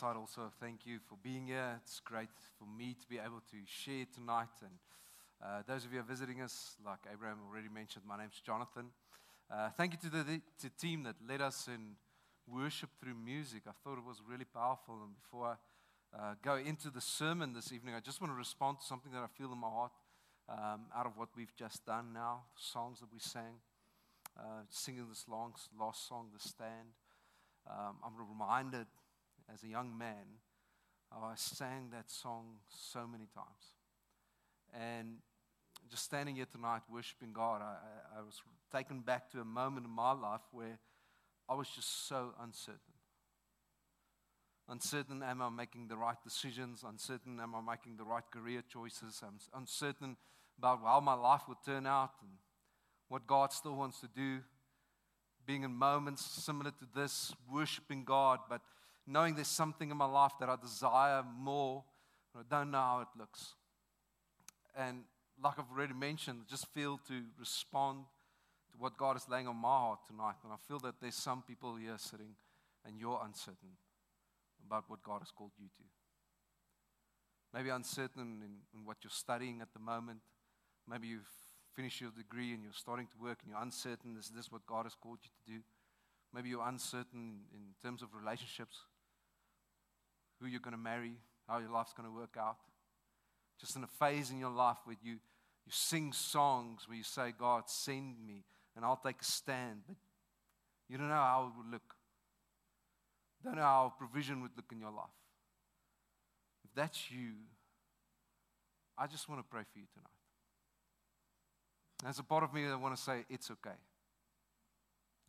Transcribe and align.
Uh, 0.00 0.16
also, 0.18 0.50
thank 0.60 0.86
you 0.86 0.98
for 1.08 1.16
being 1.22 1.46
here. 1.48 1.78
It's 1.82 2.00
great 2.00 2.30
for 2.58 2.64
me 2.64 2.94
to 3.00 3.08
be 3.08 3.18
able 3.18 3.42
to 3.50 3.56
share 3.66 4.06
tonight. 4.14 4.48
And 4.62 4.70
uh, 5.42 5.62
those 5.66 5.84
of 5.84 5.92
you 5.92 5.98
who 5.98 6.04
are 6.04 6.08
visiting 6.08 6.40
us, 6.42 6.76
like 6.84 6.98
Abraham 7.12 7.38
already 7.48 7.68
mentioned, 7.68 8.04
my 8.06 8.18
name's 8.18 8.40
Johnathan. 8.46 8.88
Uh, 9.50 9.70
thank 9.76 9.92
you 9.92 9.98
to 10.10 10.10
the, 10.10 10.40
to 10.60 10.70
team 10.78 11.02
that 11.04 11.16
led 11.26 11.40
us 11.40 11.68
in 11.68 11.96
worship 12.46 12.90
through 13.00 13.14
music. 13.14 13.62
I 13.66 13.72
thought 13.82 13.98
it 13.98 14.04
was 14.04 14.22
really 14.28 14.44
powerful. 14.44 14.98
And 15.02 15.14
before 15.14 15.56
I 16.14 16.18
uh, 16.18 16.34
go 16.42 16.56
into 16.56 16.90
the 16.90 17.00
sermon 17.00 17.52
this 17.52 17.72
evening, 17.72 17.94
I 17.94 18.00
just 18.00 18.20
want 18.20 18.32
to 18.32 18.36
respond 18.36 18.80
to 18.80 18.84
something 18.84 19.12
that 19.12 19.22
I 19.22 19.28
feel 19.38 19.52
in 19.52 19.58
my 19.58 19.68
heart 19.68 19.92
um, 20.48 20.82
out 20.96 21.06
of 21.06 21.16
what 21.16 21.28
we've 21.36 21.54
just 21.56 21.86
done 21.86 22.12
now, 22.12 22.42
the 22.56 22.62
songs 22.62 23.00
that 23.00 23.12
we 23.12 23.18
sang, 23.18 23.60
uh, 24.38 24.62
singing 24.68 25.06
this 25.08 25.24
long, 25.28 25.54
last 25.78 26.08
song, 26.08 26.28
The 26.32 26.40
Stand 26.40 26.94
um, 27.68 27.96
I'm 28.04 28.16
reminded 28.16 28.86
as 29.52 29.62
a 29.62 29.68
young 29.68 29.96
man 29.96 30.40
I 31.12 31.32
sang 31.34 31.90
that 31.90 32.08
song 32.08 32.60
so 32.68 33.04
many 33.06 33.26
times. 33.34 33.74
And 34.72 35.18
just 35.90 36.04
standing 36.04 36.36
here 36.36 36.46
tonight 36.50 36.82
worshiping 36.88 37.32
God, 37.32 37.62
I, 37.62 38.18
I, 38.18 38.22
was 38.22 38.40
taken 38.72 39.00
back 39.00 39.30
to 39.32 39.40
a 39.40 39.44
moment 39.44 39.86
in 39.86 39.92
my 39.92 40.12
life 40.12 40.40
where 40.52 40.78
I 41.48 41.54
was 41.54 41.68
just 41.68 42.06
so 42.06 42.32
uncertain. 42.40 42.78
Uncertain, 44.68 45.22
am 45.22 45.42
I 45.42 45.48
making 45.48 45.88
the 45.88 45.96
right 45.96 46.16
decisions? 46.22 46.84
Uncertain, 46.86 47.40
am 47.40 47.56
I 47.56 47.72
making 47.72 47.96
the 47.96 48.04
right 48.04 48.22
career 48.30 48.62
choices? 48.72 49.20
I'm 49.26 49.38
uncertain 49.58 50.16
about 50.58 50.80
how 50.84 51.00
my 51.00 51.14
life 51.14 51.42
will 51.48 51.58
turn 51.66 51.86
out 51.86 52.12
and 52.22 52.30
what 53.08 53.26
God 53.26 53.52
still 53.52 53.74
wants 53.74 54.00
to 54.00 54.08
do 54.14 54.38
being 55.46 55.64
in 55.64 55.72
moments 55.72 56.24
similar 56.24 56.70
to 56.70 56.86
this, 56.94 57.34
worshiping 57.52 58.04
God, 58.04 58.38
but 58.48 58.60
knowing 59.06 59.34
there's 59.34 59.48
something 59.48 59.90
in 59.90 59.96
my 59.96 60.04
life 60.04 60.32
that 60.38 60.48
I 60.48 60.54
desire 60.54 61.24
more, 61.36 61.82
I 62.38 62.42
don't 62.48 62.70
know 62.70 62.78
how 62.78 63.00
it 63.00 63.18
looks. 63.18 63.54
And 64.76 65.02
like 65.42 65.58
I've 65.58 65.70
already 65.74 65.94
mentioned, 65.94 66.42
just 66.48 66.66
feel 66.74 66.98
to 67.08 67.22
respond 67.38 68.04
to 68.72 68.78
what 68.78 68.96
God 68.96 69.16
is 69.16 69.26
laying 69.28 69.48
on 69.48 69.56
my 69.56 69.68
heart 69.68 70.00
tonight. 70.06 70.36
And 70.44 70.52
I 70.52 70.56
feel 70.68 70.78
that 70.80 71.00
there's 71.00 71.14
some 71.14 71.42
people 71.42 71.76
here 71.76 71.96
sitting 71.96 72.34
and 72.86 72.98
you're 72.98 73.20
uncertain 73.24 73.76
about 74.66 74.84
what 74.88 75.02
God 75.02 75.20
has 75.20 75.30
called 75.30 75.52
you 75.58 75.66
to. 75.66 75.84
Maybe 77.52 77.70
uncertain 77.70 78.42
in, 78.44 78.78
in 78.78 78.86
what 78.86 78.98
you're 79.02 79.10
studying 79.10 79.60
at 79.60 79.72
the 79.72 79.80
moment. 79.80 80.20
Maybe 80.88 81.08
you've 81.08 81.28
finished 81.74 82.00
your 82.00 82.10
degree 82.10 82.52
and 82.52 82.62
you're 82.62 82.72
starting 82.72 83.06
to 83.06 83.22
work 83.22 83.38
and 83.42 83.50
you're 83.50 83.62
uncertain 83.62 84.16
is 84.18 84.28
this 84.28 84.52
what 84.52 84.66
God 84.66 84.84
has 84.84 84.94
called 84.94 85.18
you 85.22 85.30
to 85.30 85.58
do? 85.58 85.64
Maybe 86.32 86.48
you're 86.50 86.66
uncertain 86.66 87.40
in 87.52 87.74
terms 87.82 88.02
of 88.02 88.08
relationships, 88.14 88.76
who 90.40 90.46
you're 90.46 90.60
going 90.60 90.76
to 90.76 90.80
marry, 90.80 91.12
how 91.48 91.58
your 91.58 91.70
life's 91.70 91.92
going 91.92 92.08
to 92.08 92.14
work 92.14 92.36
out. 92.38 92.58
Just 93.60 93.76
in 93.76 93.82
a 93.82 93.88
phase 93.88 94.30
in 94.30 94.38
your 94.38 94.50
life 94.50 94.78
where 94.84 94.96
you, 95.02 95.16
you 95.70 95.74
sing 95.74 96.12
songs 96.12 96.88
where 96.88 96.96
you 96.96 97.04
say, 97.04 97.32
God, 97.38 97.62
send 97.66 98.16
me 98.26 98.42
and 98.74 98.84
I'll 98.84 98.96
take 98.96 99.22
a 99.22 99.24
stand. 99.24 99.82
But 99.86 99.96
you 100.88 100.98
don't 100.98 101.08
know 101.08 101.14
how 101.14 101.52
it 101.52 101.56
would 101.56 101.70
look. 101.70 101.94
Don't 103.44 103.54
know 103.54 103.62
how 103.62 103.92
provision 103.96 104.42
would 104.42 104.50
look 104.56 104.66
in 104.72 104.80
your 104.80 104.90
life. 104.90 105.06
If 106.64 106.74
that's 106.74 107.12
you, 107.12 107.34
I 108.98 109.06
just 109.06 109.28
want 109.28 109.40
to 109.40 109.44
pray 109.48 109.62
for 109.72 109.78
you 109.78 109.84
tonight. 109.94 110.10
There's 112.02 112.18
a 112.18 112.24
part 112.24 112.42
of 112.42 112.52
me 112.52 112.66
that 112.66 112.80
want 112.80 112.96
to 112.96 113.00
say, 113.00 113.24
it's 113.30 113.48
okay. 113.52 113.76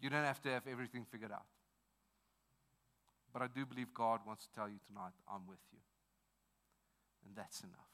You 0.01 0.09
don't 0.09 0.23
have 0.23 0.41
to 0.41 0.49
have 0.49 0.63
everything 0.67 1.05
figured 1.11 1.31
out. 1.31 1.45
But 3.31 3.43
I 3.43 3.47
do 3.53 3.63
believe 3.63 3.93
God 3.93 4.21
wants 4.25 4.47
to 4.47 4.53
tell 4.53 4.67
you 4.67 4.79
tonight, 4.87 5.13
I'm 5.31 5.45
with 5.47 5.59
you. 5.71 5.79
And 7.27 7.35
that's 7.35 7.61
enough. 7.61 7.90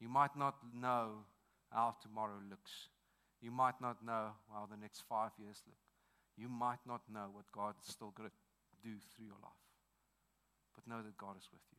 You 0.00 0.08
might 0.08 0.34
not 0.34 0.56
know 0.74 1.26
how 1.70 1.94
tomorrow 2.02 2.40
looks. 2.48 2.88
You 3.40 3.50
might 3.50 3.80
not 3.80 4.04
know 4.04 4.32
how 4.52 4.66
the 4.70 4.76
next 4.76 5.04
five 5.08 5.30
years 5.38 5.62
look. 5.66 5.76
You 6.36 6.48
might 6.48 6.80
not 6.86 7.02
know 7.12 7.28
what 7.32 7.44
God 7.52 7.74
is 7.84 7.92
still 7.92 8.12
going 8.16 8.30
to 8.30 8.34
do 8.82 8.96
through 9.14 9.26
your 9.26 9.40
life. 9.42 9.64
But 10.74 10.88
know 10.88 11.02
that 11.02 11.16
God 11.18 11.36
is 11.36 11.48
with 11.52 11.60
you. 11.70 11.78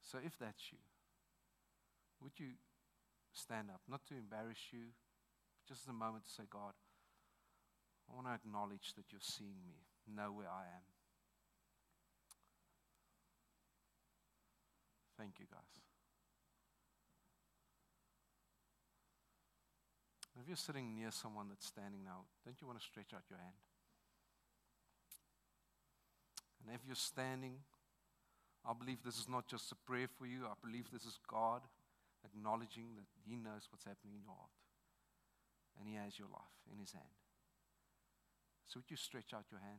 So 0.00 0.18
if 0.24 0.38
that's 0.38 0.72
you, 0.72 0.78
would 2.22 2.32
you 2.38 2.56
stand 3.32 3.68
up, 3.68 3.80
not 3.88 4.06
to 4.08 4.14
embarrass 4.14 4.72
you, 4.72 4.92
just 5.68 5.88
a 5.88 5.92
moment 5.92 6.24
to 6.24 6.30
say, 6.30 6.44
God, 6.50 6.72
I 8.10 8.14
want 8.14 8.26
to 8.26 8.34
acknowledge 8.34 8.94
that 8.96 9.04
you're 9.10 9.20
seeing 9.22 9.60
me, 9.66 9.84
know 10.08 10.32
where 10.32 10.48
I 10.48 10.62
am. 10.62 10.86
Thank 15.18 15.38
you, 15.38 15.46
guys. 15.50 15.81
If 20.42 20.48
you're 20.48 20.58
sitting 20.58 20.98
near 20.98 21.14
someone 21.14 21.46
that's 21.46 21.70
standing 21.70 22.02
now, 22.02 22.26
don't 22.42 22.58
you 22.58 22.66
want 22.66 22.80
to 22.80 22.84
stretch 22.84 23.14
out 23.14 23.22
your 23.30 23.38
hand? 23.38 23.54
And 26.58 26.74
if 26.74 26.82
you're 26.82 26.98
standing, 26.98 27.62
I 28.66 28.74
believe 28.74 29.06
this 29.06 29.22
is 29.22 29.30
not 29.30 29.46
just 29.46 29.70
a 29.70 29.78
prayer 29.86 30.10
for 30.18 30.26
you, 30.26 30.50
I 30.50 30.58
believe 30.58 30.90
this 30.90 31.06
is 31.06 31.22
God 31.30 31.62
acknowledging 32.26 32.98
that 32.98 33.06
He 33.22 33.38
knows 33.38 33.70
what's 33.70 33.86
happening 33.86 34.18
in 34.18 34.26
your 34.26 34.34
heart. 34.34 34.50
And 35.78 35.86
He 35.86 35.94
has 35.94 36.18
your 36.18 36.26
life 36.26 36.58
in 36.66 36.82
His 36.82 36.90
hand. 36.90 37.14
So, 38.66 38.82
would 38.82 38.90
you 38.90 38.98
stretch 38.98 39.30
out 39.30 39.46
your 39.46 39.62
hand? 39.62 39.78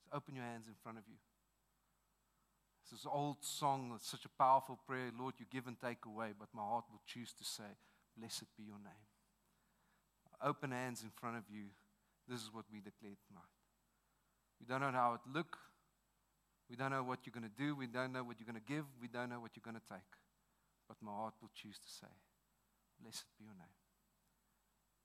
Just 0.00 0.08
open 0.16 0.32
your 0.32 0.48
hands 0.48 0.64
in 0.64 0.80
front 0.80 0.96
of 0.96 1.04
you. 1.04 1.20
This 2.88 3.00
is 3.00 3.04
an 3.04 3.12
old 3.12 3.44
song 3.44 3.92
that's 3.92 4.08
such 4.08 4.24
a 4.24 4.32
powerful 4.40 4.80
prayer. 4.88 5.12
Lord, 5.12 5.36
you 5.36 5.44
give 5.52 5.68
and 5.68 5.76
take 5.76 6.08
away, 6.08 6.32
but 6.32 6.48
my 6.56 6.64
heart 6.64 6.88
will 6.88 7.04
choose 7.04 7.36
to 7.36 7.44
say, 7.44 7.76
Blessed 8.16 8.48
be 8.56 8.64
your 8.64 8.80
name. 8.80 9.04
Open 10.42 10.70
hands 10.70 11.02
in 11.02 11.10
front 11.10 11.36
of 11.36 11.44
you. 11.50 11.64
This 12.28 12.40
is 12.40 12.50
what 12.52 12.64
we 12.72 12.78
declare 12.78 13.16
tonight. 13.26 13.54
We 14.60 14.66
don't 14.66 14.80
know 14.80 14.92
how 14.92 15.14
it 15.14 15.20
look. 15.32 15.56
We 16.70 16.76
don't 16.76 16.90
know 16.90 17.02
what 17.02 17.20
you're 17.24 17.32
going 17.32 17.48
to 17.48 17.62
do. 17.62 17.74
We 17.74 17.86
don't 17.86 18.12
know 18.12 18.22
what 18.22 18.36
you're 18.38 18.50
going 18.50 18.62
to 18.62 18.72
give. 18.72 18.84
We 19.00 19.08
don't 19.08 19.30
know 19.30 19.40
what 19.40 19.52
you're 19.56 19.64
going 19.64 19.80
to 19.80 19.88
take 19.94 20.18
but 20.88 20.96
my 21.02 21.12
heart 21.12 21.34
will 21.40 21.50
choose 21.54 21.78
to 21.78 21.88
say, 21.88 22.12
Blessed 23.00 23.26
be 23.38 23.44
your 23.44 23.54
name. 23.54 23.76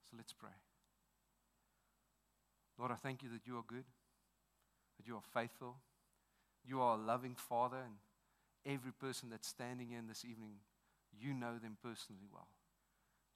So 0.09 0.15
let's 0.17 0.33
pray. 0.33 0.55
Lord, 2.79 2.91
I 2.91 2.95
thank 2.95 3.21
you 3.21 3.29
that 3.29 3.45
you 3.45 3.57
are 3.57 3.67
good, 3.67 3.85
that 4.97 5.05
you 5.05 5.15
are 5.15 5.21
faithful, 5.33 5.75
you 6.65 6.81
are 6.81 6.95
a 6.97 7.01
loving 7.01 7.35
Father, 7.35 7.77
and 7.77 7.95
every 8.65 8.93
person 8.93 9.29
that's 9.29 9.47
standing 9.47 9.91
in 9.91 10.07
this 10.07 10.25
evening, 10.25 10.55
you 11.19 11.33
know 11.33 11.59
them 11.61 11.77
personally 11.83 12.25
well. 12.31 12.47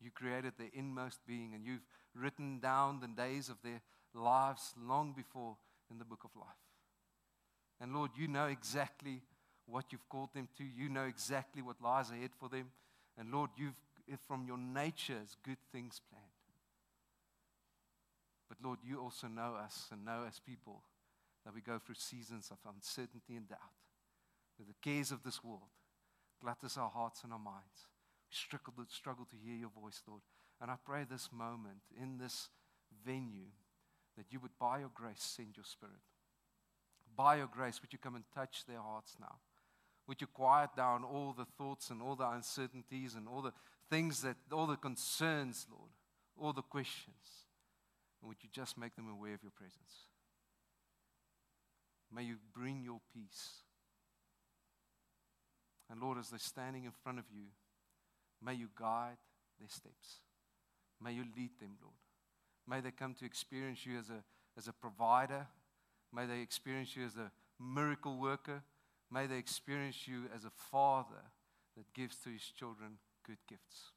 You 0.01 0.11
created 0.11 0.53
their 0.57 0.69
inmost 0.73 1.19
being, 1.27 1.53
and 1.53 1.65
you've 1.65 1.85
written 2.15 2.59
down 2.59 2.99
the 2.99 3.07
days 3.07 3.49
of 3.49 3.57
their 3.63 3.81
lives 4.13 4.73
long 4.79 5.13
before 5.13 5.57
in 5.89 5.97
the 5.97 6.05
book 6.05 6.23
of 6.23 6.35
life. 6.35 6.47
And 7.79 7.93
Lord, 7.93 8.11
you 8.17 8.27
know 8.27 8.45
exactly 8.45 9.21
what 9.65 9.85
you've 9.91 10.07
called 10.09 10.33
them 10.33 10.47
to. 10.57 10.63
You 10.63 10.89
know 10.89 11.05
exactly 11.05 11.61
what 11.61 11.81
lies 11.81 12.09
ahead 12.11 12.31
for 12.39 12.49
them. 12.49 12.71
And 13.17 13.31
Lord, 13.31 13.51
you've, 13.57 13.75
from 14.27 14.45
your 14.47 14.57
nature, 14.57 15.17
is 15.23 15.35
good 15.43 15.57
things 15.71 16.01
planned. 16.09 16.25
But 18.47 18.57
Lord, 18.63 18.79
you 18.83 18.99
also 18.99 19.27
know 19.27 19.55
us 19.61 19.87
and 19.91 20.05
know 20.05 20.23
as 20.27 20.39
people 20.39 20.81
that 21.45 21.53
we 21.53 21.61
go 21.61 21.79
through 21.79 21.95
seasons 21.95 22.49
of 22.51 22.57
uncertainty 22.73 23.35
and 23.35 23.47
doubt. 23.47 23.59
With 24.57 24.67
the 24.67 24.75
cares 24.81 25.11
of 25.11 25.23
this 25.23 25.43
world, 25.43 25.69
glutters 26.41 26.77
our 26.77 26.89
hearts 26.89 27.23
and 27.23 27.33
our 27.33 27.39
minds. 27.39 27.87
Struggle 28.29 28.73
to, 28.77 28.85
struggle 28.93 29.25
to 29.25 29.35
hear 29.35 29.55
your 29.55 29.69
voice, 29.69 30.01
Lord. 30.07 30.21
And 30.61 30.71
I 30.71 30.75
pray 30.83 31.05
this 31.09 31.29
moment 31.31 31.81
in 32.01 32.17
this 32.17 32.49
venue 33.05 33.51
that 34.17 34.25
you 34.31 34.39
would, 34.39 34.57
by 34.59 34.79
your 34.79 34.91
grace, 34.93 35.21
send 35.21 35.55
your 35.55 35.65
spirit. 35.65 36.01
By 37.15 37.37
your 37.37 37.47
grace, 37.47 37.81
would 37.81 37.93
you 37.93 37.99
come 37.99 38.15
and 38.15 38.25
touch 38.33 38.65
their 38.67 38.81
hearts 38.81 39.15
now? 39.19 39.35
Would 40.07 40.21
you 40.21 40.27
quiet 40.27 40.71
down 40.75 41.03
all 41.03 41.35
the 41.37 41.47
thoughts 41.57 41.89
and 41.89 42.01
all 42.01 42.15
the 42.15 42.29
uncertainties 42.29 43.15
and 43.15 43.27
all 43.27 43.41
the 43.41 43.53
things 43.89 44.21
that, 44.21 44.37
all 44.51 44.65
the 44.65 44.77
concerns, 44.77 45.67
Lord, 45.69 45.91
all 46.39 46.53
the 46.53 46.61
questions? 46.61 47.45
And 48.21 48.29
would 48.29 48.37
you 48.41 48.49
just 48.51 48.77
make 48.77 48.95
them 48.95 49.09
aware 49.09 49.33
of 49.33 49.43
your 49.43 49.51
presence? 49.51 50.07
May 52.13 52.23
you 52.23 52.37
bring 52.53 52.83
your 52.83 53.01
peace. 53.13 53.63
And 55.89 56.01
Lord, 56.01 56.17
as 56.17 56.29
they're 56.29 56.39
standing 56.39 56.85
in 56.85 56.91
front 57.03 57.19
of 57.19 57.25
you, 57.31 57.45
May 58.43 58.53
you 58.53 58.69
guide 58.79 59.17
their 59.59 59.69
steps. 59.69 60.21
May 61.03 61.13
you 61.13 61.23
lead 61.35 61.51
them, 61.59 61.77
Lord. 61.81 61.95
May 62.67 62.81
they 62.81 62.91
come 62.91 63.13
to 63.15 63.25
experience 63.25 63.85
you 63.85 63.97
as 63.97 64.09
a, 64.09 64.23
as 64.57 64.67
a 64.67 64.73
provider. 64.73 65.47
May 66.13 66.25
they 66.25 66.41
experience 66.41 66.95
you 66.95 67.05
as 67.05 67.15
a 67.15 67.31
miracle 67.61 68.17
worker. 68.17 68.63
May 69.11 69.27
they 69.27 69.37
experience 69.37 70.07
you 70.07 70.23
as 70.35 70.43
a 70.45 70.51
father 70.71 71.23
that 71.75 71.93
gives 71.93 72.17
to 72.23 72.29
his 72.29 72.43
children 72.43 72.97
good 73.25 73.37
gifts. 73.47 73.91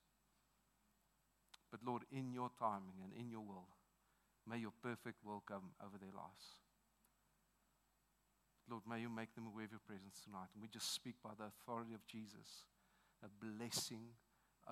But 1.71 1.81
Lord, 1.87 2.03
in 2.13 2.33
your 2.33 2.51
timing 2.59 2.99
and 3.03 3.13
in 3.19 3.31
your 3.31 3.41
will, 3.41 3.69
may 4.49 4.59
your 4.59 4.73
perfect 4.83 5.25
will 5.25 5.43
come 5.47 5.71
over 5.85 5.99
their 5.99 6.15
lives. 6.15 6.61
Lord, 8.69 8.83
may 8.89 9.01
you 9.01 9.09
make 9.09 9.35
them 9.35 9.47
aware 9.47 9.65
of 9.65 9.73
your 9.73 9.87
presence 9.87 10.21
tonight. 10.23 10.51
And 10.55 10.63
we 10.63 10.69
just 10.69 10.95
speak 10.95 11.17
by 11.23 11.31
the 11.37 11.51
authority 11.51 11.95
of 11.95 12.07
Jesus 12.07 12.67
a 13.23 13.29
blessing 13.43 14.15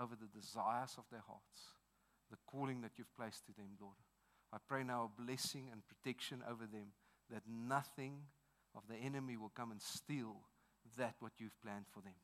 over 0.00 0.14
the 0.14 0.38
desires 0.38 0.94
of 0.96 1.04
their 1.10 1.24
hearts, 1.26 1.74
the 2.30 2.36
calling 2.46 2.80
that 2.82 2.92
you've 2.96 3.16
placed 3.16 3.46
to 3.46 3.52
them, 3.52 3.76
Lord. 3.80 3.96
I 4.52 4.58
pray 4.66 4.82
now 4.82 5.10
a 5.10 5.22
blessing 5.22 5.68
and 5.70 5.82
protection 5.86 6.42
over 6.48 6.66
them 6.66 6.92
that 7.30 7.42
nothing 7.46 8.22
of 8.74 8.82
the 8.88 8.96
enemy 8.96 9.36
will 9.36 9.52
come 9.54 9.70
and 9.70 9.82
steal 9.82 10.36
that 10.96 11.16
what 11.20 11.32
you've 11.38 11.60
planned 11.62 11.86
for 11.92 12.00
them. 12.00 12.14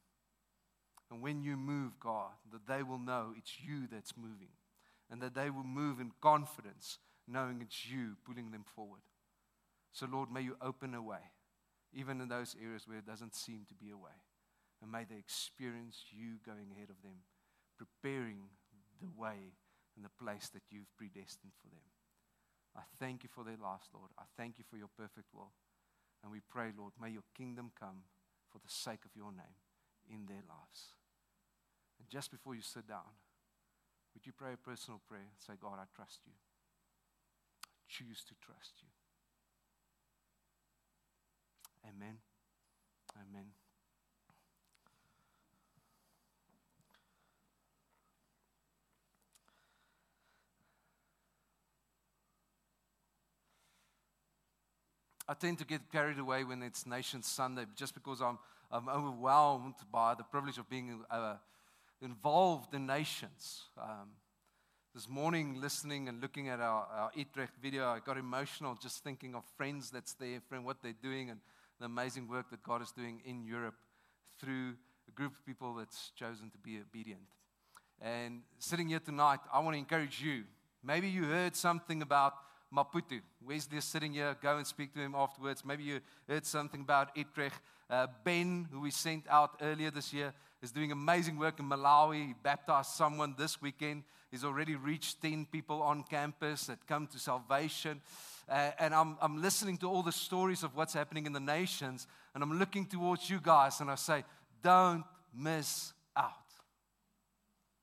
And 1.10 1.22
when 1.22 1.42
you 1.42 1.56
move, 1.56 2.00
God, 2.00 2.32
that 2.52 2.66
they 2.66 2.82
will 2.82 2.98
know 2.98 3.34
it's 3.36 3.58
you 3.62 3.86
that's 3.90 4.16
moving 4.16 4.54
and 5.10 5.20
that 5.20 5.34
they 5.34 5.50
will 5.50 5.64
move 5.64 6.00
in 6.00 6.12
confidence, 6.20 6.98
knowing 7.28 7.60
it's 7.60 7.86
you 7.86 8.16
pulling 8.24 8.50
them 8.50 8.64
forward. 8.74 9.02
So, 9.92 10.06
Lord, 10.10 10.32
may 10.32 10.40
you 10.40 10.56
open 10.60 10.94
a 10.94 11.02
way, 11.02 11.30
even 11.92 12.20
in 12.20 12.28
those 12.28 12.56
areas 12.60 12.88
where 12.88 12.98
it 12.98 13.06
doesn't 13.06 13.34
seem 13.34 13.66
to 13.68 13.74
be 13.74 13.90
a 13.90 13.96
way. 13.96 14.16
And 14.82 14.90
may 14.90 15.04
they 15.04 15.18
experience 15.18 16.04
you 16.10 16.38
going 16.44 16.72
ahead 16.74 16.90
of 16.90 17.00
them, 17.02 17.22
preparing 17.76 18.50
the 19.00 19.10
way 19.16 19.54
and 19.96 20.04
the 20.04 20.22
place 20.22 20.50
that 20.50 20.62
you've 20.70 20.90
predestined 20.96 21.52
for 21.62 21.68
them. 21.68 21.86
I 22.76 22.82
thank 22.98 23.22
you 23.22 23.30
for 23.32 23.44
their 23.44 23.60
lives, 23.60 23.86
Lord. 23.94 24.10
I 24.18 24.24
thank 24.36 24.58
you 24.58 24.64
for 24.68 24.76
your 24.76 24.90
perfect 24.96 25.32
will. 25.32 25.52
And 26.22 26.32
we 26.32 26.40
pray, 26.40 26.72
Lord, 26.76 26.92
may 27.00 27.10
your 27.10 27.26
kingdom 27.36 27.70
come 27.78 28.08
for 28.50 28.58
the 28.58 28.72
sake 28.72 29.04
of 29.04 29.14
your 29.14 29.30
name 29.30 29.58
in 30.10 30.26
their 30.26 30.42
lives. 30.48 30.96
And 32.00 32.08
just 32.08 32.30
before 32.30 32.54
you 32.54 32.62
sit 32.62 32.88
down, 32.88 33.14
would 34.14 34.26
you 34.26 34.32
pray 34.32 34.52
a 34.54 34.56
personal 34.56 35.00
prayer? 35.06 35.30
Say, 35.38 35.54
God, 35.60 35.78
I 35.78 35.86
trust 35.94 36.20
you. 36.26 36.32
I 37.66 37.82
choose 37.88 38.24
to 38.24 38.34
trust 38.40 38.74
you. 38.82 38.88
Amen. 41.88 42.18
Amen. 43.14 43.63
I 55.26 55.32
tend 55.32 55.58
to 55.58 55.64
get 55.64 55.90
carried 55.90 56.18
away 56.18 56.44
when 56.44 56.62
it's 56.62 56.86
Nation 56.86 57.22
Sunday 57.22 57.64
just 57.74 57.94
because 57.94 58.20
I'm, 58.20 58.38
I'm 58.70 58.90
overwhelmed 58.90 59.76
by 59.90 60.14
the 60.14 60.22
privilege 60.22 60.58
of 60.58 60.68
being 60.68 61.02
uh, 61.10 61.36
involved 62.02 62.74
in 62.74 62.84
nations. 62.86 63.62
Um, 63.80 64.10
this 64.94 65.08
morning, 65.08 65.60
listening 65.62 66.10
and 66.10 66.20
looking 66.20 66.50
at 66.50 66.60
our, 66.60 66.86
our 66.94 67.10
Utrecht 67.14 67.54
video, 67.62 67.86
I 67.86 68.00
got 68.04 68.18
emotional 68.18 68.74
just 68.74 69.02
thinking 69.02 69.34
of 69.34 69.44
friends 69.56 69.90
that's 69.90 70.12
there, 70.12 70.40
friend, 70.46 70.62
what 70.62 70.82
they're 70.82 70.92
doing, 71.02 71.30
and 71.30 71.40
the 71.80 71.86
amazing 71.86 72.28
work 72.28 72.50
that 72.50 72.62
God 72.62 72.82
is 72.82 72.92
doing 72.92 73.22
in 73.24 73.44
Europe 73.44 73.76
through 74.38 74.74
a 75.08 75.12
group 75.12 75.32
of 75.32 75.46
people 75.46 75.74
that's 75.74 76.12
chosen 76.14 76.50
to 76.50 76.58
be 76.58 76.78
obedient. 76.78 77.22
And 77.98 78.42
sitting 78.58 78.90
here 78.90 79.00
tonight, 79.00 79.40
I 79.50 79.60
want 79.60 79.74
to 79.74 79.78
encourage 79.78 80.20
you. 80.20 80.44
Maybe 80.82 81.08
you 81.08 81.24
heard 81.24 81.56
something 81.56 82.02
about 82.02 82.34
Maputo. 82.74 83.20
Wesley 83.46 83.78
is 83.78 83.84
sitting 83.84 84.12
here. 84.14 84.36
Go 84.42 84.56
and 84.56 84.66
speak 84.66 84.92
to 84.94 85.00
him 85.00 85.14
afterwards. 85.14 85.64
Maybe 85.64 85.84
you 85.84 86.00
heard 86.28 86.44
something 86.44 86.80
about 86.80 87.16
Utrecht. 87.16 87.60
Uh, 87.88 88.06
ben, 88.24 88.66
who 88.72 88.80
we 88.80 88.90
sent 88.90 89.24
out 89.28 89.60
earlier 89.60 89.90
this 89.90 90.12
year, 90.12 90.32
is 90.62 90.72
doing 90.72 90.90
amazing 90.90 91.38
work 91.38 91.60
in 91.60 91.66
Malawi. 91.66 92.28
He 92.28 92.34
baptized 92.42 92.90
someone 92.90 93.34
this 93.38 93.60
weekend. 93.60 94.04
He's 94.30 94.44
already 94.44 94.74
reached 94.74 95.20
10 95.22 95.46
people 95.52 95.82
on 95.82 96.02
campus 96.02 96.66
that 96.66 96.86
come 96.86 97.06
to 97.08 97.18
salvation. 97.18 98.00
Uh, 98.48 98.70
and 98.78 98.94
I'm, 98.94 99.16
I'm 99.20 99.40
listening 99.40 99.76
to 99.78 99.88
all 99.88 100.02
the 100.02 100.12
stories 100.12 100.62
of 100.62 100.74
what's 100.74 100.94
happening 100.94 101.26
in 101.26 101.32
the 101.32 101.40
nations, 101.40 102.06
and 102.34 102.42
I'm 102.42 102.58
looking 102.58 102.86
towards 102.86 103.30
you 103.30 103.40
guys, 103.40 103.80
and 103.80 103.90
I 103.90 103.94
say, 103.94 104.24
don't 104.62 105.04
miss 105.34 105.92
out. 106.16 106.32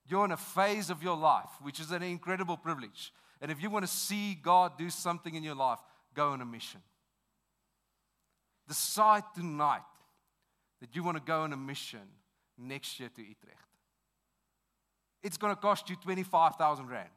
You're 0.07 0.25
in 0.25 0.31
a 0.31 0.37
phase 0.37 0.89
of 0.89 1.01
your 1.01 1.15
life, 1.15 1.49
which 1.61 1.79
is 1.79 1.91
an 1.91 2.03
incredible 2.03 2.57
privilege. 2.57 3.13
And 3.41 3.51
if 3.51 3.61
you 3.61 3.69
want 3.69 3.83
to 3.83 3.91
see 3.91 4.35
God 4.35 4.77
do 4.77 4.89
something 4.89 5.33
in 5.33 5.43
your 5.43 5.55
life, 5.55 5.79
go 6.13 6.29
on 6.29 6.41
a 6.41 6.45
mission. 6.45 6.81
Decide 8.67 9.23
tonight 9.35 9.81
that 10.79 10.95
you 10.95 11.03
want 11.03 11.17
to 11.17 11.23
go 11.23 11.41
on 11.41 11.51
a 11.51 11.57
mission 11.57 12.01
next 12.57 12.99
year 12.99 13.09
to 13.15 13.21
Utrecht. 13.21 13.57
It's 15.23 15.37
going 15.37 15.53
to 15.53 15.59
cost 15.59 15.89
you 15.89 15.95
25,000 15.95 16.87
Rand. 16.87 17.09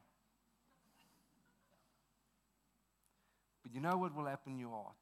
But 3.63 3.73
you 3.73 3.81
know 3.81 3.97
what 3.97 4.15
will 4.15 4.25
happen 4.25 4.53
in 4.53 4.59
your 4.59 4.71
heart? 4.71 4.95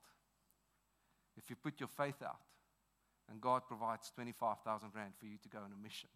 If 1.38 1.50
you 1.50 1.56
put 1.56 1.80
your 1.80 1.90
faith 1.90 2.22
out 2.24 2.40
and 3.30 3.42
God 3.42 3.64
provides 3.68 4.12
25,000 4.16 4.90
Rand 4.96 5.14
for 5.20 5.26
you 5.26 5.38
to 5.42 5.50
go 5.50 5.60
on 5.60 5.72
a 5.78 5.82
mission, 5.82 6.10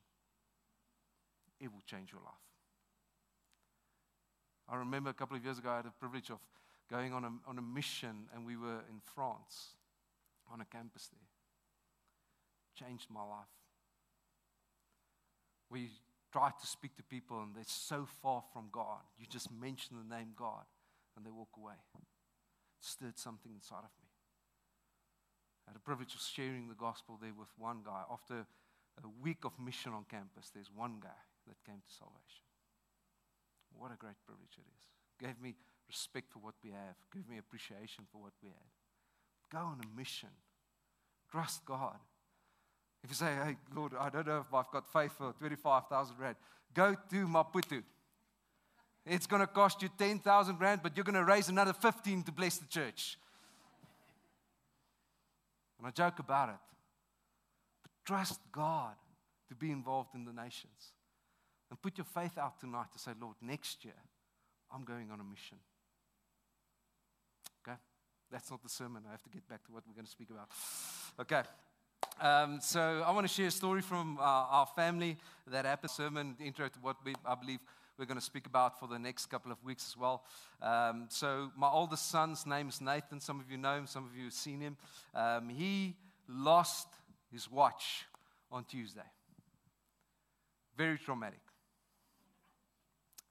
it 1.60 1.72
will 1.72 1.82
change 1.86 2.12
your 2.12 2.22
life. 2.22 2.34
I 4.70 4.76
remember 4.76 5.10
a 5.10 5.14
couple 5.14 5.38
of 5.38 5.44
years 5.44 5.60
ago, 5.60 5.70
I 5.70 5.78
had 5.78 5.86
the 5.86 5.92
privilege 5.92 6.30
of 6.30 6.40
going 6.90 7.14
on 7.14 7.24
a, 7.24 7.32
on 7.50 7.58
a 7.58 7.62
mission, 7.62 8.28
and 8.34 8.46
we 8.46 8.58
were 8.58 8.84
in 8.90 9.00
France 9.16 9.76
on 10.52 10.62
a 10.62 10.66
campus 10.66 11.08
there. 11.08 12.88
Changed 12.88 13.08
my 13.10 13.22
life. 13.24 13.48
We 15.70 15.90
try 16.32 16.50
to 16.50 16.68
speak 16.68 16.96
to 16.98 17.04
people, 17.04 17.42
and 17.42 17.56
they're 17.56 17.64
so 17.66 18.08
far 18.22 18.44
from 18.54 18.70
God. 18.72 19.02
You 19.20 19.26
just 19.30 19.50
mention 19.52 19.98
the 19.98 20.16
name 20.16 20.30
God, 20.36 20.66
and 21.16 21.26
they 21.26 21.32
walk 21.32 21.50
away. 21.58 21.74
It 21.96 22.04
stirred 22.80 23.18
something 23.18 23.52
inside 23.54 23.84
of 23.84 23.92
me. 24.00 24.08
I 25.66 25.72
had 25.72 25.76
the 25.76 25.84
privilege 25.84 26.14
of 26.14 26.22
sharing 26.22 26.70
the 26.70 26.76
gospel 26.76 27.18
there 27.22 27.34
with 27.38 27.50
one 27.58 27.80
guy. 27.84 28.04
After 28.12 28.46
a 29.04 29.08
week 29.22 29.44
of 29.44 29.52
mission 29.60 29.92
on 29.92 30.06
campus, 30.10 30.52
there's 30.54 30.72
one 30.74 31.00
guy 31.02 31.20
that 31.48 31.56
came 31.66 31.82
to 31.84 31.94
salvation. 31.94 32.47
What 33.80 33.92
a 33.92 33.98
great 33.98 34.18
privilege 34.26 34.58
it 34.58 34.66
is. 34.66 34.84
Gave 35.20 35.42
me 35.42 35.56
respect 35.88 36.32
for 36.32 36.40
what 36.40 36.56
we 36.64 36.72
have, 36.72 36.96
gave 37.14 37.28
me 37.30 37.38
appreciation 37.38 38.06
for 38.12 38.22
what 38.22 38.34
we 38.44 38.50
had. 38.50 38.70
Go 39.52 39.60
on 39.60 39.80
a 39.82 39.98
mission. 39.98 40.30
Trust 41.32 41.66
God. 41.66 41.98
If 43.04 43.12
you 43.12 43.16
say, 43.16 43.34
hey, 43.44 43.56
Lord, 43.76 43.94
I 43.98 44.10
don't 44.10 44.28
know 44.28 44.44
if 44.48 44.54
I've 44.54 44.70
got 44.72 44.92
faith 44.92 45.14
for 45.18 45.34
25,000 45.40 46.16
Rand, 46.20 46.36
go 46.74 46.96
to 47.10 47.28
Maputo. 47.28 47.84
It's 49.06 49.28
going 49.28 49.40
to 49.40 49.48
cost 49.48 49.82
you 49.82 49.90
10,000 49.98 50.60
Rand, 50.60 50.82
but 50.84 50.98
you're 50.98 51.06
going 51.06 51.16
to 51.16 51.24
raise 51.24 51.48
another 51.48 51.74
15 51.74 52.24
to 52.24 52.32
bless 52.32 52.58
the 52.58 52.68
church. 52.68 53.18
And 55.78 55.88
I 55.88 55.92
joke 55.92 56.20
about 56.20 56.50
it. 56.50 56.56
But 57.84 57.92
trust 58.06 58.42
God 58.52 58.96
to 59.48 59.56
be 59.56 59.72
involved 59.72 60.10
in 60.16 60.26
the 60.26 60.34
nations. 60.34 60.92
And 61.70 61.82
put 61.82 61.98
your 61.98 62.06
faith 62.06 62.38
out 62.38 62.60
tonight 62.60 62.88
to 62.94 63.00
say, 63.00 63.12
Lord, 63.20 63.36
next 63.42 63.84
year, 63.84 63.94
I'm 64.74 64.84
going 64.84 65.12
on 65.12 65.20
a 65.20 65.24
mission. 65.24 65.58
Okay? 67.62 67.78
That's 68.32 68.50
not 68.50 68.64
the 68.64 68.70
sermon. 68.70 69.04
I 69.08 69.12
have 69.12 69.24
to 69.24 69.30
get 69.30 69.48
back 69.48 69.66
to 69.66 69.72
what 69.72 69.84
we're 69.88 69.94
going 69.94 70.06
to 70.06 70.12
speak 70.12 70.30
about. 70.30 70.50
Okay. 71.20 71.44
Um, 72.22 72.60
so 72.62 73.04
I 73.06 73.12
want 73.12 73.28
to 73.28 73.34
share 73.34 73.48
a 73.48 73.52
story 73.52 73.82
from 73.82 74.18
uh, 74.20 74.22
our 74.22 74.66
family 74.66 75.18
that 75.48 75.66
happened. 75.66 75.92
Sermon 75.92 76.36
intro 76.44 76.68
to 76.68 76.80
what 76.82 76.98
we, 77.04 77.14
I 77.26 77.36
believe 77.36 77.60
we're 77.98 78.06
going 78.06 78.20
to 78.20 78.26
speak 78.26 78.46
about 78.46 78.80
for 78.80 78.88
the 78.88 79.00
next 79.00 79.26
couple 79.26 79.52
of 79.52 79.64
weeks 79.64 79.86
as 79.88 79.98
well. 79.98 80.24
Um, 80.62 81.08
so 81.10 81.52
my 81.58 81.70
oldest 81.70 82.10
son's 82.10 82.46
name 82.46 82.70
is 82.70 82.80
Nathan. 82.80 83.20
Some 83.20 83.40
of 83.40 83.50
you 83.50 83.58
know 83.58 83.76
him. 83.76 83.88
Some 83.88 84.06
of 84.06 84.16
you 84.16 84.26
have 84.26 84.34
seen 84.34 84.62
him. 84.62 84.78
Um, 85.16 85.50
he 85.50 85.96
lost 86.28 86.88
his 87.32 87.50
watch 87.50 88.06
on 88.52 88.64
Tuesday. 88.66 89.02
Very 90.78 90.98
traumatic. 90.98 91.40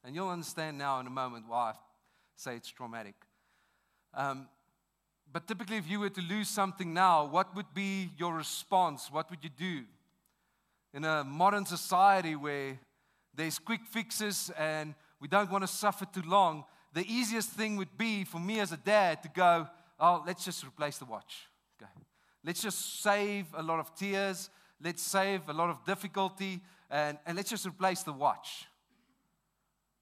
And 0.07 0.15
you'll 0.15 0.29
understand 0.29 0.79
now 0.79 1.01
in 1.01 1.09
a 1.09 1.11
moment 1.11 1.47
why 1.49 1.71
I 1.71 1.73
say 2.37 2.55
it's 2.55 2.71
traumatic. 2.71 3.17
Um, 4.15 4.47
but 5.33 5.49
typically, 5.49 5.79
if 5.79 5.91
you 5.91 5.99
were 5.99 6.11
to 6.11 6.21
lose 6.21 6.49
something 6.49 6.95
now, 6.95 7.27
what 7.27 7.57
would 7.57 7.75
be 7.75 8.11
your 8.17 8.33
response? 8.33 9.09
What 9.11 9.29
would 9.31 9.43
you 9.43 9.51
do? 9.51 9.83
In 10.95 11.05
a 11.05 11.25
modern 11.25 11.67
society 11.67 12.37
where 12.37 12.79
there's 13.35 13.59
quick 13.59 13.81
fixes 13.85 14.53
and 14.57 14.95
we 15.21 15.27
don't 15.27 15.51
want 15.51 15.65
to 15.65 15.69
suffer 15.69 16.05
too 16.05 16.23
long, 16.25 16.65
the 16.95 17.05
easiest 17.13 17.51
thing 17.51 17.77
would 17.77 17.99
be 17.99 18.23
for 18.23 18.39
me 18.39 18.61
as 18.61 18.71
a 18.71 18.77
dad 18.77 19.25
to 19.25 19.29
go, 19.35 19.67
oh, 19.99 20.23
let's 20.25 20.45
just 20.45 20.65
replace 20.65 20.99
the 20.99 21.05
watch. 21.05 21.49
Okay. 21.83 21.91
Let's 22.45 22.63
just 22.63 23.03
save 23.03 23.47
a 23.55 23.63
lot 23.63 23.81
of 23.81 23.93
tears. 23.97 24.51
Let's 24.81 25.03
save 25.03 25.49
a 25.49 25.53
lot 25.53 25.69
of 25.69 25.85
difficulty. 25.85 26.61
and, 26.89 27.19
and 27.27 27.37
let's 27.37 27.51
just 27.51 27.67
replace 27.67 28.05
the 28.05 28.13
watch. 28.13 28.67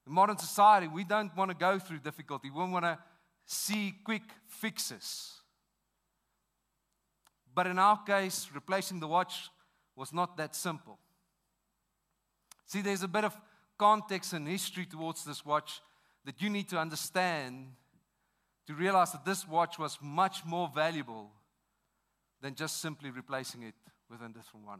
In 0.07 0.13
modern 0.13 0.37
society, 0.37 0.87
we 0.87 1.03
don't 1.03 1.35
want 1.35 1.51
to 1.51 1.57
go 1.57 1.79
through 1.79 1.99
difficulty. 1.99 2.49
We 2.49 2.63
want 2.63 2.85
to 2.85 2.97
see 3.45 3.93
quick 4.03 4.23
fixes. 4.47 5.41
But 7.53 7.67
in 7.67 7.79
our 7.79 8.03
case, 8.03 8.49
replacing 8.53 8.99
the 8.99 9.07
watch 9.07 9.49
was 9.95 10.13
not 10.13 10.37
that 10.37 10.55
simple. 10.55 10.99
See, 12.65 12.81
there's 12.81 13.03
a 13.03 13.07
bit 13.07 13.23
of 13.23 13.35
context 13.77 14.33
and 14.33 14.47
history 14.47 14.85
towards 14.85 15.23
this 15.23 15.45
watch 15.45 15.81
that 16.25 16.41
you 16.41 16.49
need 16.49 16.67
to 16.69 16.77
understand 16.77 17.67
to 18.67 18.73
realize 18.73 19.11
that 19.11 19.25
this 19.25 19.47
watch 19.47 19.77
was 19.77 19.97
much 20.01 20.43
more 20.45 20.69
valuable 20.73 21.31
than 22.41 22.55
just 22.55 22.81
simply 22.81 23.11
replacing 23.11 23.63
it 23.63 23.75
with 24.09 24.21
a 24.21 24.27
different 24.27 24.65
one. 24.65 24.79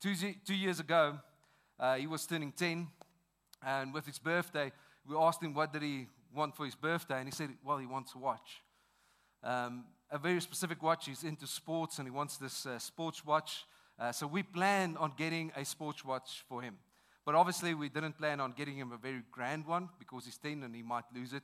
Two, 0.00 0.14
two 0.44 0.54
years 0.54 0.80
ago, 0.80 1.18
uh, 1.78 1.96
he 1.96 2.06
was 2.06 2.26
turning 2.26 2.52
10, 2.52 2.88
and 3.64 3.92
with 3.94 4.06
his 4.06 4.18
birthday, 4.18 4.72
we 5.08 5.16
asked 5.16 5.42
him 5.42 5.54
what 5.54 5.72
did 5.72 5.82
he 5.82 6.06
want 6.34 6.56
for 6.56 6.64
his 6.64 6.74
birthday, 6.74 7.18
and 7.18 7.26
he 7.26 7.32
said, 7.32 7.50
well, 7.64 7.78
he 7.78 7.86
wants 7.86 8.14
a 8.14 8.18
watch. 8.18 8.62
Um, 9.42 9.84
a 10.10 10.18
very 10.18 10.40
specific 10.40 10.82
watch. 10.82 11.06
He's 11.06 11.24
into 11.24 11.46
sports, 11.46 11.98
and 11.98 12.06
he 12.06 12.10
wants 12.10 12.36
this 12.36 12.66
uh, 12.66 12.78
sports 12.78 13.24
watch. 13.24 13.64
Uh, 13.98 14.12
so 14.12 14.26
we 14.26 14.42
planned 14.42 14.98
on 14.98 15.12
getting 15.16 15.52
a 15.56 15.64
sports 15.64 16.04
watch 16.04 16.44
for 16.48 16.62
him. 16.62 16.76
But 17.24 17.34
obviously, 17.34 17.74
we 17.74 17.88
didn't 17.88 18.18
plan 18.18 18.40
on 18.40 18.52
getting 18.52 18.76
him 18.76 18.92
a 18.92 18.96
very 18.96 19.22
grand 19.30 19.66
one 19.66 19.88
because 19.98 20.24
he's 20.24 20.38
10 20.38 20.62
and 20.64 20.74
he 20.74 20.82
might 20.82 21.04
lose 21.14 21.32
it 21.32 21.42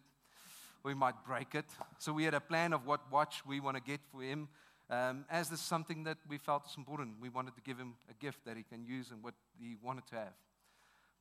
or 0.82 0.90
he 0.90 0.96
might 0.96 1.24
break 1.24 1.54
it. 1.54 1.66
So 1.98 2.12
we 2.12 2.24
had 2.24 2.34
a 2.34 2.40
plan 2.40 2.72
of 2.72 2.86
what 2.86 3.00
watch 3.12 3.46
we 3.46 3.60
want 3.60 3.76
to 3.76 3.82
get 3.82 4.00
for 4.10 4.22
him. 4.22 4.48
Um, 4.90 5.24
as 5.30 5.50
this 5.50 5.60
is 5.60 5.66
something 5.66 6.04
that 6.04 6.16
we 6.28 6.38
felt 6.38 6.64
was 6.64 6.74
important, 6.76 7.16
we 7.20 7.28
wanted 7.28 7.54
to 7.54 7.60
give 7.60 7.78
him 7.78 7.94
a 8.10 8.14
gift 8.14 8.44
that 8.46 8.56
he 8.56 8.62
can 8.62 8.84
use 8.84 9.10
and 9.10 9.22
what 9.22 9.34
he 9.60 9.76
wanted 9.82 10.06
to 10.08 10.14
have. 10.16 10.32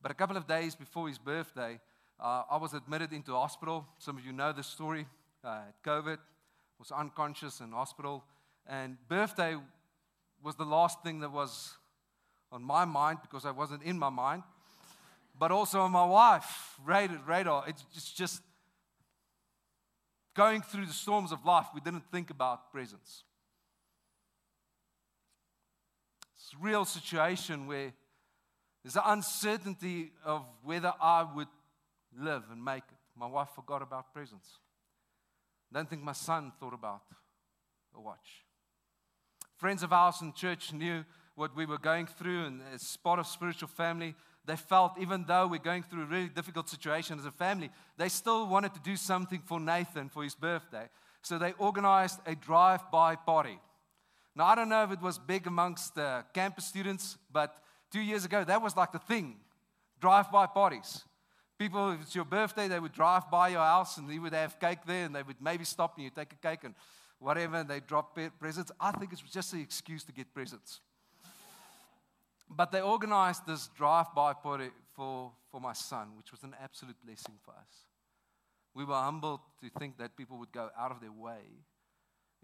But 0.00 0.10
a 0.10 0.14
couple 0.14 0.36
of 0.36 0.46
days 0.46 0.74
before 0.74 1.08
his 1.08 1.18
birthday, 1.18 1.80
uh, 2.20 2.42
I 2.50 2.56
was 2.56 2.74
admitted 2.74 3.12
into 3.12 3.32
hospital. 3.32 3.86
Some 3.98 4.16
of 4.16 4.24
you 4.24 4.32
know 4.32 4.52
the 4.52 4.62
story. 4.62 5.06
Uh, 5.44 5.60
COVID, 5.84 6.18
was 6.78 6.92
unconscious 6.92 7.60
in 7.60 7.72
hospital, 7.72 8.24
and 8.66 8.96
birthday 9.08 9.56
was 10.42 10.54
the 10.54 10.64
last 10.64 11.02
thing 11.02 11.20
that 11.20 11.32
was 11.32 11.76
on 12.52 12.62
my 12.62 12.84
mind 12.84 13.18
because 13.22 13.44
I 13.44 13.50
wasn't 13.50 13.82
in 13.82 13.98
my 13.98 14.10
mind, 14.10 14.44
but 15.38 15.50
also 15.50 15.80
on 15.80 15.90
my 15.90 16.04
wife, 16.04 16.78
radar. 16.84 17.64
It's 17.66 18.12
just 18.12 18.42
going 20.34 20.62
through 20.62 20.86
the 20.86 20.92
storms 20.92 21.32
of 21.32 21.44
life. 21.44 21.66
We 21.74 21.80
didn't 21.80 22.04
think 22.12 22.30
about 22.30 22.70
presents. 22.70 23.24
It's 26.36 26.54
a 26.54 26.64
real 26.64 26.84
situation 26.84 27.66
where 27.66 27.92
there's 28.82 28.96
an 28.96 29.02
uncertainty 29.06 30.12
of 30.24 30.44
whether 30.62 30.92
I 31.00 31.26
would 31.34 31.48
live 32.18 32.44
and 32.50 32.64
make 32.64 32.84
it. 32.84 32.98
My 33.16 33.26
wife 33.26 33.48
forgot 33.54 33.82
about 33.82 34.12
presents. 34.14 34.48
Don't 35.72 35.88
think 35.88 36.02
my 36.02 36.12
son 36.12 36.52
thought 36.58 36.72
about 36.72 37.02
a 37.94 38.00
watch. 38.00 38.44
Friends 39.56 39.82
of 39.82 39.92
ours 39.92 40.22
in 40.22 40.32
church 40.32 40.72
knew 40.72 41.04
what 41.34 41.54
we 41.54 41.66
were 41.66 41.78
going 41.78 42.06
through, 42.06 42.46
and 42.46 42.60
as 42.72 42.96
part 42.96 43.18
of 43.18 43.26
spiritual 43.26 43.68
family, 43.68 44.14
they 44.44 44.56
felt 44.56 44.92
even 44.98 45.24
though 45.26 45.46
we're 45.46 45.58
going 45.58 45.82
through 45.82 46.02
a 46.02 46.06
really 46.06 46.28
difficult 46.28 46.68
situation 46.68 47.18
as 47.18 47.26
a 47.26 47.30
family, 47.30 47.70
they 47.96 48.08
still 48.08 48.46
wanted 48.46 48.72
to 48.74 48.80
do 48.80 48.96
something 48.96 49.42
for 49.44 49.60
Nathan 49.60 50.08
for 50.08 50.22
his 50.22 50.34
birthday. 50.34 50.88
So 51.22 51.38
they 51.38 51.52
organized 51.58 52.20
a 52.24 52.34
drive 52.34 52.90
by 52.90 53.16
party. 53.16 53.58
Now, 54.34 54.46
I 54.46 54.54
don't 54.54 54.68
know 54.68 54.84
if 54.84 54.92
it 54.92 55.02
was 55.02 55.18
big 55.18 55.46
amongst 55.46 55.96
the 55.96 56.24
campus 56.32 56.64
students, 56.64 57.18
but 57.32 57.56
two 57.90 58.00
years 58.00 58.24
ago, 58.24 58.44
that 58.44 58.62
was 58.62 58.76
like 58.76 58.92
the 58.92 58.98
thing 58.98 59.36
drive 60.00 60.30
by 60.30 60.46
parties. 60.46 61.04
People, 61.58 61.90
if 61.90 62.02
it's 62.02 62.14
your 62.14 62.24
birthday, 62.24 62.68
they 62.68 62.78
would 62.78 62.92
drive 62.92 63.28
by 63.30 63.48
your 63.48 63.60
house 63.60 63.96
and 63.96 64.08
you 64.08 64.22
would 64.22 64.32
have 64.32 64.60
cake 64.60 64.78
there 64.86 65.06
and 65.06 65.14
they 65.14 65.24
would 65.24 65.40
maybe 65.40 65.64
stop 65.64 65.96
and 65.96 66.04
you 66.04 66.10
take 66.10 66.32
a 66.32 66.36
cake 66.36 66.62
and 66.62 66.74
whatever 67.18 67.56
and 67.56 67.68
they 67.68 67.80
drop 67.80 68.16
presents. 68.38 68.70
I 68.80 68.92
think 68.92 69.12
it's 69.12 69.22
just 69.22 69.52
an 69.52 69.60
excuse 69.60 70.04
to 70.04 70.12
get 70.12 70.32
presents. 70.32 70.80
But 72.48 72.70
they 72.70 72.80
organized 72.80 73.46
this 73.46 73.68
drive 73.76 74.06
by 74.14 74.34
party 74.34 74.70
for, 74.94 75.32
for 75.50 75.60
my 75.60 75.72
son, 75.72 76.10
which 76.16 76.30
was 76.30 76.44
an 76.44 76.54
absolute 76.62 76.96
blessing 77.04 77.34
for 77.44 77.50
us. 77.50 77.86
We 78.72 78.84
were 78.84 78.94
humbled 78.94 79.40
to 79.60 79.68
think 79.78 79.98
that 79.98 80.16
people 80.16 80.38
would 80.38 80.52
go 80.52 80.70
out 80.78 80.92
of 80.92 81.00
their 81.00 81.12
way 81.12 81.42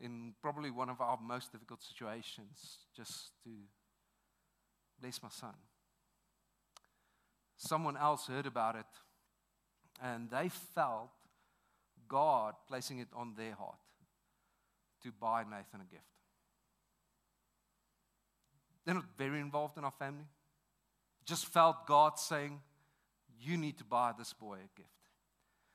in 0.00 0.34
probably 0.42 0.70
one 0.72 0.90
of 0.90 1.00
our 1.00 1.18
most 1.22 1.52
difficult 1.52 1.82
situations 1.82 2.78
just 2.96 3.30
to 3.44 3.50
bless 5.04 5.22
my 5.22 5.28
son. 5.28 5.52
Someone 7.58 7.94
else 7.94 8.26
heard 8.26 8.46
about 8.46 8.74
it 8.74 8.86
and 10.02 10.30
they 10.30 10.48
felt 10.48 11.10
God 12.08 12.54
placing 12.66 13.00
it 13.00 13.08
on 13.14 13.34
their 13.36 13.52
heart 13.52 13.76
to 15.02 15.12
buy 15.12 15.42
Nathan 15.42 15.82
a 15.82 15.92
gift. 15.92 16.04
They're 18.86 18.94
not 18.94 19.04
very 19.18 19.40
involved 19.40 19.76
in 19.76 19.84
our 19.84 19.92
family. 19.98 20.24
Just 21.26 21.46
felt 21.46 21.86
God 21.86 22.18
saying, 22.18 22.60
You 23.38 23.58
need 23.58 23.76
to 23.78 23.84
buy 23.84 24.12
this 24.18 24.32
boy 24.32 24.54
a 24.54 24.76
gift. 24.76 24.88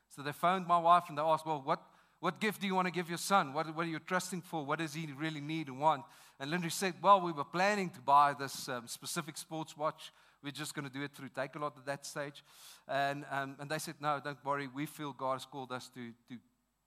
So 0.09 0.23
they 0.23 0.31
phoned 0.31 0.65
my 0.65 0.79
wife 0.79 1.03
and 1.07 1.17
they 1.19 1.21
asked, 1.21 1.45
Well, 1.45 1.61
what, 1.63 1.83
what 2.19 2.39
gift 2.39 2.61
do 2.61 2.67
you 2.67 2.73
want 2.73 2.87
to 2.87 2.91
give 2.91 3.09
your 3.09 3.19
son? 3.19 3.53
What, 3.53 3.75
what 3.75 3.85
are 3.85 3.89
you 3.89 3.99
trusting 3.99 4.41
for? 4.41 4.65
What 4.65 4.79
does 4.79 4.95
he 4.95 5.07
really 5.15 5.41
need 5.41 5.67
and 5.67 5.79
want? 5.79 6.03
And 6.39 6.51
Linda 6.51 6.69
said, 6.69 6.93
Well, 7.01 7.21
we 7.21 7.31
were 7.31 7.43
planning 7.43 7.89
to 7.89 8.01
buy 8.01 8.33
this 8.33 8.69
um, 8.69 8.87
specific 8.87 9.37
sports 9.37 9.75
watch. 9.75 10.13
We're 10.41 10.51
just 10.51 10.73
going 10.73 10.87
to 10.87 10.93
do 10.93 11.03
it 11.03 11.11
through 11.13 11.29
Takealot 11.29 11.77
at 11.77 11.85
that 11.85 12.05
stage. 12.05 12.43
And, 12.87 13.25
um, 13.29 13.57
and 13.59 13.69
they 13.69 13.79
said, 13.79 13.95
No, 13.99 14.21
don't 14.23 14.43
worry. 14.45 14.67
We 14.73 14.85
feel 14.85 15.11
God 15.11 15.33
has 15.33 15.45
called 15.45 15.71
us 15.71 15.89
to, 15.95 16.11
to 16.29 16.37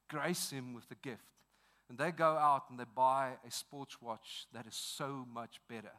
grace 0.08 0.50
him 0.50 0.72
with 0.72 0.88
the 0.88 0.94
gift. 0.94 1.22
And 1.88 1.98
they 1.98 2.10
go 2.10 2.36
out 2.36 2.70
and 2.70 2.80
they 2.80 2.84
buy 2.96 3.32
a 3.46 3.50
sports 3.50 4.00
watch 4.00 4.46
that 4.54 4.66
is 4.66 4.74
so 4.74 5.26
much 5.30 5.60
better 5.68 5.92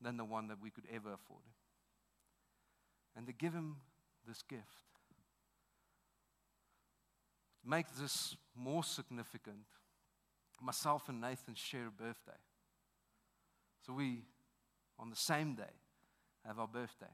than 0.00 0.16
the 0.16 0.24
one 0.24 0.48
that 0.48 0.62
we 0.62 0.70
could 0.70 0.84
ever 0.90 1.12
afford. 1.12 1.42
And 3.14 3.26
they 3.26 3.34
give 3.36 3.52
him 3.52 3.76
this 4.26 4.42
gift. 4.42 4.64
Make 7.66 7.86
this 8.00 8.36
more 8.56 8.82
significant, 8.82 9.66
myself 10.62 11.10
and 11.10 11.20
Nathan 11.20 11.54
share 11.54 11.88
a 11.88 11.90
birthday. 11.90 12.32
So 13.86 13.92
we, 13.92 14.22
on 14.98 15.10
the 15.10 15.16
same 15.16 15.54
day, 15.54 15.74
have 16.46 16.58
our 16.58 16.68
birthday. 16.68 17.06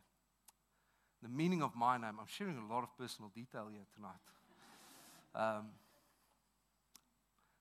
The 1.23 1.29
meaning 1.29 1.63
of 1.63 1.75
my 1.75 1.97
name, 1.97 2.17
I'm 2.21 2.27
sharing 2.27 2.59
a 2.59 2.73
lot 2.73 2.83
of 2.83 2.97
personal 2.99 3.31
detail 3.35 3.69
here 3.71 3.87
tonight. 3.95 4.13
Um, 5.35 5.69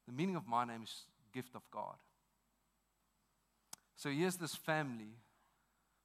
the 0.05 0.13
meaning 0.13 0.35
of 0.35 0.47
my 0.47 0.65
name 0.65 0.83
is 0.83 1.03
gift 1.33 1.55
of 1.55 1.61
God. 1.71 1.95
So 3.95 4.09
here's 4.09 4.35
this 4.35 4.55
family 4.55 5.13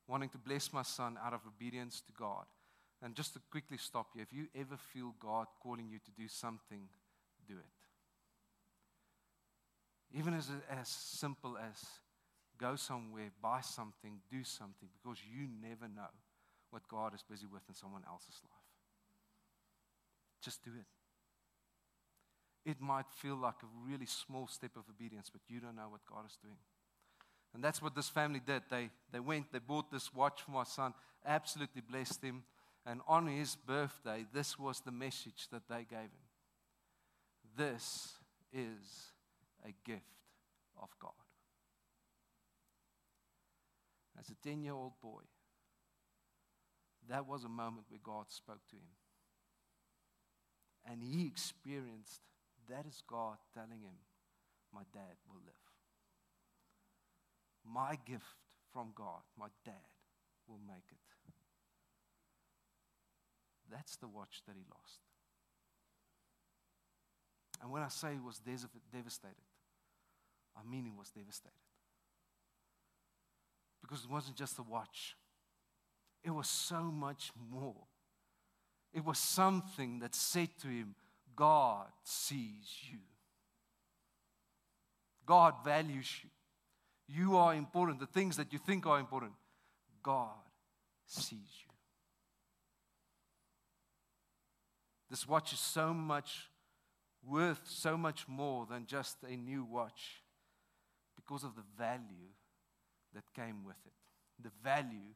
wanting 0.07 0.29
to 0.31 0.39
bless 0.39 0.73
my 0.73 0.83
son 0.83 1.17
out 1.25 1.33
of 1.33 1.41
obedience 1.47 2.01
to 2.01 2.13
God. 2.13 2.45
And 3.03 3.15
just 3.15 3.33
to 3.35 3.41
quickly 3.51 3.79
stop 3.79 4.09
you, 4.15 4.23
if 4.23 4.33
you 4.33 4.47
ever 4.55 4.77
feel 4.77 5.15
God 5.21 5.47
calling 5.63 5.89
you 5.89 5.99
to 5.99 6.11
do 6.11 6.29
something, 6.29 6.89
do 7.49 7.55
it. 7.55 7.65
Even 10.19 10.35
as, 10.35 10.51
as 10.71 10.89
simple 10.89 11.57
as 11.57 11.81
go 12.61 12.77
somewhere, 12.77 13.31
buy 13.43 13.61
something, 13.63 14.21
do 14.31 14.45
something, 14.45 14.89
because 15.03 15.19
you 15.25 15.49
never 15.63 15.89
know 15.89 16.13
what 16.71 16.87
God 16.89 17.15
is 17.15 17.23
busy 17.23 17.47
with 17.51 17.63
in 17.69 17.75
someone 17.75 18.03
else's 18.07 18.41
life. 18.45 18.61
Just 20.43 20.63
do 20.65 20.71
it. 20.71 20.87
It 22.71 22.81
might 22.81 23.07
feel 23.11 23.37
like 23.37 23.63
a 23.63 23.91
really 23.91 24.07
small 24.07 24.47
step 24.47 24.73
of 24.77 24.85
obedience, 24.89 25.31
but 25.31 25.41
you 25.49 25.61
don't 25.61 25.77
know 25.77 25.89
what 25.89 26.05
God 26.07 26.27
is 26.27 26.37
doing. 26.43 26.59
And 27.55 27.65
that's 27.65 27.83
what 27.83 27.95
this 27.97 28.09
family 28.09 28.41
did. 28.45 28.63
They, 28.71 28.91
they 29.11 29.21
went, 29.21 29.53
they 29.53 29.59
bought 29.59 29.91
this 29.91 30.15
watch 30.15 30.43
for 30.43 30.53
my 30.53 30.65
son, 30.65 30.95
absolutely 31.27 31.81
blessed 31.81 32.23
him. 32.23 32.45
And 32.87 33.01
on 33.09 33.27
his 33.27 33.57
birthday, 33.57 34.25
this 34.33 34.59
was 34.59 34.81
the 34.81 34.93
message 34.93 35.49
that 35.51 35.69
they 35.69 35.85
gave 35.89 35.99
him 35.99 36.29
This 37.57 38.13
is 38.53 39.13
a 39.65 39.73
gift 39.85 40.05
of 40.81 40.89
God. 41.01 41.13
As 44.21 44.29
a 44.29 44.35
10 44.47 44.63
year 44.63 44.75
old 44.75 44.93
boy, 45.03 45.23
that 47.09 47.27
was 47.27 47.45
a 47.45 47.49
moment 47.49 47.87
where 47.89 48.01
God 48.03 48.27
spoke 48.29 48.61
to 48.69 48.77
him. 48.77 48.93
And 50.91 51.03
he 51.03 51.27
experienced 51.27 52.21
that 52.69 52.87
is 52.87 53.03
God 53.07 53.39
telling 53.55 53.81
him, 53.81 53.97
My 54.73 54.83
dad 54.93 55.17
will 55.27 55.41
live. 55.45 55.55
My 57.65 57.99
gift 58.07 58.25
from 58.73 58.93
God, 58.95 59.23
my 59.39 59.49
dad, 59.65 59.75
will 60.47 60.61
make 60.67 60.87
it. 60.91 60.99
That's 63.71 63.97
the 63.97 64.09
watch 64.09 64.43
that 64.47 64.57
he 64.57 64.65
lost. 64.71 64.99
And 67.63 67.71
when 67.71 67.83
I 67.83 67.89
say 67.89 68.13
he 68.15 68.21
was 68.21 68.41
devastated, 68.41 69.37
I 70.57 70.69
mean 70.69 70.85
he 70.85 70.93
was 70.93 71.11
devastated. 71.11 71.70
Because 73.81 74.05
it 74.05 74.11
wasn't 74.11 74.37
just 74.37 74.59
a 74.59 74.63
watch, 74.63 75.17
it 76.23 76.31
was 76.31 76.49
so 76.49 76.83
much 76.83 77.31
more. 77.51 77.87
It 78.93 79.05
was 79.05 79.19
something 79.19 80.01
that 80.01 80.15
said 80.15 80.49
to 80.63 80.69
him, 80.69 80.95
God 81.37 81.87
sees 82.03 82.69
you. 82.91 82.99
God 85.25 85.55
values 85.65 86.11
you. 86.23 86.31
You 87.09 87.37
are 87.37 87.55
important. 87.55 88.01
The 88.01 88.07
things 88.07 88.37
that 88.37 88.53
you 88.53 88.59
think 88.59 88.87
are 88.87 88.99
important, 88.99 89.33
God 90.03 90.29
sees 91.07 91.31
you. 91.65 91.73
This 95.09 95.27
watch 95.27 95.53
is 95.53 95.61
so 95.61 95.95
much 95.95 96.51
worth 97.27 97.61
so 97.67 97.97
much 97.97 98.27
more 98.29 98.67
than 98.67 98.87
just 98.87 99.17
a 99.29 99.37
new 99.37 99.65
watch 99.65 100.23
because 101.17 101.45
of 101.45 101.55
the 101.55 101.63
value 101.79 102.33
that 103.15 103.25
came 103.35 103.65
with 103.65 103.77
it, 103.87 103.93
the 104.43 104.51
value 104.63 105.15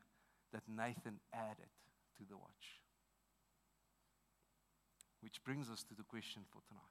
that 0.53 0.63
Nathan 0.69 1.21
added 1.33 1.73
to 2.19 2.25
the 2.29 2.37
watch. 2.37 2.81
Which 5.21 5.43
brings 5.45 5.71
us 5.71 5.83
to 5.85 5.95
the 5.95 6.03
question 6.03 6.43
for 6.51 6.61
tonight 6.69 6.83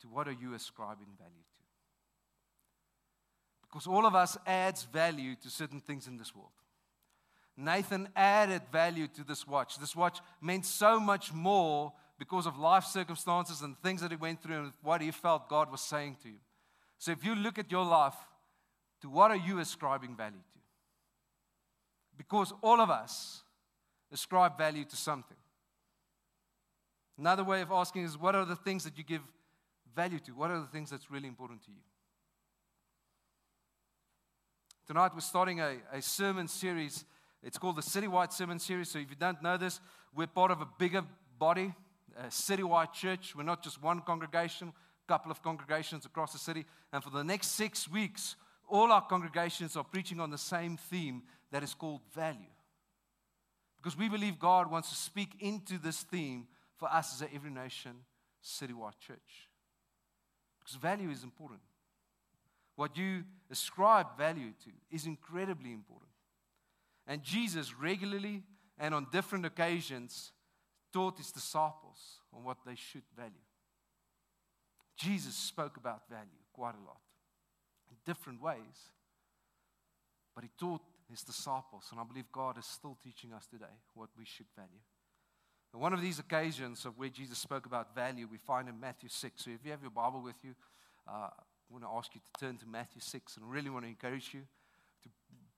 to 0.00 0.08
what 0.08 0.28
are 0.28 0.32
you 0.32 0.54
ascribing 0.54 1.08
value 1.18 1.44
to? 1.56 1.62
Because 3.62 3.86
all 3.86 4.06
of 4.06 4.14
us 4.14 4.38
adds 4.46 4.84
value 4.84 5.34
to 5.42 5.50
certain 5.50 5.80
things 5.80 6.06
in 6.06 6.16
this 6.16 6.34
world. 6.34 6.50
Nathan 7.56 8.08
added 8.14 8.62
value 8.70 9.08
to 9.08 9.24
this 9.24 9.46
watch. 9.46 9.78
This 9.78 9.96
watch 9.96 10.20
meant 10.40 10.66
so 10.66 11.00
much 11.00 11.32
more 11.32 11.92
because 12.18 12.46
of 12.46 12.58
life 12.58 12.84
circumstances 12.84 13.62
and 13.62 13.78
things 13.78 14.00
that 14.02 14.10
he 14.10 14.16
went 14.16 14.42
through 14.42 14.56
and 14.56 14.72
what 14.82 15.00
he 15.00 15.10
felt 15.10 15.48
God 15.48 15.70
was 15.70 15.80
saying 15.80 16.16
to 16.22 16.28
him. 16.28 16.40
So 16.98 17.12
if 17.12 17.24
you 17.24 17.34
look 17.34 17.58
at 17.58 17.70
your 17.70 17.84
life, 17.84 18.14
to 19.02 19.08
what 19.08 19.30
are 19.30 19.36
you 19.36 19.58
ascribing 19.58 20.16
value 20.16 20.38
to? 20.52 20.58
Because 22.16 22.52
all 22.62 22.80
of 22.80 22.90
us 22.90 23.42
ascribe 24.12 24.56
value 24.56 24.84
to 24.84 24.96
something. 24.96 25.36
Another 27.18 27.44
way 27.44 27.62
of 27.62 27.70
asking 27.70 28.04
is 28.04 28.18
what 28.18 28.34
are 28.34 28.44
the 28.44 28.56
things 28.56 28.84
that 28.84 28.98
you 28.98 29.04
give 29.04 29.22
value 29.94 30.18
to? 30.20 30.32
What 30.32 30.50
are 30.50 30.60
the 30.60 30.66
things 30.66 30.90
that's 30.90 31.10
really 31.10 31.28
important 31.28 31.64
to 31.64 31.70
you? 31.70 31.78
Tonight 34.86 35.12
we're 35.14 35.20
starting 35.20 35.60
a, 35.60 35.76
a 35.92 36.00
sermon 36.00 36.46
series. 36.46 37.04
It's 37.42 37.58
called 37.58 37.76
the 37.76 37.82
Citywide 37.82 38.32
Sermon 38.32 38.58
Series. 38.58 38.90
So 38.90 38.98
if 38.98 39.10
you 39.10 39.16
don't 39.18 39.42
know 39.42 39.56
this, 39.56 39.80
we're 40.14 40.26
part 40.26 40.50
of 40.50 40.60
a 40.60 40.68
bigger 40.78 41.02
body, 41.38 41.74
a 42.18 42.26
citywide 42.26 42.92
church. 42.92 43.34
We're 43.36 43.42
not 43.42 43.62
just 43.62 43.82
one 43.82 44.00
congregation, 44.00 44.68
a 44.68 45.12
couple 45.12 45.30
of 45.30 45.42
congregations 45.42 46.06
across 46.06 46.32
the 46.32 46.38
city. 46.38 46.64
And 46.92 47.02
for 47.02 47.10
the 47.10 47.24
next 47.24 47.48
six 47.48 47.88
weeks, 47.88 48.36
all 48.68 48.92
our 48.92 49.02
congregations 49.02 49.76
are 49.76 49.84
preaching 49.84 50.20
on 50.20 50.30
the 50.30 50.38
same 50.38 50.76
theme 50.76 51.22
that 51.52 51.62
is 51.62 51.74
called 51.74 52.00
value. 52.14 52.52
Because 53.76 53.96
we 53.96 54.08
believe 54.08 54.38
God 54.38 54.70
wants 54.70 54.88
to 54.88 54.96
speak 54.96 55.36
into 55.40 55.78
this 55.78 56.02
theme 56.02 56.46
for 56.76 56.92
us 56.92 57.14
as 57.14 57.22
an 57.22 57.28
every 57.34 57.50
nation 57.50 57.92
citywide 58.44 58.98
church. 58.98 59.48
Because 60.58 60.76
value 60.76 61.10
is 61.10 61.22
important. 61.22 61.60
What 62.74 62.96
you 62.96 63.24
ascribe 63.50 64.18
value 64.18 64.52
to 64.64 64.70
is 64.90 65.06
incredibly 65.06 65.72
important. 65.72 66.10
And 67.06 67.22
Jesus 67.22 67.74
regularly 67.78 68.42
and 68.78 68.94
on 68.94 69.06
different 69.12 69.46
occasions 69.46 70.32
taught 70.92 71.18
his 71.18 71.30
disciples 71.30 72.20
on 72.34 72.44
what 72.44 72.58
they 72.66 72.74
should 72.74 73.04
value. 73.16 73.32
Jesus 74.96 75.34
spoke 75.34 75.76
about 75.76 76.08
value 76.10 76.26
quite 76.52 76.74
a 76.74 76.86
lot 76.86 77.00
different 78.06 78.40
ways, 78.40 78.90
but 80.34 80.44
he 80.44 80.50
taught 80.58 80.82
his 81.10 81.22
disciples, 81.22 81.88
and 81.90 82.00
I 82.00 82.04
believe 82.04 82.24
God 82.32 82.58
is 82.58 82.66
still 82.66 82.96
teaching 83.02 83.32
us 83.32 83.46
today 83.46 83.74
what 83.94 84.08
we 84.18 84.24
should 84.24 84.46
value. 84.56 84.80
And 85.72 85.82
one 85.82 85.92
of 85.92 86.00
these 86.00 86.18
occasions 86.18 86.84
of 86.84 86.98
where 86.98 87.08
Jesus 87.08 87.38
spoke 87.38 87.66
about 87.66 87.94
value, 87.94 88.26
we 88.30 88.38
find 88.38 88.68
in 88.68 88.80
Matthew 88.80 89.08
6. 89.08 89.44
So 89.44 89.50
if 89.50 89.58
you 89.64 89.70
have 89.72 89.82
your 89.82 89.90
Bible 89.90 90.22
with 90.22 90.36
you, 90.42 90.54
uh, 91.06 91.28
I 91.30 91.72
want 91.72 91.84
to 91.84 91.90
ask 91.90 92.14
you 92.14 92.20
to 92.20 92.40
turn 92.40 92.56
to 92.58 92.66
Matthew 92.66 93.00
6 93.00 93.36
and 93.36 93.50
really 93.50 93.70
want 93.70 93.84
to 93.84 93.88
encourage 93.88 94.30
you 94.32 94.40
to 95.02 95.08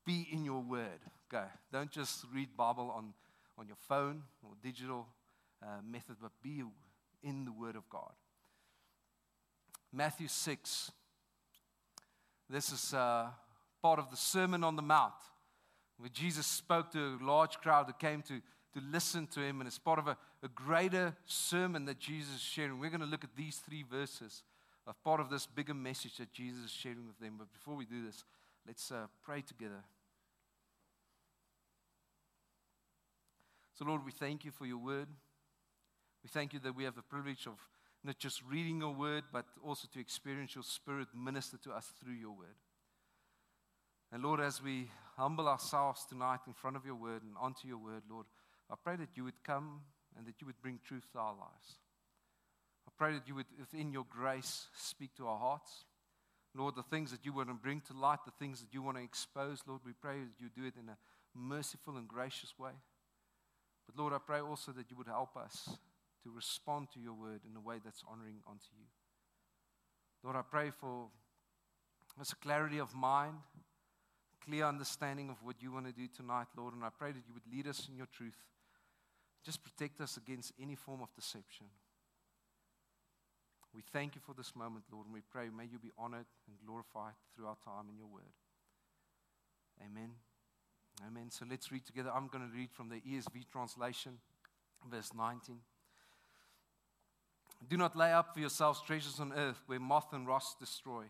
be 0.04 0.26
in 0.32 0.44
your 0.44 0.60
word. 0.60 1.00
Go. 1.30 1.44
Don't 1.72 1.90
just 1.90 2.24
read 2.34 2.56
Bible 2.56 2.92
on, 2.94 3.12
on 3.58 3.66
your 3.66 3.76
phone 3.76 4.22
or 4.42 4.52
digital 4.62 5.06
uh, 5.62 5.80
method, 5.88 6.16
but 6.20 6.32
be 6.42 6.62
in 7.22 7.44
the 7.44 7.52
word 7.52 7.76
of 7.76 7.88
God. 7.88 8.12
Matthew 9.92 10.28
6. 10.28 10.92
This 12.50 12.72
is 12.72 12.94
uh, 12.94 13.28
part 13.82 13.98
of 13.98 14.10
the 14.10 14.16
Sermon 14.16 14.64
on 14.64 14.76
the 14.76 14.82
Mount 14.82 15.14
where 15.98 16.08
Jesus 16.08 16.46
spoke 16.46 16.90
to 16.92 17.18
a 17.20 17.24
large 17.24 17.58
crowd 17.58 17.88
that 17.88 17.98
came 17.98 18.22
to, 18.22 18.40
to 18.74 18.80
listen 18.92 19.26
to 19.28 19.40
him, 19.40 19.60
and 19.60 19.66
it's 19.66 19.78
part 19.78 19.98
of 19.98 20.06
a, 20.06 20.16
a 20.42 20.48
greater 20.48 21.14
sermon 21.26 21.84
that 21.86 21.98
Jesus 21.98 22.36
is 22.36 22.40
sharing. 22.40 22.78
We're 22.78 22.90
going 22.90 23.00
to 23.00 23.06
look 23.06 23.24
at 23.24 23.36
these 23.36 23.56
three 23.56 23.82
verses 23.82 24.42
of 24.86 25.02
part 25.02 25.20
of 25.20 25.28
this 25.28 25.46
bigger 25.46 25.74
message 25.74 26.16
that 26.18 26.32
Jesus 26.32 26.66
is 26.66 26.70
sharing 26.70 27.06
with 27.06 27.18
them. 27.18 27.34
But 27.36 27.52
before 27.52 27.74
we 27.74 27.84
do 27.84 28.04
this, 28.06 28.24
let's 28.66 28.90
uh, 28.92 29.06
pray 29.22 29.42
together. 29.42 29.82
So, 33.74 33.84
Lord, 33.84 34.04
we 34.04 34.12
thank 34.12 34.44
you 34.44 34.50
for 34.50 34.66
your 34.66 34.78
word. 34.78 35.08
We 36.22 36.28
thank 36.28 36.52
you 36.52 36.60
that 36.60 36.74
we 36.74 36.84
have 36.84 36.94
the 36.94 37.02
privilege 37.02 37.46
of 37.46 37.58
not 38.04 38.18
just 38.18 38.42
reading 38.48 38.80
your 38.80 38.94
word, 38.94 39.24
but 39.32 39.46
also 39.62 39.88
to 39.92 40.00
experience 40.00 40.54
your 40.54 40.64
spirit 40.64 41.08
minister 41.14 41.56
to 41.64 41.72
us 41.72 41.92
through 42.00 42.14
your 42.14 42.32
word. 42.32 42.56
And 44.12 44.22
Lord, 44.22 44.40
as 44.40 44.62
we 44.62 44.88
humble 45.16 45.48
ourselves 45.48 46.06
tonight 46.08 46.40
in 46.46 46.54
front 46.54 46.76
of 46.76 46.86
your 46.86 46.94
word 46.94 47.22
and 47.22 47.34
onto 47.38 47.68
your 47.68 47.78
word, 47.78 48.02
Lord, 48.10 48.26
I 48.70 48.74
pray 48.82 48.96
that 48.96 49.16
you 49.16 49.24
would 49.24 49.42
come 49.44 49.80
and 50.16 50.26
that 50.26 50.40
you 50.40 50.46
would 50.46 50.60
bring 50.62 50.78
truth 50.84 51.06
to 51.12 51.18
our 51.18 51.34
lives. 51.34 51.78
I 52.86 52.90
pray 52.96 53.12
that 53.12 53.28
you 53.28 53.34
would, 53.34 53.46
within 53.58 53.92
your 53.92 54.06
grace, 54.08 54.68
speak 54.74 55.14
to 55.16 55.26
our 55.26 55.38
hearts. 55.38 55.84
Lord, 56.54 56.76
the 56.76 56.82
things 56.82 57.10
that 57.10 57.24
you 57.24 57.32
want 57.32 57.48
to 57.48 57.54
bring 57.54 57.82
to 57.82 57.92
light, 57.92 58.20
the 58.24 58.32
things 58.38 58.60
that 58.60 58.72
you 58.72 58.82
want 58.82 58.96
to 58.96 59.02
expose, 59.02 59.62
Lord, 59.66 59.82
we 59.84 59.92
pray 59.92 60.14
that 60.20 60.40
you 60.40 60.48
do 60.48 60.66
it 60.66 60.74
in 60.80 60.88
a 60.88 60.96
merciful 61.34 61.96
and 61.96 62.08
gracious 62.08 62.54
way. 62.58 62.72
But 63.86 64.00
Lord, 64.00 64.12
I 64.12 64.18
pray 64.18 64.40
also 64.40 64.72
that 64.72 64.90
you 64.90 64.96
would 64.96 65.06
help 65.06 65.36
us 65.36 65.68
to 66.28 66.34
respond 66.34 66.88
to 66.92 67.00
your 67.00 67.14
word 67.14 67.40
in 67.48 67.56
a 67.56 67.60
way 67.60 67.76
that's 67.82 68.02
honoring 68.10 68.40
unto 68.46 68.68
you. 68.76 68.86
Lord, 70.22 70.36
I 70.36 70.42
pray 70.42 70.70
for 70.70 71.06
this 72.18 72.34
clarity 72.34 72.78
of 72.78 72.94
mind 72.94 73.36
clear 74.48 74.64
understanding 74.64 75.28
of 75.28 75.36
what 75.42 75.56
you 75.60 75.72
want 75.72 75.86
to 75.86 75.92
do 75.92 76.08
tonight, 76.08 76.46
Lord. 76.56 76.74
And 76.74 76.82
I 76.82 76.88
pray 76.88 77.12
that 77.12 77.22
you 77.26 77.34
would 77.34 77.46
lead 77.52 77.66
us 77.66 77.86
in 77.88 77.96
your 77.96 78.06
truth. 78.06 78.36
Just 79.44 79.62
protect 79.62 80.00
us 80.00 80.16
against 80.16 80.52
any 80.60 80.74
form 80.74 81.02
of 81.02 81.14
deception. 81.14 81.66
We 83.74 83.82
thank 83.92 84.14
you 84.14 84.22
for 84.24 84.34
this 84.34 84.56
moment, 84.56 84.84
Lord, 84.90 85.06
and 85.06 85.14
we 85.14 85.20
pray, 85.20 85.48
may 85.54 85.64
you 85.70 85.78
be 85.78 85.92
honored 85.98 86.26
and 86.46 86.56
glorified 86.64 87.12
through 87.36 87.46
our 87.46 87.56
time 87.62 87.90
in 87.90 87.98
your 87.98 88.06
word. 88.06 88.32
Amen. 89.84 90.10
Amen. 91.06 91.30
So 91.30 91.44
let's 91.48 91.70
read 91.70 91.84
together. 91.84 92.10
I'm 92.12 92.28
going 92.28 92.48
to 92.48 92.56
read 92.56 92.70
from 92.72 92.88
the 92.88 92.96
ESV 92.96 93.48
translation, 93.52 94.18
verse 94.90 95.10
19. 95.14 95.58
Do 97.66 97.76
not 97.76 97.96
lay 97.96 98.12
up 98.12 98.34
for 98.34 98.40
yourselves 98.40 98.80
treasures 98.80 99.18
on 99.20 99.32
earth 99.32 99.62
where 99.66 99.80
moth 99.80 100.12
and 100.12 100.26
rust 100.26 100.58
destroy 100.60 101.04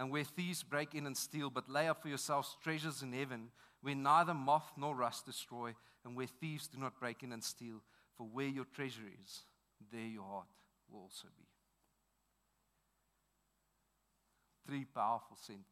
and 0.00 0.10
where 0.10 0.24
thieves 0.24 0.62
break 0.62 0.94
in 0.94 1.06
and 1.06 1.14
steal, 1.14 1.50
but 1.50 1.68
lay 1.68 1.86
up 1.86 2.00
for 2.00 2.08
yourselves 2.08 2.56
treasures 2.62 3.02
in 3.02 3.12
heaven, 3.12 3.50
where 3.82 3.94
neither 3.94 4.32
moth 4.32 4.72
nor 4.78 4.94
rust 4.94 5.26
destroy, 5.26 5.74
and 6.04 6.16
where 6.16 6.26
thieves 6.26 6.66
do 6.68 6.78
not 6.78 6.98
break 6.98 7.22
in 7.22 7.32
and 7.32 7.44
steal. 7.44 7.82
For 8.16 8.26
where 8.26 8.46
your 8.46 8.64
treasure 8.64 9.02
is, 9.22 9.42
there 9.92 10.00
your 10.00 10.24
heart 10.24 10.46
will 10.90 11.00
also 11.00 11.28
be. 11.36 11.44
Three 14.66 14.86
powerful 14.86 15.36
sentences. 15.36 15.66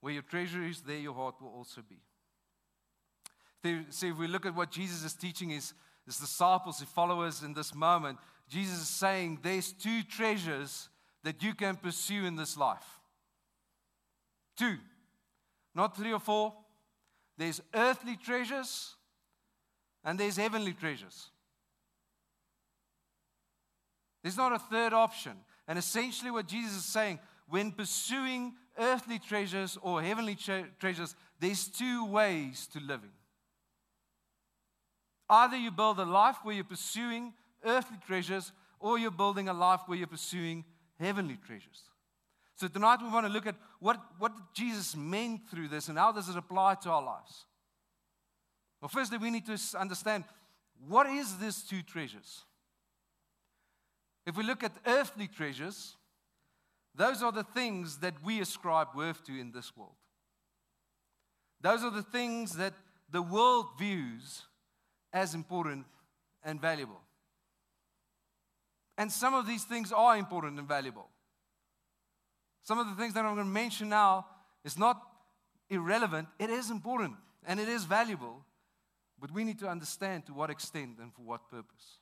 Where 0.00 0.12
your 0.12 0.22
treasure 0.22 0.62
is, 0.62 0.80
there 0.80 0.98
your 0.98 1.14
heart 1.14 1.40
will 1.40 1.52
also 1.56 1.80
be. 1.88 1.98
So 3.90 4.06
if 4.06 4.16
we 4.16 4.28
look 4.28 4.46
at 4.46 4.54
what 4.54 4.70
Jesus 4.70 5.02
is 5.02 5.14
teaching 5.14 5.50
his, 5.50 5.74
his 6.06 6.18
disciples, 6.18 6.80
his 6.80 6.88
followers 6.88 7.42
in 7.42 7.54
this 7.54 7.74
moment, 7.74 8.18
Jesus 8.48 8.80
is 8.80 8.88
saying 8.88 9.38
there's 9.42 9.72
two 9.72 10.02
treasures 10.02 10.88
that 11.22 11.42
you 11.42 11.54
can 11.54 11.76
pursue 11.76 12.24
in 12.24 12.36
this 12.36 12.56
life. 12.56 13.00
Two, 14.56 14.76
not 15.74 15.96
three 15.96 16.12
or 16.12 16.20
four. 16.20 16.52
There's 17.38 17.60
earthly 17.74 18.16
treasures 18.16 18.94
and 20.04 20.18
there's 20.18 20.36
heavenly 20.36 20.72
treasures. 20.72 21.30
There's 24.22 24.36
not 24.36 24.52
a 24.52 24.58
third 24.58 24.92
option. 24.92 25.32
And 25.66 25.78
essentially, 25.78 26.30
what 26.30 26.46
Jesus 26.46 26.76
is 26.76 26.84
saying 26.84 27.18
when 27.48 27.72
pursuing 27.72 28.54
earthly 28.78 29.18
treasures 29.18 29.78
or 29.82 30.02
heavenly 30.02 30.34
tre- 30.34 30.66
treasures, 30.78 31.14
there's 31.40 31.68
two 31.68 32.04
ways 32.06 32.66
to 32.68 32.80
living. 32.80 33.10
Either 35.32 35.56
you 35.56 35.70
build 35.70 35.98
a 35.98 36.04
life 36.04 36.36
where 36.42 36.54
you're 36.54 36.62
pursuing 36.62 37.32
earthly 37.64 37.96
treasures, 38.06 38.52
or 38.78 38.98
you're 38.98 39.10
building 39.10 39.48
a 39.48 39.54
life 39.54 39.80
where 39.86 39.96
you're 39.96 40.06
pursuing 40.06 40.62
heavenly 41.00 41.38
treasures. 41.46 41.84
So 42.56 42.68
tonight 42.68 42.98
we 43.00 43.08
want 43.08 43.24
to 43.24 43.32
look 43.32 43.46
at 43.46 43.54
what, 43.80 43.98
what 44.18 44.32
Jesus 44.52 44.94
meant 44.94 45.40
through 45.50 45.68
this 45.68 45.88
and 45.88 45.96
how 45.96 46.12
does 46.12 46.28
it 46.28 46.36
apply 46.36 46.74
to 46.82 46.90
our 46.90 47.02
lives. 47.02 47.46
Well, 48.82 48.90
firstly, 48.90 49.16
we 49.16 49.30
need 49.30 49.46
to 49.46 49.58
understand 49.78 50.24
what 50.86 51.06
is 51.06 51.38
these 51.38 51.62
two 51.62 51.80
treasures? 51.80 52.44
If 54.26 54.36
we 54.36 54.42
look 54.42 54.62
at 54.62 54.72
earthly 54.84 55.28
treasures, 55.28 55.96
those 56.94 57.22
are 57.22 57.32
the 57.32 57.44
things 57.44 57.98
that 57.98 58.22
we 58.22 58.42
ascribe 58.42 58.88
worth 58.94 59.24
to 59.24 59.40
in 59.40 59.52
this 59.52 59.74
world. 59.74 59.96
Those 61.62 61.84
are 61.84 61.90
the 61.90 62.02
things 62.02 62.56
that 62.56 62.74
the 63.10 63.22
world 63.22 63.66
views 63.78 64.42
as 65.12 65.34
important 65.34 65.86
and 66.44 66.60
valuable. 66.60 67.00
And 68.98 69.10
some 69.10 69.34
of 69.34 69.46
these 69.46 69.64
things 69.64 69.92
are 69.92 70.16
important 70.16 70.58
and 70.58 70.68
valuable. 70.68 71.08
Some 72.62 72.78
of 72.78 72.86
the 72.88 72.94
things 72.94 73.14
that 73.14 73.24
I'm 73.24 73.34
going 73.34 73.46
to 73.46 73.52
mention 73.52 73.88
now 73.88 74.26
is 74.64 74.78
not 74.78 75.00
irrelevant, 75.70 76.28
it 76.38 76.50
is 76.50 76.70
important 76.70 77.14
and 77.46 77.58
it 77.58 77.68
is 77.68 77.84
valuable, 77.84 78.44
but 79.18 79.32
we 79.32 79.44
need 79.44 79.58
to 79.60 79.68
understand 79.68 80.26
to 80.26 80.34
what 80.34 80.50
extent 80.50 80.98
and 81.00 81.12
for 81.12 81.22
what 81.22 81.50
purpose. 81.50 81.98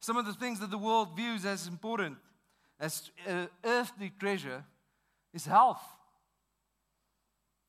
Some 0.00 0.16
of 0.16 0.26
the 0.26 0.32
things 0.32 0.60
that 0.60 0.70
the 0.70 0.78
world 0.78 1.14
views 1.14 1.44
as 1.44 1.66
important, 1.66 2.16
as 2.80 3.10
uh, 3.28 3.46
earthly 3.64 4.12
treasure, 4.18 4.64
is 5.34 5.44
health. 5.44 5.82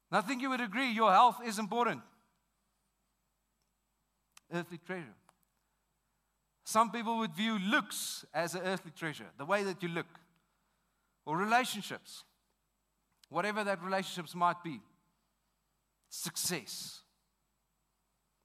And 0.09 0.17
I 0.17 0.21
think 0.21 0.41
you 0.41 0.49
would 0.49 0.61
agree 0.61 0.89
your 0.91 1.11
health 1.11 1.37
is 1.45 1.59
important. 1.59 2.01
Earthly 4.53 4.79
treasure. 4.85 5.15
Some 6.63 6.91
people 6.91 7.17
would 7.17 7.33
view 7.33 7.57
looks 7.59 8.25
as 8.33 8.55
an 8.55 8.61
earthly 8.63 8.91
treasure, 8.95 9.25
the 9.37 9.45
way 9.45 9.63
that 9.63 9.81
you 9.81 9.89
look, 9.89 10.07
or 11.25 11.37
relationships, 11.37 12.23
whatever 13.29 13.63
that 13.63 13.83
relationships 13.83 14.35
might 14.35 14.63
be, 14.63 14.79
success, 16.09 17.01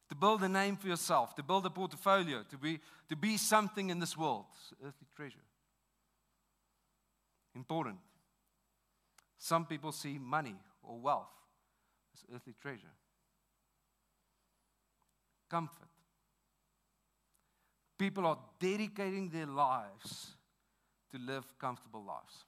to 0.08 0.14
build 0.14 0.42
a 0.42 0.48
name 0.48 0.76
for 0.76 0.88
yourself, 0.88 1.34
to 1.34 1.42
build 1.42 1.66
a 1.66 1.70
portfolio, 1.70 2.42
to 2.48 2.56
be, 2.56 2.80
to 3.08 3.16
be 3.16 3.36
something 3.36 3.90
in 3.90 3.98
this 3.98 4.16
world, 4.16 4.46
earthly 4.84 5.08
treasure. 5.14 5.44
Important. 7.54 7.98
Some 9.38 9.66
people 9.66 9.92
see 9.92 10.18
money 10.18 10.56
or 10.82 10.98
wealth 10.98 11.28
as 12.14 12.24
earthly 12.34 12.54
treasure. 12.60 12.94
Comfort 15.50 15.88
People 17.98 18.26
are 18.26 18.38
dedicating 18.60 19.30
their 19.30 19.46
lives 19.46 20.34
to 21.12 21.18
live 21.18 21.44
comfortable 21.58 22.04
lives. 22.04 22.44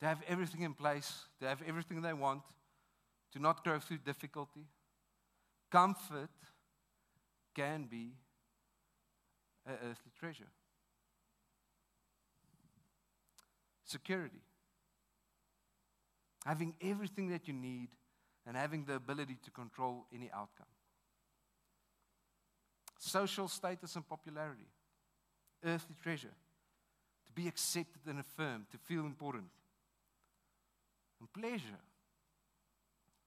To 0.00 0.06
have 0.06 0.22
everything 0.28 0.62
in 0.62 0.74
place, 0.74 1.24
to 1.40 1.48
have 1.48 1.62
everything 1.66 2.02
they 2.02 2.12
want, 2.12 2.42
to 3.32 3.38
not 3.38 3.64
go 3.64 3.78
through 3.78 3.98
difficulty. 3.98 4.66
Comfort 5.70 6.30
can 7.54 7.84
be 7.90 8.12
an 9.66 9.74
earthly 9.74 10.12
treasure. 10.18 10.50
Security. 13.84 14.42
Having 16.44 16.74
everything 16.80 17.28
that 17.30 17.46
you 17.46 17.54
need 17.54 17.88
and 18.46 18.56
having 18.56 18.84
the 18.84 18.94
ability 18.94 19.38
to 19.44 19.50
control 19.50 20.06
any 20.12 20.30
outcome 20.32 20.66
social 23.02 23.48
status 23.48 23.96
and 23.96 24.08
popularity, 24.08 24.68
earthly 25.64 25.96
treasure, 26.00 26.34
to 27.26 27.32
be 27.32 27.48
accepted 27.48 28.02
and 28.06 28.20
affirmed, 28.20 28.66
to 28.70 28.78
feel 28.78 29.00
important, 29.00 29.46
and 31.18 31.32
pleasure. 31.32 31.80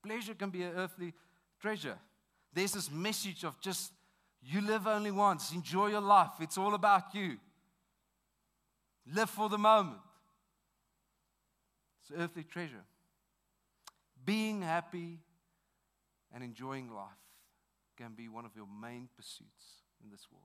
Pleasure 0.02 0.34
can 0.34 0.50
be 0.50 0.64
an 0.64 0.74
earthly 0.78 1.14
treasure. 1.60 1.98
There's 2.54 2.72
this 2.72 2.90
message 2.90 3.44
of 3.44 3.60
just 3.60 3.92
you 4.42 4.62
live 4.62 4.88
only 4.88 5.12
once, 5.12 5.52
enjoy 5.52 5.88
your 5.88 6.02
life, 6.02 6.32
it's 6.40 6.58
all 6.58 6.74
about 6.74 7.14
you. 7.14 7.38
Live 9.14 9.30
for 9.30 9.50
the 9.50 9.58
moment. 9.58 10.00
It's 12.02 12.18
earthly 12.18 12.44
treasure. 12.44 12.84
Being 14.24 14.62
happy 14.62 15.20
and 16.34 16.44
enjoying 16.44 16.90
life 16.94 17.25
can 17.98 18.14
be 18.16 18.28
one 18.28 18.46
of 18.46 18.56
your 18.56 18.68
main 18.82 19.10
pursuits 19.16 19.84
in 20.04 20.10
this 20.10 20.28
world. 20.32 20.44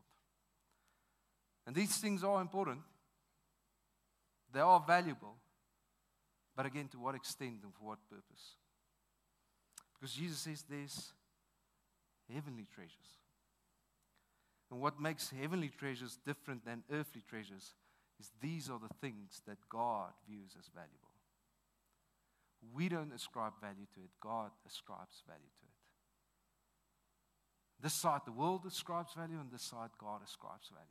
And 1.67 1.75
these 1.75 1.97
things 1.97 2.25
are 2.25 2.41
important, 2.41 2.81
they 4.53 4.61
are 4.61 4.83
valuable, 4.87 5.37
but 6.57 6.67
again, 6.67 6.89
to 6.89 6.99
what 6.99 7.15
extent 7.15 7.61
and 7.63 7.73
for 7.75 7.89
what 7.89 7.99
purpose? 8.09 8.57
Because 9.95 10.15
Jesus 10.15 10.39
says 10.39 10.65
there's 10.69 11.13
heavenly 12.33 12.67
treasures. 12.75 13.21
And 14.71 14.81
what 14.81 15.01
makes 15.01 15.31
heavenly 15.31 15.69
treasures 15.69 16.19
different 16.25 16.65
than 16.65 16.85
earthly 16.93 17.23
treasures 17.29 17.75
is 18.21 18.31
these 18.41 18.71
are 18.71 18.79
the 18.79 18.95
things 19.01 19.43
that 19.47 19.59
God 19.69 20.11
views 20.29 20.57
as 20.59 20.69
valuable. 20.75 20.97
We 22.75 22.89
don't 22.89 23.13
ascribe 23.13 23.55
value 23.61 23.87
to 23.95 24.01
it, 24.01 24.11
God 24.21 24.51
ascribes 24.67 25.23
value 25.27 25.41
to 25.61 25.65
it. 25.65 25.70
This 27.83 27.95
side, 27.95 28.21
the 28.25 28.33
world 28.33 28.63
ascribes 28.67 29.15
value, 29.15 29.39
and 29.41 29.51
this 29.51 29.63
side, 29.63 29.91
God 29.99 30.21
ascribes 30.25 30.69
value. 30.69 30.87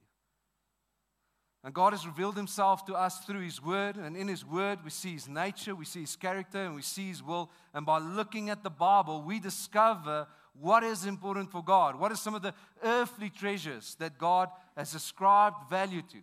And 1.64 1.74
God 1.74 1.92
has 1.92 2.08
revealed 2.08 2.38
himself 2.38 2.86
to 2.86 2.96
us 2.96 3.20
through 3.20 3.42
his 3.42 3.62
word. 3.62 3.98
And 3.98 4.16
in 4.16 4.28
his 4.28 4.46
word, 4.46 4.80
we 4.84 4.90
see 4.90 5.14
his 5.14 5.28
nature, 5.28 5.76
we 5.76 5.86
see 5.86 6.02
his 6.02 6.16
character, 6.16 6.64
and 6.64 6.74
we 6.74 6.82
see 6.82 7.10
his 7.10 7.22
will. 7.22 7.52
And 7.74 7.86
by 7.86 8.00
looking 8.00 8.50
at 8.50 8.64
the 8.64 8.70
Bible, 8.70 9.22
we 9.22 9.40
discover 9.40 10.28
what 10.60 10.84
is 10.84 11.06
important 11.06 11.52
for 11.52 11.64
God. 11.64 12.00
What 12.00 12.12
are 12.12 12.16
some 12.16 12.34
of 12.34 12.42
the 12.42 12.54
earthly 12.84 13.30
treasures 13.30 13.96
that 14.00 14.18
God 14.18 14.50
has 14.78 14.96
ascribed 14.96 15.70
value 15.70 16.02
to? 16.02 16.18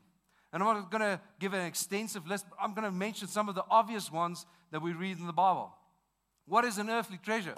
And 0.53 0.63
I'm 0.63 0.75
not 0.75 0.91
going 0.91 1.03
to 1.03 1.21
give 1.39 1.53
an 1.53 1.67
extensive 1.67 2.27
list, 2.27 2.47
but 2.49 2.59
I'm 2.61 2.73
going 2.73 2.87
to 2.87 2.91
mention 2.91 3.29
some 3.29 3.49
of 3.49 3.55
the 3.55 3.65
obvious 3.71 4.11
ones 4.11 4.47
that 4.71 4.81
we 4.81 4.95
read 4.95 5.19
in 5.19 5.27
the 5.27 5.33
Bible. 5.35 5.71
What 6.47 6.65
is 6.65 6.79
an 6.79 6.89
earthly 6.89 7.19
treasure? 7.23 7.57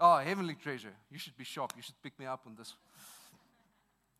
Oh, 0.00 0.18
heavenly 0.18 0.54
treasure. 0.54 0.92
You 1.10 1.18
should 1.18 1.36
be 1.36 1.44
shocked. 1.44 1.76
You 1.76 1.82
should 1.82 2.00
pick 2.02 2.18
me 2.18 2.26
up 2.26 2.42
on 2.46 2.54
this. 2.56 2.74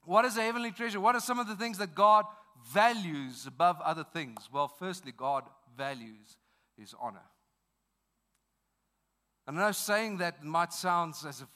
What 0.04 0.24
is 0.24 0.36
a 0.36 0.42
heavenly 0.42 0.72
treasure? 0.72 1.00
What 1.00 1.14
are 1.14 1.20
some 1.20 1.38
of 1.38 1.46
the 1.46 1.54
things 1.54 1.78
that 1.78 1.94
God 1.94 2.24
values 2.72 3.46
above 3.46 3.80
other 3.82 4.04
things? 4.04 4.48
Well, 4.52 4.68
firstly, 4.68 5.12
God 5.16 5.44
values 5.76 6.36
his 6.76 6.94
honor. 7.00 7.22
And 9.46 9.58
I 9.58 9.66
know 9.66 9.72
saying 9.72 10.18
that 10.18 10.44
might 10.44 10.72
sound 10.72 11.14
as 11.26 11.40
if 11.40 11.46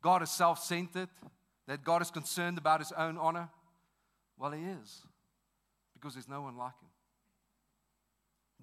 God 0.00 0.22
is 0.22 0.30
self 0.30 0.62
centered, 0.62 1.08
that 1.66 1.84
God 1.84 2.02
is 2.02 2.10
concerned 2.10 2.58
about 2.58 2.80
his 2.80 2.92
own 2.92 3.18
honor. 3.18 3.48
Well, 4.38 4.52
he 4.52 4.62
is, 4.62 5.02
because 5.94 6.14
there's 6.14 6.28
no 6.28 6.42
one 6.42 6.56
like 6.56 6.72
him. 6.80 6.88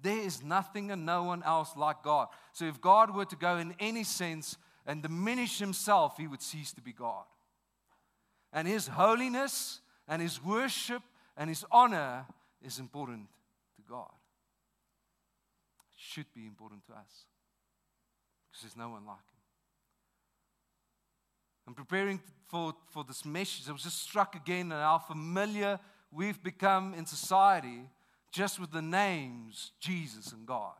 There 0.02 0.18
is 0.18 0.42
nothing 0.42 0.90
and 0.90 1.04
no 1.04 1.22
one 1.24 1.42
else 1.42 1.76
like 1.76 2.02
God. 2.02 2.28
So 2.52 2.64
if 2.64 2.80
God 2.80 3.14
were 3.14 3.26
to 3.26 3.36
go 3.36 3.58
in 3.58 3.74
any 3.78 4.02
sense 4.02 4.56
and 4.90 5.04
diminish 5.04 5.60
himself, 5.60 6.16
he 6.16 6.26
would 6.26 6.42
cease 6.42 6.72
to 6.72 6.80
be 6.80 6.92
God. 6.92 7.22
And 8.52 8.66
his 8.66 8.88
holiness 8.88 9.78
and 10.08 10.20
his 10.20 10.42
worship 10.42 11.00
and 11.36 11.48
his 11.48 11.64
honor 11.70 12.26
is 12.60 12.80
important 12.80 13.28
to 13.76 13.82
God. 13.88 14.10
It 15.94 15.96
should 15.96 16.26
be 16.34 16.44
important 16.44 16.84
to 16.86 16.92
us 16.94 17.24
because 18.50 18.62
there's 18.62 18.76
no 18.76 18.88
one 18.88 19.06
like 19.06 19.18
him. 19.18 19.40
I'm 21.68 21.74
preparing 21.74 22.20
for, 22.48 22.74
for 22.88 23.04
this 23.04 23.24
message. 23.24 23.68
I 23.68 23.72
was 23.72 23.84
just 23.84 24.02
struck 24.02 24.34
again 24.34 24.72
at 24.72 24.82
how 24.82 24.98
familiar 24.98 25.78
we've 26.10 26.42
become 26.42 26.94
in 26.94 27.06
society 27.06 27.82
just 28.32 28.58
with 28.58 28.72
the 28.72 28.82
names 28.82 29.70
Jesus 29.78 30.32
and 30.32 30.44
God. 30.46 30.74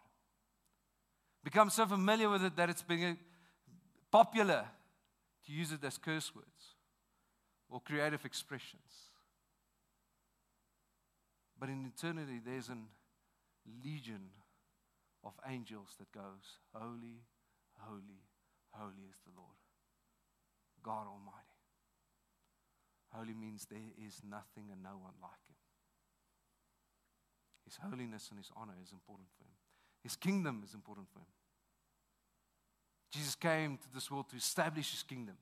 Become 1.44 1.70
so 1.70 1.86
familiar 1.86 2.28
with 2.28 2.42
it 2.42 2.56
that 2.56 2.70
it's 2.70 2.82
been 2.82 3.16
popular 4.10 4.64
to 5.46 5.52
use 5.52 5.72
it 5.72 5.84
as 5.84 5.98
curse 5.98 6.34
words 6.34 6.74
or 7.68 7.80
creative 7.80 8.24
expressions. 8.24 9.10
But 11.58 11.68
in 11.68 11.84
eternity, 11.84 12.40
there's 12.44 12.68
a 12.68 12.78
legion 13.84 14.30
of 15.22 15.32
angels 15.46 15.94
that 15.98 16.10
goes, 16.12 16.58
Holy, 16.72 17.22
holy, 17.78 18.24
holy 18.70 19.04
is 19.10 19.18
the 19.24 19.32
Lord, 19.36 19.60
God 20.82 21.06
Almighty. 21.06 21.60
Holy 23.12 23.34
means 23.34 23.66
there 23.66 23.92
is 24.06 24.22
nothing 24.24 24.70
and 24.72 24.82
no 24.82 24.96
one 24.96 25.14
like 25.20 25.42
Him. 25.48 25.58
His 27.64 27.76
holiness 27.76 28.28
and 28.30 28.38
His 28.38 28.50
honor 28.56 28.78
is 28.82 28.92
important 28.92 29.28
for 29.36 29.44
Him, 29.44 29.58
His 30.02 30.16
kingdom 30.16 30.62
is 30.64 30.74
important 30.74 31.08
for 31.12 31.18
Him. 31.18 31.39
Jesus 33.10 33.34
came 33.34 33.76
to 33.78 33.92
this 33.92 34.10
world 34.10 34.28
to 34.30 34.36
establish 34.36 34.90
his 34.90 35.02
kingdom. 35.02 35.36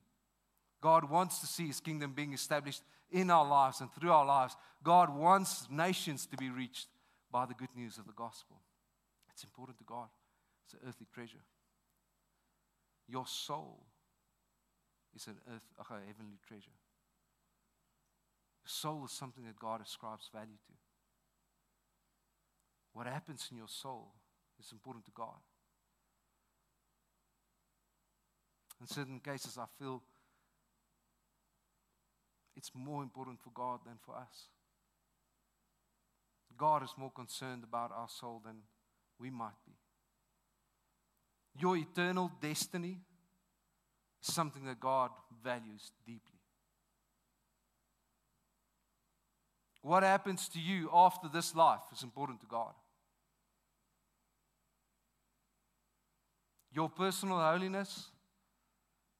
God 0.81 1.09
wants 1.09 1.39
to 1.39 1.45
see 1.47 1.67
his 1.67 1.79
kingdom 1.79 2.13
being 2.13 2.33
established 2.33 2.81
in 3.11 3.29
our 3.29 3.45
lives 3.45 3.81
and 3.81 3.91
through 3.93 4.11
our 4.11 4.25
lives. 4.25 4.55
God 4.83 5.15
wants 5.15 5.67
nations 5.69 6.25
to 6.27 6.37
be 6.37 6.49
reached 6.49 6.87
by 7.31 7.45
the 7.45 7.53
good 7.53 7.69
news 7.75 7.97
of 7.97 8.07
the 8.07 8.13
gospel. 8.13 8.57
It's 9.31 9.43
important 9.43 9.77
to 9.79 9.83
God. 9.83 10.07
It's 10.65 10.73
an 10.73 10.79
earthly 10.87 11.07
treasure. 11.13 11.43
Your 13.07 13.27
soul 13.27 13.85
is 15.15 15.27
an 15.27 15.37
earth, 15.53 15.63
a 15.79 15.83
heavenly 15.83 16.39
treasure. 16.47 16.77
Your 18.63 18.69
soul 18.69 19.05
is 19.05 19.11
something 19.11 19.45
that 19.45 19.59
God 19.59 19.81
ascribes 19.81 20.29
value 20.33 20.57
to. 20.67 20.73
What 22.93 23.07
happens 23.07 23.47
in 23.51 23.57
your 23.57 23.67
soul 23.67 24.13
is 24.59 24.71
important 24.71 25.05
to 25.05 25.11
God. 25.11 25.39
In 28.81 28.87
certain 28.87 29.19
cases, 29.19 29.57
I 29.57 29.65
feel 29.77 30.01
it's 32.55 32.71
more 32.73 33.03
important 33.03 33.39
for 33.41 33.51
God 33.53 33.79
than 33.85 33.95
for 34.05 34.15
us. 34.15 34.47
God 36.57 36.83
is 36.83 36.93
more 36.97 37.11
concerned 37.11 37.63
about 37.63 37.91
our 37.95 38.09
soul 38.09 38.41
than 38.43 38.55
we 39.19 39.29
might 39.29 39.57
be. 39.65 39.73
Your 41.57 41.77
eternal 41.77 42.31
destiny 42.41 42.97
is 44.21 44.33
something 44.33 44.65
that 44.65 44.79
God 44.79 45.11
values 45.43 45.91
deeply. 46.05 46.39
What 49.81 50.03
happens 50.03 50.49
to 50.49 50.59
you 50.59 50.89
after 50.93 51.29
this 51.29 51.55
life 51.55 51.79
is 51.93 52.03
important 52.03 52.41
to 52.41 52.47
God. 52.47 52.73
Your 56.73 56.89
personal 56.89 57.39
holiness 57.39 58.09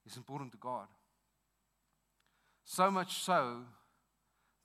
is 0.09 0.17
important 0.17 0.51
to 0.51 0.57
God. 0.57 0.87
So 2.65 2.89
much 2.91 3.21
so 3.23 3.61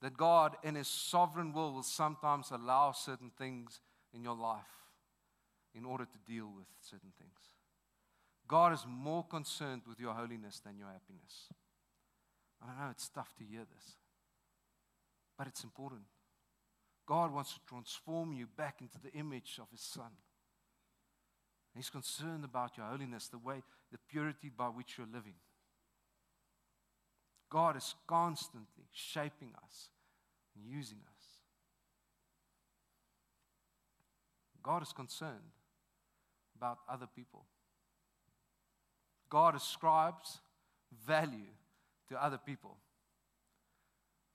that 0.01 0.17
God, 0.17 0.55
in 0.63 0.75
His 0.75 0.87
sovereign 0.87 1.53
will, 1.53 1.73
will 1.73 1.83
sometimes 1.83 2.51
allow 2.51 2.91
certain 2.91 3.31
things 3.37 3.79
in 4.13 4.23
your 4.23 4.35
life 4.35 4.61
in 5.73 5.85
order 5.85 6.05
to 6.05 6.31
deal 6.31 6.51
with 6.55 6.67
certain 6.81 7.11
things. 7.17 7.39
God 8.47 8.73
is 8.73 8.85
more 8.87 9.23
concerned 9.23 9.81
with 9.87 9.99
your 9.99 10.13
holiness 10.13 10.61
than 10.63 10.77
your 10.77 10.87
happiness. 10.87 11.49
I 12.61 12.67
know 12.67 12.91
it's 12.91 13.09
tough 13.09 13.35
to 13.37 13.43
hear 13.43 13.65
this, 13.75 13.95
but 15.37 15.47
it's 15.47 15.63
important. 15.63 16.03
God 17.07 17.33
wants 17.33 17.53
to 17.53 17.59
transform 17.67 18.33
you 18.33 18.47
back 18.57 18.81
into 18.81 18.99
the 19.03 19.11
image 19.17 19.59
of 19.61 19.69
His 19.71 19.81
Son. 19.81 20.11
He's 21.75 21.89
concerned 21.89 22.45
about 22.45 22.77
your 22.77 22.85
holiness, 22.85 23.27
the 23.27 23.37
way, 23.37 23.61
the 23.91 23.97
purity 24.09 24.49
by 24.55 24.67
which 24.67 24.97
you're 24.97 25.07
living. 25.07 25.35
God 27.49 27.77
is 27.77 27.95
constantly 28.07 28.85
shaping 28.91 29.51
us 29.63 29.89
and 30.55 30.65
using 30.67 30.97
us. 30.97 31.25
God 34.63 34.81
is 34.81 34.91
concerned 34.91 35.53
about 36.57 36.79
other 36.89 37.07
people. 37.15 37.45
God 39.29 39.55
ascribes 39.55 40.39
value 41.05 41.53
to 42.09 42.23
other 42.23 42.37
people. 42.37 42.77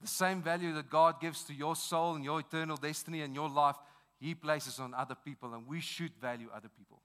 The 0.00 0.06
same 0.06 0.40
value 0.42 0.72
that 0.74 0.88
God 0.88 1.20
gives 1.20 1.42
to 1.44 1.54
your 1.54 1.76
soul 1.76 2.14
and 2.14 2.24
your 2.24 2.40
eternal 2.40 2.76
destiny 2.76 3.22
and 3.22 3.34
your 3.34 3.48
life, 3.48 3.76
He 4.18 4.34
places 4.34 4.78
on 4.78 4.94
other 4.94 5.14
people, 5.14 5.52
and 5.52 5.66
we 5.66 5.80
should 5.80 6.12
value 6.20 6.48
other 6.54 6.68
people. 6.68 7.02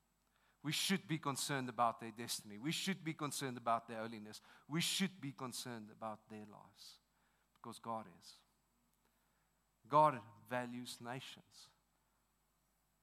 We 0.66 0.72
should 0.72 1.08
be 1.08 1.20
concerned 1.20 1.70
about 1.70 2.02
their 2.02 2.10
destiny. 2.10 2.58
We 2.58 2.72
should 2.72 3.04
be 3.04 3.14
concerned 3.14 3.56
about 3.56 3.88
their 3.88 4.00
holiness. 4.00 4.42
We 4.68 4.82
should 4.82 5.22
be 5.22 5.32
concerned 5.32 5.90
about 5.96 6.22
their 6.28 6.40
lives 6.40 6.96
because 7.54 7.78
God 7.78 8.06
is. 8.20 8.32
God 9.88 10.18
values 10.50 10.98
nations. 11.00 11.70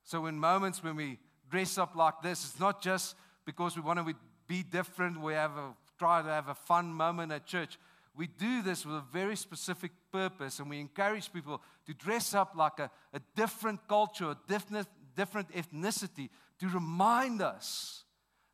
So, 0.02 0.26
in 0.26 0.40
moments 0.40 0.82
when 0.82 0.96
we 0.96 1.20
dress 1.48 1.78
up 1.78 1.94
like 1.94 2.20
this, 2.20 2.44
it's 2.44 2.58
not 2.58 2.82
just 2.82 3.14
because 3.44 3.76
we 3.76 3.82
want 3.82 4.04
to 4.04 4.14
be 4.48 4.64
different, 4.64 5.20
we 5.20 5.34
have 5.34 5.56
a, 5.56 5.72
try 6.00 6.20
to 6.20 6.28
have 6.28 6.48
a 6.48 6.56
fun 6.56 6.92
moment 6.92 7.30
at 7.30 7.46
church. 7.46 7.78
We 8.16 8.26
do 8.26 8.62
this 8.62 8.84
with 8.84 8.96
a 8.96 9.04
very 9.12 9.36
specific 9.36 9.92
purpose, 10.10 10.58
and 10.58 10.68
we 10.68 10.80
encourage 10.80 11.32
people 11.32 11.62
to 11.86 11.94
dress 11.94 12.34
up 12.34 12.56
like 12.56 12.80
a, 12.80 12.90
a 13.14 13.20
different 13.36 13.86
culture, 13.86 14.30
a 14.30 14.38
different, 14.48 14.88
different 15.14 15.52
ethnicity, 15.52 16.28
to 16.62 16.68
remind 16.68 17.42
us 17.42 18.04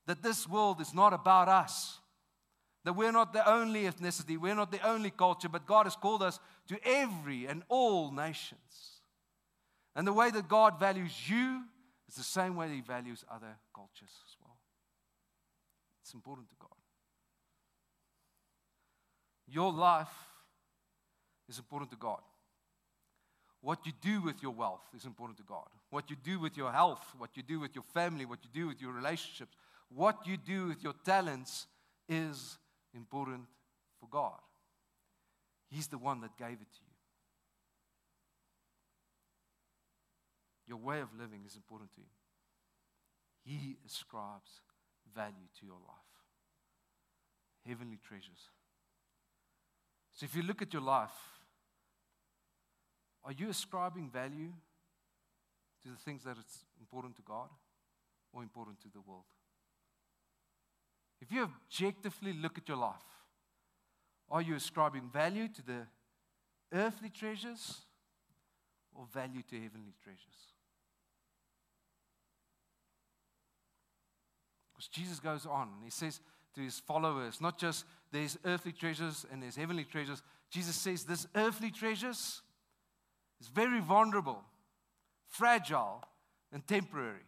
that 0.07 0.23
this 0.23 0.49
world 0.49 0.81
is 0.81 0.94
not 0.94 1.12
about 1.12 1.47
us. 1.47 1.99
That 2.85 2.94
we're 2.94 3.12
not 3.12 3.35
the 3.35 3.47
only 3.47 3.83
ethnicity, 3.83 4.38
we're 4.38 4.55
not 4.55 4.73
the 4.73 4.87
only 4.88 5.11
culture, 5.11 5.49
but 5.51 5.66
God 5.66 5.85
has 5.85 5.94
called 5.94 6.23
us 6.23 6.40
to 6.68 6.79
every 6.87 7.44
and 7.47 7.62
all 7.68 8.11
nations. 8.11 9.03
And 9.94 10.07
the 10.07 10.12
way 10.14 10.31
that 10.31 10.49
God 10.49 10.81
values 10.81 11.29
you 11.29 11.64
is 12.09 12.14
the 12.14 12.23
same 12.23 12.57
way 12.57 12.71
He 12.71 12.81
values 12.81 13.27
other 13.31 13.59
cultures 13.75 14.23
as 14.25 14.37
well. 14.40 14.57
It's 16.03 16.14
important 16.14 16.49
to 16.49 16.55
God. 16.59 16.71
Your 19.49 19.71
life 19.71 20.09
is 21.47 21.59
important 21.59 21.90
to 21.90 21.97
God. 21.99 22.21
What 23.61 23.85
you 23.87 23.92
do 24.01 24.23
with 24.23 24.42
your 24.42 24.53
wealth 24.53 24.83
is 24.97 25.05
important 25.05 25.37
to 25.38 25.44
God. 25.44 25.66
What 25.90 26.11
you 26.11 26.16
do 26.23 26.38
with 26.38 26.57
your 26.57 26.71
health, 26.71 27.05
what 27.18 27.31
you 27.37 27.42
do 27.42 27.59
with 27.59 27.75
your 27.75 27.85
family, 27.92 28.25
what 28.25 28.38
you 28.44 28.51
do 28.53 28.68
with 28.68 28.81
your 28.81 28.92
relationships, 28.92 29.57
what 29.88 30.27
you 30.27 30.37
do 30.37 30.66
with 30.68 30.83
your 30.83 30.94
talents 31.05 31.66
is 32.09 32.59
important 32.94 33.42
for 33.99 34.09
God. 34.09 34.38
He's 35.71 35.88
the 35.88 35.99
one 35.99 36.21
that 36.21 36.37
gave 36.38 36.61
it 36.61 36.73
to 36.73 36.81
you. 36.81 36.94
Your 40.68 40.79
way 40.79 41.01
of 41.01 41.09
living 41.18 41.40
is 41.47 41.57
important 41.57 41.90
to 41.94 42.01
Him. 42.01 42.07
He 43.44 43.77
ascribes 43.87 44.61
value 45.14 45.49
to 45.61 45.66
your 45.66 45.79
life, 45.88 46.14
heavenly 47.66 47.99
treasures. 48.07 48.51
So 50.12 50.25
if 50.25 50.37
you 50.37 50.42
look 50.42 50.61
at 50.61 50.73
your 50.73 50.83
life, 50.83 51.38
are 53.24 53.33
you 53.33 53.48
ascribing 53.48 54.11
value 54.11 54.52
to 55.83 55.88
the 55.88 55.96
things 55.96 56.24
that 56.24 56.37
it's 56.38 56.64
important 56.81 57.16
to 57.16 57.22
God 57.22 57.48
or 58.33 58.42
important 58.42 58.81
to 58.83 58.88
the 58.92 59.00
world? 59.00 59.24
If 61.20 61.33
you 61.33 61.42
objectively 61.42 62.33
look 62.33 62.59
at 62.59 62.68
your 62.68 62.76
life, 62.76 62.94
are 64.31 64.42
you 64.42 64.54
ascribing 64.54 65.11
value 65.12 65.48
to 65.48 65.62
the 65.62 65.87
earthly 66.72 67.09
treasures 67.09 67.78
or 68.94 69.07
value 69.12 69.42
to 69.50 69.61
heavenly 69.61 69.94
treasures? 70.02 70.54
Because 74.72 74.88
Jesus 74.88 75.18
goes 75.18 75.44
on 75.44 75.70
he 75.83 75.90
says 75.90 76.20
to 76.54 76.61
his 76.61 76.78
followers, 76.78 77.40
not 77.40 77.59
just 77.59 77.85
there's 78.12 78.38
earthly 78.44 78.72
treasures 78.72 79.26
and 79.33 79.42
there's 79.42 79.57
heavenly 79.57 79.85
treasures. 79.85 80.22
Jesus 80.50 80.76
says, 80.76 81.04
this 81.04 81.26
earthly 81.35 81.70
treasures 81.70 82.42
is 83.40 83.48
very 83.48 83.81
vulnerable, 83.81 84.42
fragile, 85.27 86.03
and 86.53 86.66
temporary. 86.66 87.27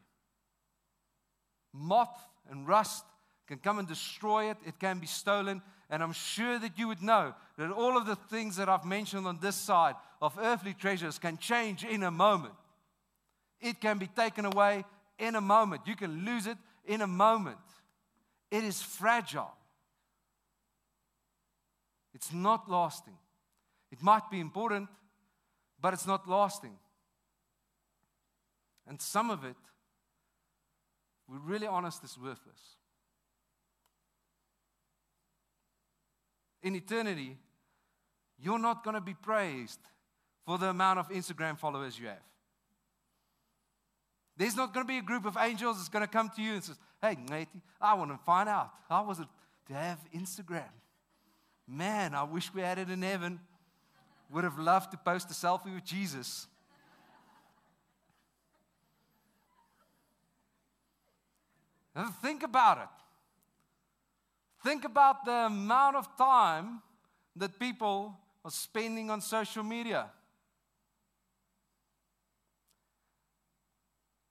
Moth 1.72 2.28
and 2.50 2.66
rust 2.66 3.04
can 3.46 3.58
come 3.58 3.78
and 3.78 3.88
destroy 3.88 4.50
it, 4.50 4.56
it 4.66 4.78
can 4.78 4.98
be 4.98 5.06
stolen. 5.06 5.62
And 5.88 6.02
I'm 6.02 6.12
sure 6.12 6.58
that 6.58 6.78
you 6.78 6.86
would 6.86 7.02
know 7.02 7.34
that 7.58 7.70
all 7.72 7.96
of 7.96 8.06
the 8.06 8.14
things 8.14 8.56
that 8.56 8.68
I've 8.68 8.84
mentioned 8.84 9.26
on 9.26 9.38
this 9.40 9.56
side 9.56 9.96
of 10.22 10.38
earthly 10.40 10.72
treasures 10.72 11.18
can 11.18 11.36
change 11.36 11.84
in 11.84 12.04
a 12.04 12.10
moment. 12.10 12.54
It 13.60 13.80
can 13.80 13.98
be 13.98 14.06
taken 14.06 14.44
away 14.44 14.84
in 15.18 15.34
a 15.34 15.40
moment. 15.40 15.82
You 15.86 15.96
can 15.96 16.24
lose 16.24 16.46
it 16.46 16.58
in 16.86 17.00
a 17.02 17.06
moment. 17.06 17.58
It 18.50 18.64
is 18.64 18.80
fragile. 18.80 19.52
It's 22.14 22.32
not 22.32 22.70
lasting. 22.70 23.18
It 23.90 24.02
might 24.02 24.30
be 24.30 24.40
important, 24.40 24.88
but 25.80 25.94
it's 25.94 26.06
not 26.06 26.28
lasting. 26.28 26.76
And 28.86 29.00
some 29.00 29.30
of 29.30 29.44
it, 29.44 29.56
we're 31.28 31.38
really 31.38 31.66
honest, 31.66 32.02
is 32.04 32.18
worthless. 32.18 32.76
In 36.62 36.74
eternity, 36.74 37.36
you're 38.38 38.58
not 38.58 38.84
going 38.84 38.94
to 38.94 39.00
be 39.00 39.14
praised 39.14 39.80
for 40.44 40.58
the 40.58 40.66
amount 40.66 40.98
of 40.98 41.08
Instagram 41.10 41.58
followers 41.58 41.98
you 41.98 42.08
have. 42.08 42.18
There's 44.36 44.56
not 44.56 44.72
going 44.72 44.86
to 44.86 44.88
be 44.88 44.98
a 44.98 45.02
group 45.02 45.26
of 45.26 45.36
angels 45.38 45.76
that's 45.76 45.88
going 45.88 46.04
to 46.04 46.10
come 46.10 46.30
to 46.34 46.42
you 46.42 46.54
and 46.54 46.64
says, 46.64 46.78
"Hey, 47.00 47.16
matey, 47.28 47.60
I 47.80 47.94
want 47.94 48.10
to 48.10 48.18
find 48.24 48.48
out 48.48 48.70
how 48.88 49.04
was 49.04 49.20
it 49.20 49.28
to 49.68 49.74
have 49.74 49.98
Instagram." 50.14 50.72
Man, 51.68 52.14
I 52.14 52.24
wish 52.24 52.52
we 52.52 52.62
had 52.62 52.78
it 52.78 52.90
in 52.90 53.02
heaven 53.02 53.38
would 54.32 54.44
have 54.44 54.58
loved 54.58 54.90
to 54.92 54.96
post 54.96 55.30
a 55.30 55.34
selfie 55.34 55.74
with 55.74 55.84
Jesus. 55.84 56.46
Think 62.22 62.42
about 62.42 62.78
it. 62.78 62.88
Think 64.62 64.84
about 64.84 65.24
the 65.24 65.46
amount 65.46 65.96
of 65.96 66.16
time 66.16 66.82
that 67.36 67.58
people 67.58 68.16
are 68.44 68.50
spending 68.50 69.10
on 69.10 69.20
social 69.20 69.62
media. 69.62 70.06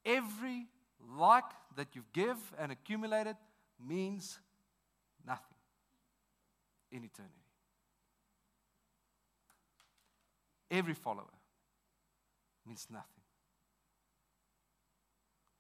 Every 0.06 0.68
like 1.18 1.44
that 1.76 1.88
you've 1.94 2.12
give 2.14 2.38
and 2.58 2.72
accumulated 2.72 3.36
means 3.86 4.40
nothing 5.26 5.58
in 6.92 7.04
eternity. 7.04 7.39
Every 10.72 10.94
follower 10.94 11.26
means 12.66 12.88
nothing. 12.90 13.24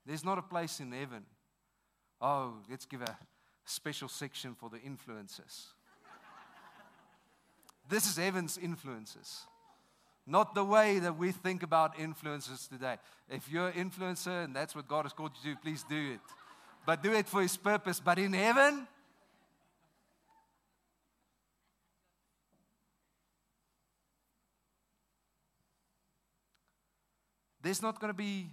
There's 0.05 0.23
not 0.23 0.37
a 0.37 0.41
place 0.41 0.79
in 0.79 0.91
heaven. 0.91 1.23
Oh, 2.21 2.55
let's 2.69 2.85
give 2.85 3.01
a 3.01 3.17
special 3.65 4.07
section 4.07 4.55
for 4.55 4.69
the 4.69 4.79
influences. 4.79 5.67
this 7.89 8.07
is 8.07 8.17
heaven's 8.17 8.57
influences. 8.57 9.41
Not 10.25 10.53
the 10.53 10.63
way 10.63 10.99
that 10.99 11.17
we 11.17 11.31
think 11.31 11.63
about 11.63 11.97
influencers 11.97 12.69
today. 12.69 12.97
If 13.29 13.49
you're 13.51 13.69
an 13.69 13.89
influencer 13.89 14.45
and 14.45 14.55
that's 14.55 14.75
what 14.75 14.87
God 14.87 15.05
has 15.05 15.13
called 15.13 15.31
you 15.43 15.53
to 15.53 15.55
do, 15.55 15.61
please 15.61 15.83
do 15.89 16.13
it. 16.13 16.19
But 16.85 17.01
do 17.01 17.13
it 17.13 17.27
for 17.27 17.41
His 17.41 17.57
purpose. 17.57 17.99
But 17.99 18.19
in 18.19 18.33
heaven, 18.33 18.87
there's 27.69 27.83
not 27.83 27.99
going 27.99 28.11
to 28.11 28.17
be 28.17 28.47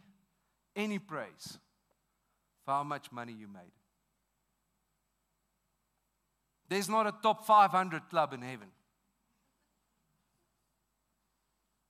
any 0.76 0.98
praise 0.98 1.56
for 2.66 2.72
how 2.72 2.82
much 2.82 3.10
money 3.10 3.32
you 3.32 3.48
made. 3.48 3.72
There's 6.68 6.90
not 6.90 7.06
a 7.06 7.14
top 7.22 7.46
500 7.46 8.10
club 8.10 8.34
in 8.34 8.42
heaven. 8.42 8.68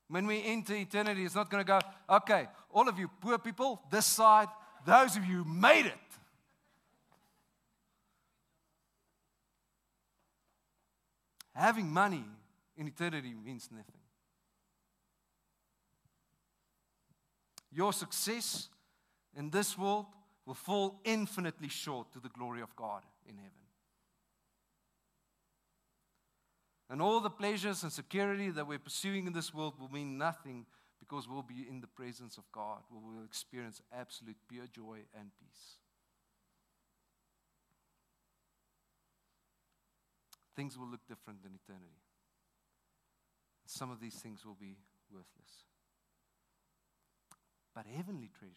When 0.06 0.28
we 0.28 0.40
enter 0.44 0.76
eternity, 0.76 1.24
it's 1.24 1.34
not 1.34 1.50
going 1.50 1.64
to 1.64 1.66
go, 1.66 1.80
okay, 2.08 2.46
all 2.70 2.88
of 2.88 2.96
you 2.96 3.10
poor 3.20 3.38
people, 3.38 3.82
this 3.90 4.06
side, 4.06 4.46
those 4.86 5.16
of 5.16 5.24
you 5.24 5.44
made 5.44 5.86
it. 5.86 5.94
Having 11.56 11.88
money 11.88 12.22
in 12.76 12.86
eternity 12.86 13.34
means 13.44 13.68
nothing. 13.72 14.05
Your 17.76 17.92
success 17.92 18.70
in 19.36 19.50
this 19.50 19.76
world 19.76 20.06
will 20.46 20.54
fall 20.54 20.98
infinitely 21.04 21.68
short 21.68 22.10
to 22.14 22.20
the 22.20 22.30
glory 22.30 22.62
of 22.62 22.74
God 22.74 23.02
in 23.28 23.36
heaven. 23.36 23.52
And 26.88 27.02
all 27.02 27.20
the 27.20 27.28
pleasures 27.28 27.82
and 27.82 27.92
security 27.92 28.48
that 28.48 28.66
we're 28.66 28.78
pursuing 28.78 29.26
in 29.26 29.34
this 29.34 29.52
world 29.52 29.74
will 29.78 29.92
mean 29.92 30.16
nothing 30.16 30.64
because 31.00 31.28
we'll 31.28 31.42
be 31.42 31.66
in 31.68 31.82
the 31.82 31.86
presence 31.86 32.38
of 32.38 32.44
God. 32.50 32.78
We 32.90 32.96
will 32.96 33.26
experience 33.26 33.82
absolute 33.92 34.38
pure 34.48 34.68
joy 34.72 35.00
and 35.14 35.30
peace. 35.38 35.76
Things 40.54 40.78
will 40.78 40.88
look 40.88 41.06
different 41.06 41.40
in 41.44 41.50
eternity. 41.52 42.00
Some 43.66 43.90
of 43.90 44.00
these 44.00 44.14
things 44.14 44.46
will 44.46 44.56
be 44.58 44.78
worthless. 45.12 45.66
But 47.76 47.84
heavenly 47.94 48.30
treasures, 48.38 48.56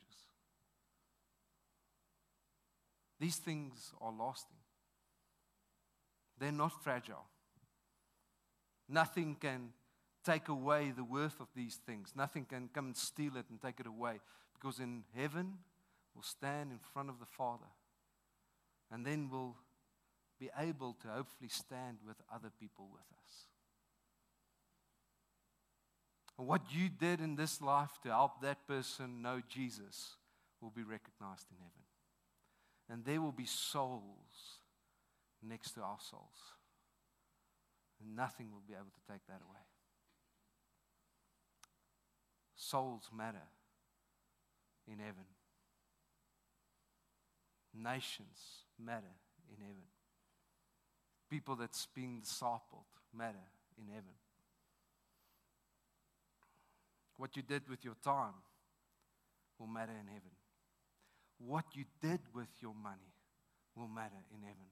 these 3.19 3.35
things 3.35 3.91
are 3.99 4.13
lasting, 4.13 4.55
they're 6.39 6.53
not 6.53 6.81
fragile. 6.81 7.25
Nothing 8.87 9.35
can 9.35 9.73
take 10.23 10.47
away 10.47 10.91
the 10.95 11.03
worth 11.03 11.41
of 11.41 11.47
these 11.53 11.75
things. 11.85 12.13
Nothing 12.15 12.45
can 12.45 12.69
come 12.73 12.87
and 12.87 12.97
steal 12.97 13.35
it 13.35 13.45
and 13.49 13.61
take 13.61 13.81
it 13.81 13.85
away. 13.85 14.21
Because 14.53 14.79
in 14.79 15.03
heaven, 15.15 15.55
we'll 16.15 16.23
stand 16.23 16.71
in 16.71 16.79
front 16.93 17.09
of 17.09 17.19
the 17.19 17.25
Father. 17.25 17.67
And 18.89 19.05
then 19.05 19.29
we'll 19.29 19.57
be 20.39 20.49
able 20.57 20.93
to 21.01 21.09
hopefully 21.09 21.49
stand 21.49 21.97
with 22.07 22.15
other 22.33 22.49
people 22.57 22.87
with 22.91 23.03
us. 23.25 23.47
What 26.39 26.61
you 26.71 26.87
did 26.87 27.19
in 27.19 27.35
this 27.35 27.61
life 27.61 27.99
to 28.03 28.09
help 28.09 28.41
that 28.41 28.65
person 28.65 29.21
know 29.21 29.41
Jesus 29.49 30.15
will 30.61 30.69
be 30.69 30.83
recognized 30.83 31.47
in 31.51 31.57
heaven. 31.57 31.83
And 32.89 33.03
there 33.03 33.21
will 33.21 33.33
be 33.33 33.45
souls 33.45 34.59
next 35.45 35.71
to 35.71 35.81
our 35.81 35.97
souls. 35.99 36.55
And 38.01 38.15
nothing 38.15 38.51
will 38.51 38.63
be 38.65 38.73
able 38.73 38.85
to 38.85 39.11
take 39.11 39.25
that 39.27 39.41
away. 39.45 39.59
Souls 42.55 43.09
matter 43.13 43.47
in 44.87 44.99
heaven. 44.99 45.25
Nations 47.75 48.63
matter 48.81 49.15
in 49.51 49.61
heaven. 49.61 49.83
People 51.29 51.57
that's 51.57 51.85
being 51.93 52.21
discipled 52.21 52.87
matter 53.13 53.37
in 53.77 53.89
heaven. 53.93 54.13
What 57.19 57.35
you 57.35 57.41
did 57.41 57.67
with 57.69 57.83
your 57.83 57.95
time 58.01 58.33
will 59.59 59.67
matter 59.67 59.91
in 59.91 60.07
heaven. 60.07 60.31
What 61.37 61.65
you 61.73 61.83
did 62.01 62.21
with 62.33 62.47
your 62.61 62.73
money 62.73 63.11
will 63.75 63.89
matter 63.89 64.23
in 64.33 64.41
heaven. 64.41 64.69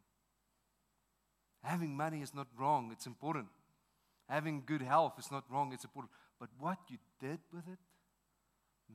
Having 1.61 1.97
money 1.97 2.21
is 2.21 2.33
not 2.33 2.47
wrong, 2.57 2.89
it's 2.93 3.05
important. 3.05 3.47
Having 4.29 4.63
good 4.65 4.81
health 4.81 5.19
is 5.19 5.29
not 5.29 5.43
wrong, 5.51 5.73
it's 5.73 5.83
important. 5.83 6.13
But 6.39 6.47
what 6.57 6.77
you 6.87 6.97
did 7.19 7.39
with 7.51 7.67
it 7.67 7.79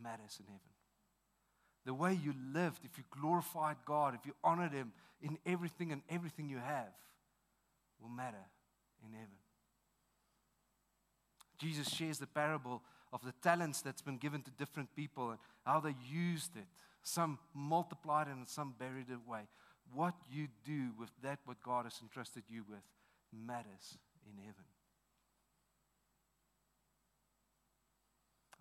matters 0.03 0.39
in 0.41 0.47
heaven. 0.47 0.61
The 1.85 1.93
way 1.93 2.15
you 2.15 2.33
lived, 2.55 2.79
if 2.85 2.97
you 2.97 3.05
glorified 3.11 3.77
God, 3.85 4.15
if 4.15 4.25
you 4.25 4.33
honored 4.43 4.73
Him 4.73 4.93
in 5.21 5.37
everything 5.45 5.93
and 5.93 6.01
everything 6.09 6.49
you 6.49 6.57
have, 6.57 6.95
will 8.01 8.09
matter 8.09 8.47
in 9.07 9.13
heaven. 9.13 9.29
Jesus 11.59 11.91
shares 11.91 12.17
the 12.17 12.27
parable 12.27 12.81
of 13.13 13.23
the 13.25 13.33
talents 13.43 13.83
that's 13.83 14.03
been 14.03 14.19
given 14.19 14.43
to 14.43 14.51
different 14.53 14.95
people 14.97 15.31
and 15.31 15.39
how 15.65 15.81
they 15.81 15.95
used 16.11 16.57
it. 16.57 16.67
Some 17.03 17.39
multiplied 17.55 18.29
and 18.29 18.49
some 18.49 18.75
buried 18.79 19.07
it 19.11 19.19
away 19.27 19.43
what 19.95 20.15
you 20.31 20.49
do 20.65 20.91
with 20.99 21.11
that 21.23 21.41
what 21.45 21.63
God 21.63 21.85
has 21.85 21.99
entrusted 22.03 22.45
you 22.49 22.65
with 22.69 22.83
matters 23.33 23.99
in 24.27 24.37
heaven. 24.39 24.65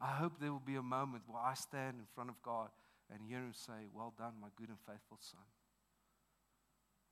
I 0.01 0.15
hope 0.17 0.33
there 0.39 0.51
will 0.51 0.63
be 0.65 0.75
a 0.75 0.81
moment 0.81 1.23
where 1.27 1.41
I 1.41 1.53
stand 1.53 1.97
in 1.99 2.05
front 2.15 2.29
of 2.29 2.41
God 2.41 2.69
and 3.11 3.21
hear 3.27 3.37
Him 3.37 3.53
say, 3.53 3.85
Well 3.93 4.13
done, 4.17 4.33
my 4.41 4.47
good 4.55 4.69
and 4.69 4.79
faithful 4.79 5.19
Son. 5.19 5.45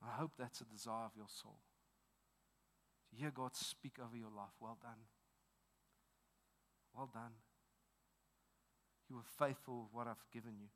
I 0.02 0.18
hope 0.18 0.32
that's 0.38 0.60
a 0.60 0.64
desire 0.64 1.04
of 1.04 1.12
your 1.16 1.28
soul. 1.28 1.58
To 3.10 3.16
hear 3.16 3.30
God 3.30 3.54
speak 3.54 3.92
over 4.02 4.16
your 4.16 4.32
life. 4.34 4.54
Well 4.60 4.78
done. 4.82 4.98
Well 7.00 7.08
done. 7.14 7.32
You 9.08 9.16
were 9.16 9.46
faithful 9.46 9.84
with 9.84 9.88
what 9.94 10.06
I've 10.06 10.22
given 10.34 10.52
you. 10.60 10.66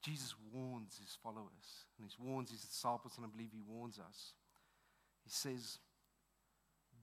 Jesus 0.00 0.36
warns 0.52 0.96
his 1.02 1.18
followers 1.20 1.88
and 1.98 2.08
he 2.08 2.24
warns 2.24 2.52
his 2.52 2.60
disciples, 2.60 3.14
and 3.16 3.26
I 3.26 3.28
believe 3.28 3.48
he 3.52 3.62
warns 3.66 3.98
us. 3.98 4.34
He 5.24 5.30
says, 5.30 5.78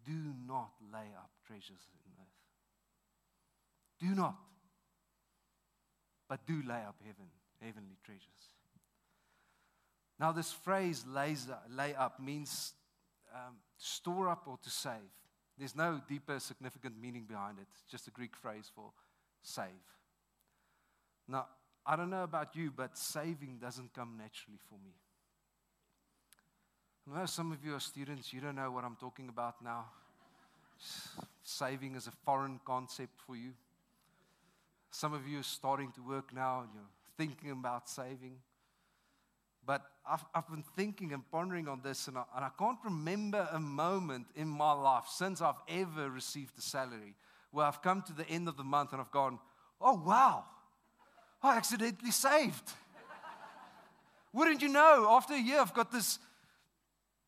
Do 0.06 0.13
not 0.48 0.72
lay 0.94 1.10
up 1.17 1.32
treasures 1.46 1.89
in 2.06 2.12
earth. 2.22 2.39
Do 4.00 4.15
not. 4.15 4.38
But 6.30 6.48
do 6.48 6.63
lay 6.65 6.84
up 6.88 6.96
heaven, 7.06 7.28
heavenly 7.60 7.98
treasures. 8.06 8.56
Now, 10.17 10.32
this 10.32 10.54
phrase 10.54 11.04
lay 11.06 11.96
up 11.96 12.17
means 12.22 12.76
um, 13.36 13.56
store 13.82 14.30
up 14.30 14.44
or 14.48 14.58
to 14.63 14.70
save. 14.70 15.12
There's 15.58 15.76
no 15.76 16.00
deeper, 16.08 16.39
significant 16.39 16.95
meaning 17.01 17.26
behind 17.28 17.58
it. 17.58 17.68
It's 17.74 17.91
just 17.91 18.08
a 18.08 18.12
Greek 18.12 18.36
phrase 18.36 18.72
for 18.74 18.91
save. 19.41 19.66
Now, 21.28 21.47
I 21.86 21.95
don't 21.95 22.10
know 22.10 22.24
about 22.24 22.55
you, 22.55 22.72
but 22.76 22.97
saving 22.97 23.58
doesn't 23.60 23.93
come 23.93 24.16
naturally 24.18 24.60
for 24.70 24.76
me. 24.84 24.91
I 27.12 27.20
know 27.20 27.26
some 27.26 27.51
of 27.51 27.66
you 27.66 27.76
are 27.76 27.80
students, 27.80 28.32
you 28.32 28.39
don't 28.39 28.55
know 28.55 28.72
what 28.72 28.84
I'm 28.84 28.95
talking 28.95 29.28
about 29.28 29.55
now. 29.64 29.86
Saving 31.43 31.95
is 31.95 32.08
a 32.08 32.12
foreign 32.24 32.60
concept 32.64 33.20
for 33.26 33.36
you. 33.36 33.51
Some 34.91 35.14
of 35.14 35.28
you 35.28 35.39
are 35.39 35.43
starting 35.43 35.91
to 35.93 36.01
work 36.01 36.34
now 36.34 36.62
and 36.62 36.70
you're 36.74 36.84
thinking 37.18 37.51
about 37.51 37.89
saving. 37.89 38.36
But 39.66 39.84
I've, 40.09 40.26
I've 40.34 40.47
been 40.47 40.64
thinking 40.76 41.14
and 41.14 41.24
pondering 41.32 41.68
on 41.68 41.82
this, 41.84 42.07
and 42.07 42.18
I, 42.18 42.24
and 42.36 42.45
I 42.45 42.49
can't 42.57 42.80
remember 42.84 43.47
a 43.51 43.59
moment 43.59 44.28
in 44.36 44.47
my 44.47 44.74
life 44.74 45.05
since 45.07 45.41
I've 45.41 45.62
ever 45.68 46.09
received 46.09 46.57
a 46.57 46.62
salary 46.62 47.16
where 47.51 47.66
I've 47.66 47.82
come 47.82 48.01
to 48.03 48.14
the 48.14 48.28
end 48.30 48.47
of 48.47 48.57
the 48.57 48.64
month 48.64 48.93
and 48.93 49.01
I've 49.01 49.12
gone, 49.12 49.39
oh, 49.80 50.01
wow 50.03 50.45
I 51.43 51.57
accidentally 51.57 52.12
saved. 52.12 52.72
Wouldn't 54.34 54.62
you 54.62 54.70
know, 54.70 55.07
after 55.09 55.34
a 55.34 55.39
year, 55.39 55.59
I've 55.59 55.74
got 55.74 55.91
this 55.91 56.20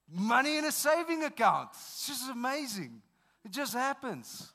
money 0.09 0.57
in 0.57 0.65
a 0.65 0.71
saving 0.71 1.23
account. 1.23 1.69
It's 1.71 2.07
just 2.07 2.29
amazing. 2.29 3.01
It 3.43 3.51
just 3.51 3.73
happens. 3.73 4.53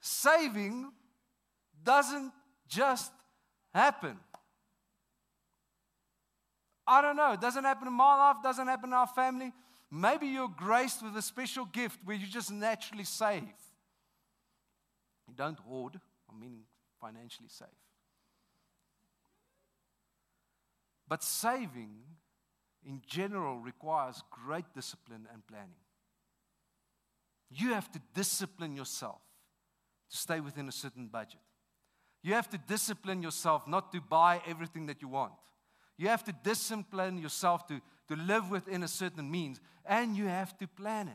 Saving 0.00 0.90
doesn't 1.84 2.32
just 2.66 3.12
happen. 3.72 4.18
I 6.86 7.00
don't 7.00 7.16
know. 7.16 7.32
It 7.32 7.40
doesn't 7.40 7.64
happen 7.64 7.86
in 7.88 7.94
my 7.94 8.16
life, 8.16 8.36
doesn't 8.42 8.66
happen 8.66 8.90
in 8.90 8.94
our 8.94 9.06
family. 9.06 9.52
Maybe 9.90 10.26
you're 10.26 10.48
graced 10.48 11.02
with 11.02 11.16
a 11.16 11.22
special 11.22 11.64
gift 11.66 11.98
where 12.04 12.16
you 12.16 12.26
just 12.26 12.50
naturally 12.50 13.04
save. 13.04 13.42
You 15.28 15.34
don't 15.36 15.58
hoard, 15.58 16.00
I 16.30 16.38
mean 16.38 16.62
financially 17.00 17.48
save. 17.48 17.68
But 21.08 21.22
saving 21.22 21.96
in 22.86 23.02
general 23.06 23.58
requires 23.58 24.22
great 24.30 24.64
discipline 24.74 25.28
and 25.32 25.46
planning. 25.46 25.82
You 27.50 27.74
have 27.74 27.90
to 27.92 28.00
discipline 28.14 28.74
yourself 28.76 29.20
to 30.10 30.16
stay 30.16 30.40
within 30.40 30.68
a 30.68 30.72
certain 30.72 31.08
budget. 31.08 31.40
You 32.22 32.34
have 32.34 32.48
to 32.50 32.58
discipline 32.58 33.22
yourself 33.22 33.68
not 33.68 33.92
to 33.92 34.00
buy 34.00 34.40
everything 34.46 34.86
that 34.86 35.02
you 35.02 35.08
want. 35.08 35.32
You 35.96 36.08
have 36.08 36.24
to 36.24 36.32
discipline 36.42 37.18
yourself 37.18 37.66
to, 37.68 37.80
to 38.08 38.16
live 38.16 38.50
within 38.50 38.82
a 38.82 38.88
certain 38.88 39.30
means, 39.30 39.60
and 39.84 40.16
you 40.16 40.26
have 40.26 40.56
to 40.58 40.66
plan 40.66 41.08
it. 41.08 41.14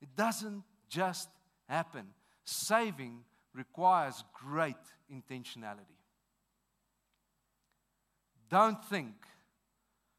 It 0.00 0.14
doesn't 0.16 0.62
just 0.88 1.28
happen. 1.68 2.06
Saving 2.44 3.24
requires 3.54 4.24
great 4.32 4.76
intentionality. 5.12 5.98
Don't 8.48 8.82
think 8.84 9.14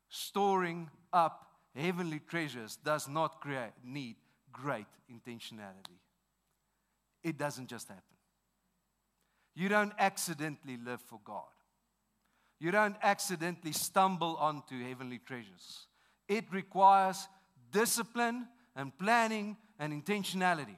storing 0.09 0.89
up 1.11 1.47
heavenly 1.75 2.19
treasures 2.19 2.75
does 2.75 3.07
not 3.07 3.41
create, 3.41 3.71
need 3.83 4.15
great 4.51 4.87
intentionality. 5.11 5.99
It 7.23 7.37
doesn't 7.37 7.67
just 7.67 7.87
happen. 7.87 8.03
You 9.59 9.67
don't 9.67 9.91
accidentally 9.99 10.77
live 10.77 11.01
for 11.01 11.19
God. 11.25 11.43
You 12.61 12.71
don't 12.71 12.95
accidentally 13.03 13.73
stumble 13.73 14.37
onto 14.37 14.81
heavenly 14.87 15.17
treasures. 15.17 15.87
It 16.29 16.45
requires 16.49 17.27
discipline 17.69 18.47
and 18.73 18.97
planning 18.97 19.57
and 19.77 19.91
intentionality. 19.91 20.77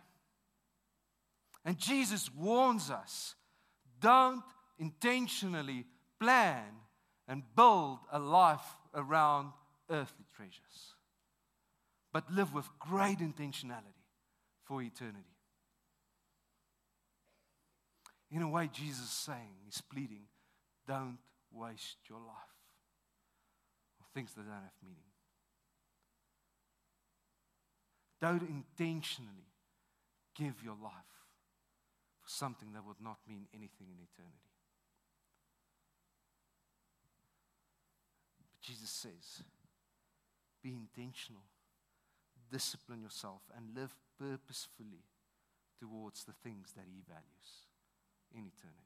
And 1.64 1.78
Jesus 1.78 2.34
warns 2.34 2.90
us 2.90 3.36
don't 4.00 4.42
intentionally 4.80 5.86
plan 6.20 6.64
and 7.28 7.44
build 7.56 8.00
a 8.12 8.18
life 8.18 8.66
around 8.96 9.52
earthly 9.92 10.26
treasures, 10.36 10.96
but 12.12 12.32
live 12.32 12.56
with 12.56 12.68
great 12.80 13.20
intentionality 13.20 14.08
for 14.64 14.82
eternity. 14.82 15.38
In 18.32 18.42
a 18.42 18.48
way, 18.48 18.70
Jesus 18.72 19.04
is 19.04 19.10
saying, 19.10 19.60
He's 19.66 19.82
pleading, 19.82 20.24
don't 20.88 21.18
waste 21.52 21.98
your 22.10 22.20
life 22.20 22.56
on 24.00 24.08
things 24.14 24.34
that 24.34 24.44
don't 24.44 24.54
have 24.54 24.72
meaning. 24.82 25.12
Don't 28.22 28.48
intentionally 28.50 29.52
give 30.36 30.64
your 30.64 30.78
life 30.82 30.94
for 32.22 32.30
something 32.30 32.72
that 32.74 32.86
would 32.86 33.02
not 33.04 33.18
mean 33.28 33.48
anything 33.54 33.88
in 33.90 33.98
eternity. 34.00 34.56
But 38.40 38.62
Jesus 38.62 38.90
says, 38.90 39.44
be 40.64 40.70
intentional, 40.70 41.44
discipline 42.50 43.02
yourself, 43.02 43.42
and 43.58 43.76
live 43.76 43.96
purposefully 44.18 45.04
towards 45.80 46.24
the 46.24 46.34
things 46.44 46.74
that 46.78 46.86
He 46.88 47.02
values 47.06 47.71
in 48.34 48.40
eternity. 48.40 48.78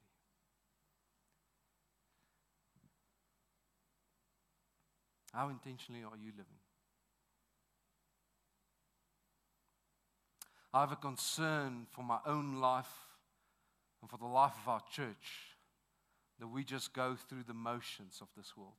How 5.33 5.49
intentionally 5.49 6.01
are 6.03 6.17
you 6.17 6.31
living? 6.31 6.59
I 10.73 10.81
have 10.81 10.91
a 10.91 10.97
concern 10.97 11.87
for 11.91 12.03
my 12.03 12.19
own 12.25 12.55
life 12.55 12.91
and 14.01 14.09
for 14.09 14.17
the 14.17 14.25
life 14.25 14.53
of 14.63 14.69
our 14.69 14.81
church 14.91 15.55
that 16.39 16.47
we 16.47 16.63
just 16.63 16.93
go 16.93 17.15
through 17.15 17.43
the 17.43 17.53
motions 17.53 18.19
of 18.21 18.27
this 18.35 18.57
world. 18.57 18.73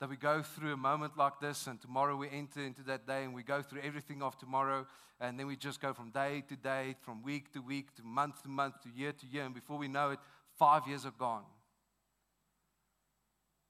That 0.00 0.08
we 0.08 0.16
go 0.16 0.42
through 0.42 0.72
a 0.72 0.78
moment 0.78 1.18
like 1.18 1.40
this, 1.40 1.66
and 1.66 1.80
tomorrow 1.80 2.16
we 2.16 2.28
enter 2.30 2.64
into 2.64 2.82
that 2.84 3.06
day 3.06 3.24
and 3.24 3.34
we 3.34 3.42
go 3.42 3.60
through 3.60 3.82
everything 3.82 4.22
of 4.22 4.38
tomorrow, 4.38 4.86
and 5.20 5.38
then 5.38 5.46
we 5.46 5.56
just 5.56 5.80
go 5.80 5.92
from 5.92 6.10
day 6.10 6.42
to 6.48 6.56
day, 6.56 6.96
from 7.02 7.22
week 7.22 7.52
to 7.52 7.60
week, 7.60 7.94
to 7.96 8.02
month 8.02 8.42
to 8.42 8.48
month, 8.48 8.80
to 8.82 8.88
year 8.88 9.12
to 9.12 9.26
year, 9.26 9.44
and 9.44 9.54
before 9.54 9.76
we 9.76 9.88
know 9.88 10.10
it, 10.10 10.18
five 10.58 10.88
years 10.88 11.04
are 11.04 11.12
gone. 11.18 11.44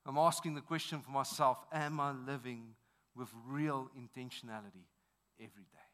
I'm 0.06 0.18
asking 0.18 0.54
the 0.54 0.60
question 0.60 1.00
for 1.00 1.10
myself 1.10 1.58
Am 1.72 2.00
I 2.00 2.12
living 2.12 2.74
with 3.16 3.28
real 3.46 3.90
intentionality 3.98 4.86
every 5.38 5.64
day? 5.64 5.90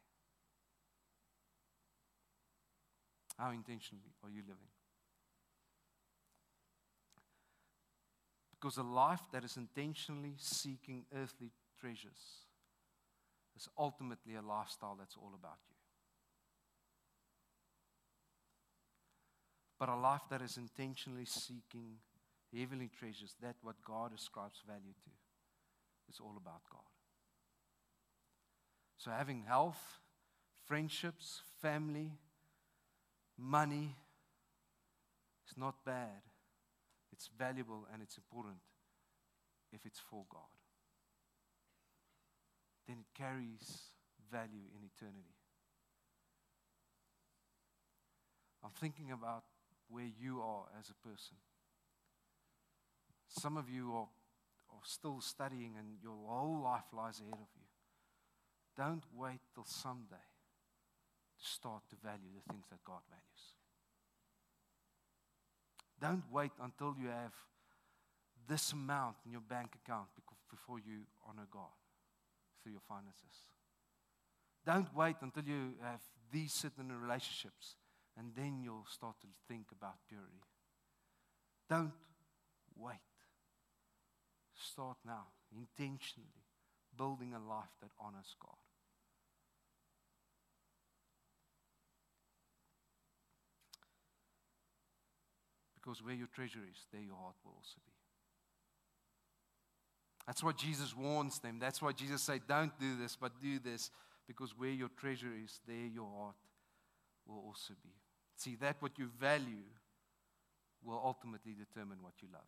How 3.39 3.51
intentionally 3.51 4.13
are 4.23 4.31
you 4.31 4.43
living? 4.43 4.76
Because 8.67 8.79
a 8.79 8.83
life 8.83 9.21
that 9.33 9.45
is 9.45 9.57
intentionally 9.57 10.35
seeking 10.39 11.05
earthly 11.15 11.53
treasures 11.79 12.43
is 13.57 13.69
ultimately 13.79 14.35
a 14.35 14.43
lifestyle 14.43 14.97
that's 14.99 15.15
all 15.17 15.31
about 15.39 15.59
you. 15.69 15.77
But 19.79 19.89
a 19.89 19.95
life 19.95 20.23
that 20.31 20.43
is 20.43 20.57
intentionally 20.57 21.27
seeking 21.27 21.99
heavenly 22.53 22.91
treasures, 22.99 23.37
that 23.41 23.55
what 23.63 23.77
God 23.87 24.11
ascribes 24.13 24.61
value 24.67 24.95
to, 25.05 25.11
is 26.11 26.19
all 26.19 26.35
about 26.37 26.63
God. 26.69 26.81
So 28.99 29.13
having 29.13 29.45
health, 29.47 30.01
friendships, 30.67 31.41
family, 31.63 32.11
money 33.39 33.95
is 35.49 35.57
not 35.57 35.77
bad. 35.85 36.23
It's 37.17 37.31
valuable 37.39 37.87
and 37.93 38.03
it's 38.03 38.17
important 38.17 38.57
if 39.73 39.87
it's 39.87 39.99
for 39.99 40.25
God. 40.31 40.53
Then 42.87 42.99
it 43.01 43.19
carries 43.19 43.91
value 44.31 44.69
in 44.75 44.85
eternity. 44.85 45.35
I'm 48.63 48.71
thinking 48.71 49.13
about 49.13 49.45
where 49.89 50.09
you 50.21 50.41
are 50.41 50.65
as 50.79 50.91
a 50.91 51.09
person. 51.09 51.37
Some 53.29 53.57
of 53.57 53.69
you 53.69 53.93
are, 53.95 54.09
are 54.71 54.85
still 54.85 55.21
studying 55.21 55.75
and 55.79 55.99
your 56.03 56.17
whole 56.27 56.61
life 56.63 56.85
lies 56.93 57.21
ahead 57.21 57.35
of 57.35 57.49
you. 57.55 57.67
Don't 58.77 59.05
wait 59.15 59.41
till 59.55 59.65
someday 59.65 60.27
to 61.39 61.47
start 61.47 61.83
to 61.91 61.97
value 61.97 62.31
the 62.35 62.53
things 62.53 62.67
that 62.71 62.85
God 62.85 63.01
values. 63.09 63.56
Don't 66.01 66.25
wait 66.31 66.53
until 66.63 66.95
you 67.01 67.09
have 67.09 67.33
this 68.49 68.73
amount 68.73 69.17
in 69.25 69.33
your 69.33 69.41
bank 69.41 69.75
account 69.85 70.09
before 70.51 70.79
you 70.79 71.01
honor 71.29 71.47
God 71.51 71.75
through 72.63 72.73
your 72.73 72.83
finances. 72.89 73.47
Don't 74.65 74.95
wait 74.95 75.17
until 75.21 75.45
you 75.45 75.75
have 75.83 76.01
these 76.33 76.53
certain 76.53 76.93
relationships 77.01 77.77
and 78.19 78.33
then 78.35 78.61
you'll 78.63 78.87
start 78.91 79.17
to 79.21 79.27
think 79.49 79.67
about 79.73 79.95
purity. 80.09 80.43
Don't 81.69 81.93
wait. 82.77 82.97
Start 84.55 84.97
now, 85.05 85.27
intentionally 85.55 86.45
building 86.97 87.35
a 87.35 87.39
life 87.39 87.75
that 87.81 87.91
honors 88.01 88.35
God. 88.41 88.57
Because 95.87 96.03
where 96.03 96.15
your 96.15 96.27
treasure 96.35 96.59
is, 96.69 96.87
there 96.93 97.01
your 97.01 97.15
heart 97.15 97.37
will 97.45 97.53
also 97.53 97.77
be. 97.87 97.93
That's 100.27 100.43
why 100.43 100.51
Jesus 100.51 100.97
warns 100.97 101.39
them. 101.39 101.59
That's 101.61 101.81
why 101.81 101.93
Jesus 101.93 102.23
said, 102.23 102.41
Don't 102.49 102.77
do 102.81 102.97
this, 102.97 103.15
but 103.15 103.41
do 103.41 103.61
this. 103.61 103.93
Because 104.27 104.53
where 104.59 104.71
your 104.71 104.89
treasure 104.99 105.31
is, 105.45 105.61
there 105.65 105.87
your 105.87 106.09
heart 106.19 106.35
will 107.25 107.41
also 107.47 107.75
be. 107.85 107.91
See, 108.35 108.57
that 108.61 108.77
what 108.81 108.99
you 108.99 109.09
value 109.21 109.63
will 110.85 111.01
ultimately 111.05 111.53
determine 111.53 111.99
what 112.01 112.15
you 112.21 112.29
love. 112.33 112.43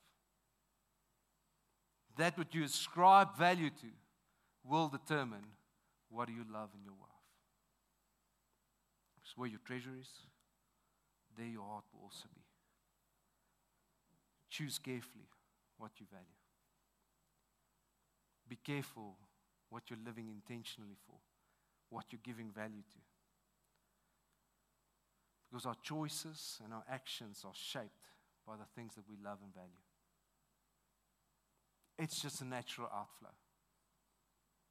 That 2.16 2.36
what 2.36 2.52
you 2.52 2.64
ascribe 2.64 3.38
value 3.38 3.70
to 3.70 3.86
will 4.64 4.88
determine 4.88 5.46
what 6.10 6.28
you 6.28 6.44
love 6.52 6.70
in 6.76 6.84
your 6.84 6.94
wife. 6.94 7.08
Because 9.14 9.36
where 9.36 9.48
your 9.48 9.60
treasure 9.64 9.94
is, 10.00 10.08
there 11.36 11.46
your 11.46 11.62
heart 11.62 11.84
will 11.94 12.02
also 12.02 12.26
be. 12.34 12.47
Choose 14.58 14.80
carefully 14.80 15.28
what 15.76 15.92
you 16.00 16.06
value. 16.10 16.26
Be 18.48 18.56
careful 18.56 19.14
what 19.70 19.84
you're 19.88 20.00
living 20.04 20.26
intentionally 20.28 20.96
for, 21.06 21.14
what 21.90 22.06
you're 22.10 22.20
giving 22.24 22.50
value 22.50 22.82
to. 22.90 22.98
Because 25.48 25.64
our 25.64 25.76
choices 25.80 26.58
and 26.64 26.74
our 26.74 26.82
actions 26.90 27.44
are 27.46 27.54
shaped 27.54 28.08
by 28.44 28.54
the 28.56 28.64
things 28.74 28.96
that 28.96 29.08
we 29.08 29.14
love 29.24 29.38
and 29.44 29.54
value. 29.54 29.70
It's 31.96 32.20
just 32.20 32.40
a 32.40 32.44
natural 32.44 32.88
outflow. 32.92 33.30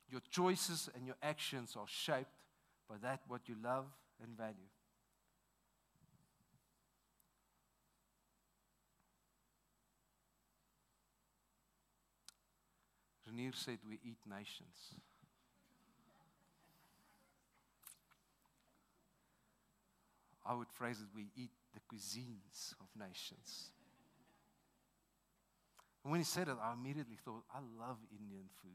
Your 0.09 0.21
choices 0.29 0.89
and 0.95 1.05
your 1.05 1.15
actions 1.23 1.77
are 1.79 1.87
shaped 1.87 2.35
by 2.89 2.95
that 3.03 3.21
what 3.29 3.47
you 3.47 3.55
love 3.63 3.85
and 4.21 4.35
value. 4.35 4.67
Renier 13.37 13.51
said 13.53 13.77
we 13.87 13.99
eat 14.03 14.17
nations. 14.27 14.95
I 20.45 20.53
would 20.53 20.69
phrase 20.73 20.97
it 20.99 21.07
we 21.15 21.27
eat 21.35 21.51
the 21.73 21.79
cuisines 21.81 22.73
of 22.79 22.87
nations. 22.97 23.71
And 26.03 26.11
when 26.11 26.19
he 26.19 26.23
said 26.23 26.47
it, 26.47 26.55
I 26.61 26.73
immediately 26.73 27.17
thought, 27.23 27.43
I 27.53 27.59
love 27.79 27.97
Indian 28.11 28.45
food. 28.61 28.71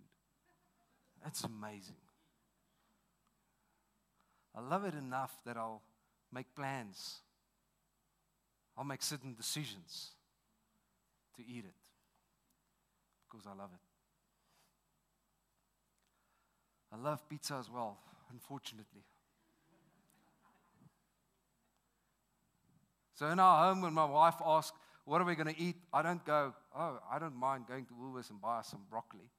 That's 1.24 1.42
amazing. 1.44 1.96
I 4.54 4.60
love 4.60 4.84
it 4.84 4.94
enough 4.94 5.32
that 5.46 5.56
I'll 5.56 5.82
make 6.30 6.54
plans. 6.54 7.20
I'll 8.76 8.84
make 8.84 9.02
certain 9.02 9.34
decisions 9.34 10.10
to 11.36 11.42
eat 11.42 11.64
it 11.64 11.74
because 13.28 13.46
I 13.46 13.56
love 13.58 13.70
it. 13.72 13.80
I 16.91 16.91
love 17.02 17.28
pizza 17.28 17.54
as 17.54 17.68
well, 17.70 17.98
unfortunately. 18.30 19.02
So 23.14 23.28
in 23.28 23.38
our 23.38 23.66
home, 23.68 23.82
when 23.82 23.92
my 23.92 24.04
wife 24.04 24.36
asks, 24.44 24.76
What 25.04 25.20
are 25.20 25.24
we 25.24 25.34
going 25.34 25.52
to 25.54 25.60
eat? 25.60 25.76
I 25.92 26.02
don't 26.02 26.24
go, 26.24 26.54
Oh, 26.76 26.98
I 27.10 27.18
don't 27.18 27.36
mind 27.36 27.66
going 27.66 27.84
to 27.86 27.92
Woolworths 27.92 28.30
and 28.30 28.40
buy 28.40 28.58
us 28.58 28.68
some 28.68 28.80
broccoli. 28.88 29.30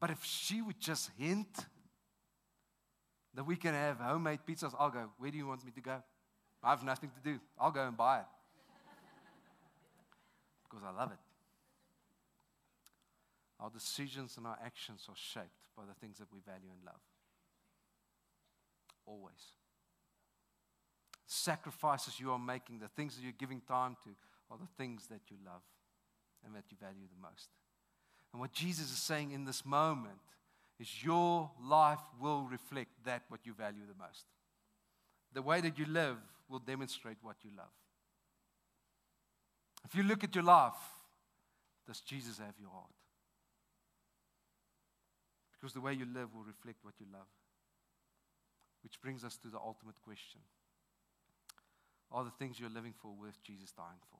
but 0.00 0.10
if 0.10 0.22
she 0.22 0.60
would 0.60 0.78
just 0.78 1.10
hint 1.18 1.66
that 3.34 3.44
we 3.44 3.56
can 3.56 3.72
have 3.72 3.98
homemade 3.98 4.40
pizzas, 4.46 4.74
I'll 4.78 4.90
go, 4.90 5.10
Where 5.18 5.30
do 5.30 5.38
you 5.38 5.46
want 5.46 5.64
me 5.64 5.72
to 5.72 5.80
go? 5.80 6.02
I 6.62 6.70
have 6.70 6.84
nothing 6.84 7.10
to 7.10 7.20
do. 7.32 7.40
I'll 7.58 7.72
go 7.72 7.86
and 7.86 7.96
buy 7.96 8.20
it. 8.20 8.26
because 10.68 10.84
I 10.84 10.90
love 10.98 11.12
it. 11.12 11.18
Our 13.64 13.70
decisions 13.70 14.36
and 14.36 14.46
our 14.46 14.58
actions 14.62 15.06
are 15.08 15.16
shaped 15.16 15.64
by 15.74 15.84
the 15.88 15.94
things 15.94 16.18
that 16.18 16.30
we 16.30 16.40
value 16.44 16.68
and 16.70 16.84
love. 16.84 17.00
Always. 19.06 19.40
Sacrifices 21.26 22.20
you 22.20 22.30
are 22.32 22.38
making, 22.38 22.80
the 22.80 22.88
things 22.88 23.16
that 23.16 23.22
you're 23.22 23.32
giving 23.32 23.62
time 23.62 23.96
to, 24.04 24.10
are 24.50 24.58
the 24.58 24.68
things 24.76 25.06
that 25.06 25.22
you 25.30 25.38
love 25.46 25.62
and 26.44 26.54
that 26.54 26.64
you 26.68 26.76
value 26.78 27.08
the 27.08 27.26
most. 27.26 27.48
And 28.32 28.40
what 28.40 28.52
Jesus 28.52 28.92
is 28.92 28.98
saying 28.98 29.30
in 29.30 29.46
this 29.46 29.64
moment 29.64 30.20
is 30.78 31.02
your 31.02 31.50
life 31.66 32.04
will 32.20 32.42
reflect 32.42 32.90
that 33.06 33.22
what 33.28 33.46
you 33.46 33.54
value 33.54 33.86
the 33.88 33.98
most. 33.98 34.26
The 35.32 35.40
way 35.40 35.62
that 35.62 35.78
you 35.78 35.86
live 35.86 36.18
will 36.50 36.58
demonstrate 36.58 37.16
what 37.22 37.36
you 37.42 37.50
love. 37.56 37.72
If 39.86 39.94
you 39.94 40.02
look 40.02 40.22
at 40.22 40.34
your 40.34 40.44
life, 40.44 40.74
does 41.86 42.00
Jesus 42.00 42.36
have 42.36 42.56
your 42.60 42.68
heart? 42.68 42.90
Because 45.64 45.72
the 45.72 45.80
way 45.80 45.94
you 45.94 46.04
live 46.04 46.28
will 46.34 46.42
reflect 46.42 46.80
what 46.82 46.92
you 47.00 47.06
love. 47.10 47.26
Which 48.82 49.00
brings 49.00 49.24
us 49.24 49.38
to 49.38 49.48
the 49.48 49.56
ultimate 49.56 49.94
question 50.04 50.42
Are 52.12 52.22
the 52.22 52.32
things 52.38 52.60
you're 52.60 52.68
living 52.68 52.92
for 53.00 53.12
worth 53.18 53.42
Jesus 53.42 53.72
dying 53.72 53.96
for? 54.10 54.18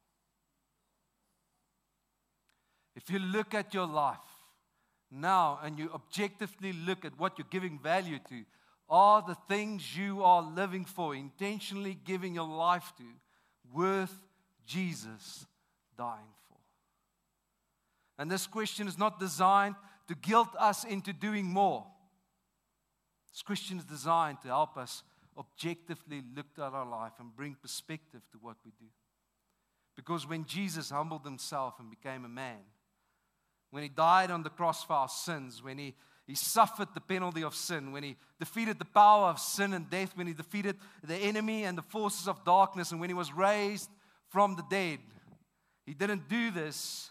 If 2.97 3.11
you 3.11 3.19
look 3.19 3.53
at 3.53 3.75
your 3.75 3.87
life 3.87 4.17
now 5.11 5.59
and 5.63 5.79
you 5.79 5.91
objectively 5.93 6.73
look 6.73 7.05
at 7.05 7.19
what 7.19 7.35
you're 7.37 7.47
giving 7.51 7.79
value 7.79 8.21
to, 8.31 8.45
are 8.89 9.21
the 9.21 9.37
things 9.47 9.95
you 9.95 10.23
are 10.23 10.41
living 10.41 10.87
for, 10.87 11.15
intentionally 11.15 11.99
giving 12.07 12.37
your 12.37 12.49
life 12.49 12.91
to, 12.97 13.05
worth 13.71 14.17
Jesus 14.65 15.45
dying 15.99 16.33
for? 16.49 16.57
And 18.17 18.31
this 18.31 18.47
question 18.47 18.89
is 18.89 18.97
not 18.97 19.21
designed 19.21 19.75
to 20.09 20.15
guilt 20.15 20.51
us 20.59 20.85
into 20.85 21.13
doing 21.13 21.47
more. 21.47 21.87
This 23.33 23.43
Christian 23.43 23.79
is 23.79 23.85
designed 23.85 24.41
to 24.43 24.49
help 24.49 24.77
us 24.77 25.03
objectively 25.37 26.23
look 26.37 26.47
at 26.57 26.73
our 26.73 26.89
life 26.89 27.13
and 27.19 27.35
bring 27.35 27.57
perspective 27.61 28.21
to 28.33 28.39
what 28.41 28.57
we 28.65 28.73
do. 28.79 28.87
Because 29.97 30.27
when 30.27 30.45
Jesus 30.45 30.91
humbled 30.91 31.25
himself 31.25 31.75
and 31.79 31.91
became 31.91 32.25
a 32.25 32.29
man, 32.29 32.61
when 33.71 33.83
he 33.83 33.89
died 33.89 34.31
on 34.31 34.43
the 34.43 34.51
cross 34.51 34.85
for 34.85 34.93
our 34.93 35.09
sins, 35.09 35.63
when 35.63 35.79
he, 35.79 35.95
he 36.27 36.35
suffered 36.35 36.89
the 36.95 37.01
penalty 37.01 37.43
of 37.43 37.55
sin, 37.55 37.91
when 37.91 38.05
he 38.05 38.17
defeated 38.39 38.79
the 38.79 38.85
power 38.85 39.29
of 39.29 39.39
sin 39.41 39.75
and 39.75 39.91
death, 39.91 40.13
when 40.17 40.29
he 40.29 40.33
defeated 40.33 40.77
the 41.03 41.17
enemy 41.17 41.65
and 41.65 41.77
the 41.77 41.83
forces 41.83 42.29
of 42.29 42.45
darkness, 42.45 42.93
and 42.93 43.01
when 43.01 43.11
he 43.11 43.15
was 43.15 43.33
raised 43.33 43.91
from 44.29 44.55
the 44.55 44.65
dead, 44.71 45.01
he 45.87 45.95
didn't 45.95 46.29
do 46.29 46.51
this 46.51 47.11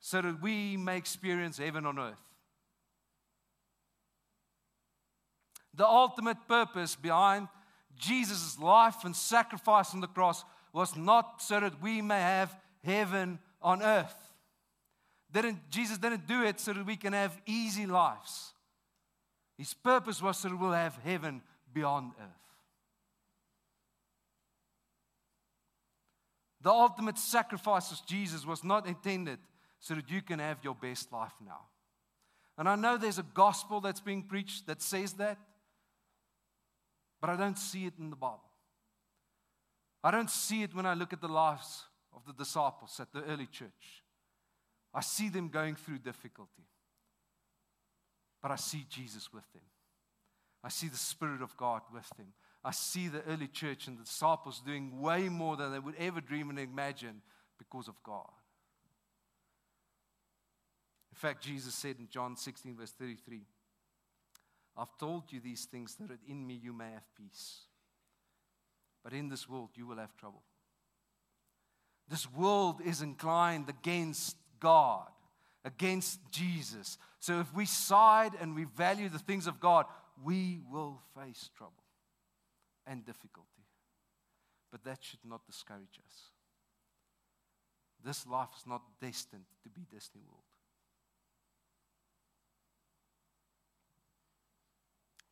so 0.00 0.22
that 0.22 0.42
we 0.42 0.76
may 0.76 0.96
experience 0.96 1.58
heaven 1.58 1.86
on 1.86 1.98
earth. 1.98 2.20
The 5.74 5.86
ultimate 5.86 6.48
purpose 6.48 6.96
behind 6.96 7.48
Jesus' 7.96 8.58
life 8.58 9.04
and 9.04 9.14
sacrifice 9.14 9.94
on 9.94 10.00
the 10.00 10.06
cross 10.06 10.44
was 10.72 10.96
not 10.96 11.42
so 11.42 11.60
that 11.60 11.80
we 11.82 12.00
may 12.00 12.20
have 12.20 12.56
heaven 12.82 13.38
on 13.62 13.82
earth. 13.82 14.14
Didn't, 15.32 15.70
Jesus 15.70 15.98
didn't 15.98 16.26
do 16.26 16.42
it 16.42 16.58
so 16.58 16.72
that 16.72 16.86
we 16.86 16.96
can 16.96 17.12
have 17.12 17.38
easy 17.46 17.86
lives. 17.86 18.52
His 19.56 19.74
purpose 19.74 20.20
was 20.22 20.38
so 20.38 20.48
that 20.48 20.56
we'll 20.56 20.72
have 20.72 20.98
heaven 21.04 21.42
beyond 21.72 22.12
earth. 22.20 22.26
The 26.62 26.70
ultimate 26.70 27.18
sacrifice 27.18 27.90
of 27.92 28.04
Jesus 28.06 28.44
was 28.44 28.64
not 28.64 28.86
intended 28.86 29.38
so 29.80 29.94
that 29.94 30.10
you 30.10 30.22
can 30.22 30.38
have 30.38 30.58
your 30.62 30.74
best 30.74 31.12
life 31.12 31.32
now. 31.44 31.62
And 32.58 32.68
I 32.68 32.76
know 32.76 32.98
there's 32.98 33.18
a 33.18 33.26
gospel 33.34 33.80
that's 33.80 34.00
being 34.00 34.22
preached 34.22 34.66
that 34.66 34.82
says 34.82 35.14
that. 35.14 35.38
But 37.20 37.30
I 37.30 37.36
don't 37.36 37.58
see 37.58 37.86
it 37.86 37.94
in 37.98 38.10
the 38.10 38.16
Bible. 38.16 38.40
I 40.02 40.10
don't 40.10 40.30
see 40.30 40.62
it 40.62 40.74
when 40.74 40.86
I 40.86 40.94
look 40.94 41.12
at 41.12 41.20
the 41.20 41.28
lives 41.28 41.84
of 42.14 42.24
the 42.26 42.32
disciples 42.32 42.98
at 43.00 43.12
the 43.12 43.22
early 43.24 43.46
church. 43.46 44.02
I 44.92 45.00
see 45.00 45.28
them 45.28 45.48
going 45.48 45.76
through 45.76 45.98
difficulty. 45.98 46.64
But 48.42 48.50
I 48.50 48.56
see 48.56 48.86
Jesus 48.88 49.32
with 49.32 49.50
them. 49.52 49.62
I 50.64 50.68
see 50.68 50.88
the 50.88 50.96
Spirit 50.96 51.42
of 51.42 51.56
God 51.56 51.82
with 51.92 52.08
them. 52.16 52.32
I 52.62 52.72
see 52.72 53.08
the 53.08 53.22
early 53.22 53.48
church 53.48 53.86
and 53.86 53.98
the 53.98 54.04
disciples 54.04 54.62
doing 54.64 55.00
way 55.00 55.28
more 55.28 55.56
than 55.56 55.72
they 55.72 55.78
would 55.78 55.96
ever 55.98 56.20
dream 56.20 56.50
and 56.50 56.58
imagine 56.58 57.22
because 57.58 57.88
of 57.88 58.02
God. 58.02 58.30
In 61.12 61.16
fact, 61.16 61.42
Jesus 61.42 61.74
said 61.74 61.96
in 61.98 62.08
John 62.08 62.36
16, 62.36 62.76
verse 62.76 62.92
33, 62.92 63.42
I've 64.76 64.96
told 64.98 65.24
you 65.30 65.40
these 65.40 65.64
things 65.64 65.96
that 65.96 66.20
in 66.28 66.46
me 66.46 66.58
you 66.62 66.72
may 66.72 66.90
have 66.92 67.14
peace. 67.16 67.60
But 69.02 69.12
in 69.12 69.28
this 69.28 69.48
world 69.48 69.70
you 69.74 69.86
will 69.86 69.96
have 69.96 70.16
trouble. 70.16 70.42
This 72.08 72.30
world 72.32 72.80
is 72.84 73.02
inclined 73.02 73.68
against 73.68 74.36
God, 74.58 75.08
against 75.64 76.20
Jesus. 76.30 76.98
So 77.18 77.40
if 77.40 77.54
we 77.54 77.66
side 77.66 78.32
and 78.40 78.54
we 78.54 78.64
value 78.64 79.08
the 79.08 79.18
things 79.18 79.46
of 79.46 79.60
God, 79.60 79.86
we 80.24 80.60
will 80.70 81.00
face 81.16 81.50
trouble 81.56 81.74
and 82.86 83.04
difficulty. 83.04 83.48
But 84.70 84.84
that 84.84 84.98
should 85.02 85.24
not 85.24 85.46
discourage 85.46 86.00
us. 86.06 86.22
This 88.04 88.26
life 88.26 88.48
is 88.58 88.66
not 88.66 88.82
destined 89.00 89.44
to 89.62 89.68
be 89.68 89.82
Disney 89.90 90.22
World. 90.26 90.49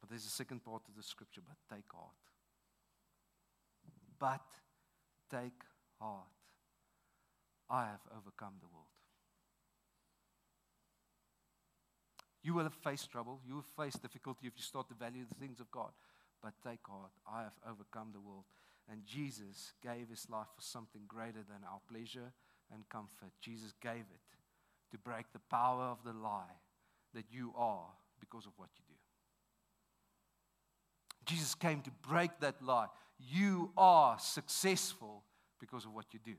But 0.09 0.15
there's 0.15 0.25
a 0.25 0.31
second 0.31 0.65
part 0.65 0.81
of 0.89 0.97
the 0.97 1.03
scripture, 1.03 1.43
but 1.47 1.59
take 1.69 1.85
heart. 1.93 2.17
But 4.19 4.41
take 5.31 5.61
heart. 6.01 6.25
I 7.69 7.85
have 7.85 8.01
overcome 8.17 8.55
the 8.63 8.69
world. 8.69 8.87
You 12.43 12.55
will 12.55 12.63
have 12.63 12.73
faced 12.73 13.11
trouble. 13.11 13.43
You 13.47 13.57
will 13.57 13.67
face 13.77 13.97
difficulty 13.97 14.47
if 14.47 14.55
you 14.57 14.63
start 14.63 14.89
to 14.89 14.95
value 14.95 15.27
the 15.29 15.35
things 15.35 15.61
of 15.61 15.71
God. 15.71 15.91
But 16.43 16.55
take 16.65 16.81
heart. 16.89 17.13
I 17.31 17.43
have 17.43 17.59
overcome 17.69 18.09
the 18.15 18.21
world. 18.21 18.45
And 18.91 19.05
Jesus 19.05 19.75
gave 19.83 20.09
his 20.09 20.27
life 20.31 20.49
for 20.57 20.63
something 20.63 21.03
greater 21.07 21.45
than 21.47 21.69
our 21.71 21.81
pleasure 21.93 22.33
and 22.73 22.89
comfort. 22.89 23.33
Jesus 23.43 23.75
gave 23.83 24.09
it 24.09 24.39
to 24.91 24.97
break 24.97 25.27
the 25.35 25.45
power 25.51 25.85
of 25.85 26.03
the 26.03 26.15
lie 26.15 26.57
that 27.13 27.27
you 27.31 27.53
are 27.55 27.91
because 28.19 28.47
of 28.47 28.53
what 28.57 28.71
you 28.75 28.85
do. 28.88 28.88
Jesus 31.29 31.55
came 31.55 31.83
to 31.83 31.91
break 32.09 32.31
that 32.41 32.63
lie. 32.63 32.87
You 33.19 33.71
are 33.77 34.19
successful 34.19 35.23
because 35.61 35.85
of 35.85 35.95
what 35.95 36.07
you 36.13 36.21
do. 36.25 36.35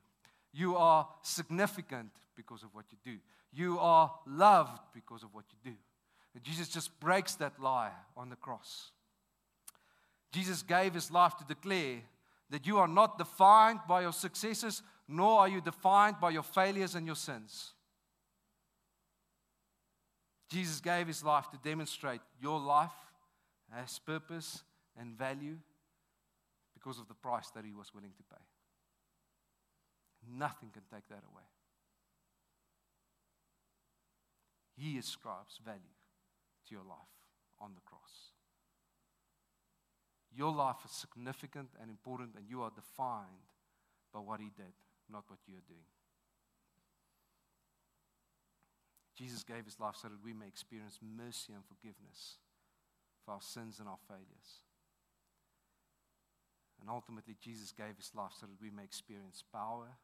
You 0.51 0.75
are 0.77 1.07
significant 1.21 2.09
because 2.35 2.63
of 2.63 2.69
what 2.73 2.85
you 2.89 2.97
do. 3.03 3.19
You 3.53 3.77
are 3.79 4.11
loved 4.25 4.81
because 4.93 5.21
of 5.21 5.29
what 5.31 5.45
you 5.51 5.71
do. 5.71 5.77
And 6.33 6.43
Jesus 6.43 6.69
just 6.69 6.99
breaks 6.99 7.35
that 7.35 7.61
lie 7.61 7.91
on 8.17 8.29
the 8.29 8.35
cross. 8.35 8.91
Jesus 10.31 10.63
gave 10.63 10.95
his 10.95 11.11
life 11.11 11.37
to 11.37 11.43
declare 11.43 11.97
that 12.49 12.65
you 12.65 12.79
are 12.79 12.87
not 12.87 13.19
defined 13.19 13.81
by 13.87 14.01
your 14.01 14.13
successes, 14.13 14.81
nor 15.07 15.39
are 15.39 15.47
you 15.47 15.61
defined 15.61 16.15
by 16.19 16.31
your 16.31 16.43
failures 16.43 16.95
and 16.95 17.05
your 17.05 17.15
sins. 17.15 17.73
Jesus 20.49 20.79
gave 20.79 21.05
his 21.05 21.23
life 21.23 21.49
to 21.51 21.59
demonstrate 21.63 22.21
your 22.41 22.59
life 22.59 22.89
has 23.71 23.99
purpose 23.99 24.63
and 24.99 25.17
value 25.17 25.57
because 26.73 26.99
of 26.99 27.07
the 27.07 27.13
price 27.13 27.49
that 27.51 27.65
he 27.65 27.73
was 27.73 27.93
willing 27.93 28.13
to 28.17 28.23
pay. 28.23 28.43
Nothing 30.37 30.69
can 30.71 30.83
take 30.93 31.07
that 31.09 31.23
away. 31.31 31.47
He 34.75 34.97
ascribes 34.97 35.59
value 35.63 35.95
to 36.67 36.75
your 36.75 36.83
life 36.83 37.15
on 37.59 37.71
the 37.75 37.81
cross. 37.81 38.31
Your 40.35 40.53
life 40.53 40.77
is 40.85 40.91
significant 40.91 41.69
and 41.81 41.89
important, 41.89 42.35
and 42.37 42.45
you 42.47 42.61
are 42.61 42.71
defined 42.73 43.49
by 44.13 44.19
what 44.19 44.39
He 44.39 44.51
did, 44.55 44.73
not 45.11 45.23
what 45.27 45.39
you 45.47 45.55
are 45.55 45.67
doing. 45.67 45.89
Jesus 49.17 49.43
gave 49.43 49.65
His 49.65 49.79
life 49.79 49.95
so 50.01 50.07
that 50.07 50.23
we 50.23 50.33
may 50.33 50.47
experience 50.47 50.99
mercy 51.01 51.51
and 51.51 51.63
forgiveness 51.65 52.37
for 53.25 53.33
our 53.33 53.41
sins 53.41 53.79
and 53.79 53.89
our 53.89 53.99
failures. 54.07 54.68
And 56.81 56.89
ultimately, 56.89 57.35
Jesus 57.39 57.71
gave 57.71 57.97
His 57.97 58.11
life 58.15 58.31
so 58.39 58.47
that 58.47 58.61
we 58.61 58.71
may 58.71 58.83
experience 58.83 59.43
power 59.51 59.99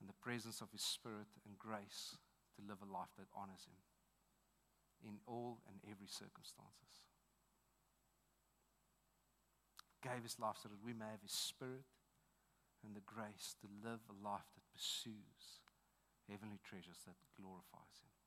and 0.00 0.08
the 0.08 0.20
presence 0.22 0.60
of 0.60 0.70
His 0.72 0.82
Spirit 0.82 1.28
and 1.44 1.58
grace 1.58 2.16
to 2.56 2.62
live 2.66 2.78
a 2.80 2.92
life 2.92 3.10
that 3.18 3.26
honors 3.34 3.66
Him 3.66 3.80
in 5.04 5.16
all 5.26 5.60
and 5.68 5.80
every 5.88 6.08
circumstances. 6.08 7.08
Gave 10.00 10.24
his 10.24 10.40
life 10.40 10.56
so 10.60 10.68
that 10.68 10.80
we 10.80 10.96
may 10.96 11.08
have 11.12 11.24
his 11.24 11.36
spirit 11.36 11.84
and 12.84 12.96
the 12.96 13.04
grace 13.04 13.56
to 13.60 13.68
live 13.84 14.00
a 14.08 14.16
life 14.16 14.48
that 14.56 14.72
pursues 14.72 15.60
heavenly 16.24 16.60
treasures 16.64 17.04
that 17.04 17.20
glorifies 17.36 18.00
him. 18.00 18.19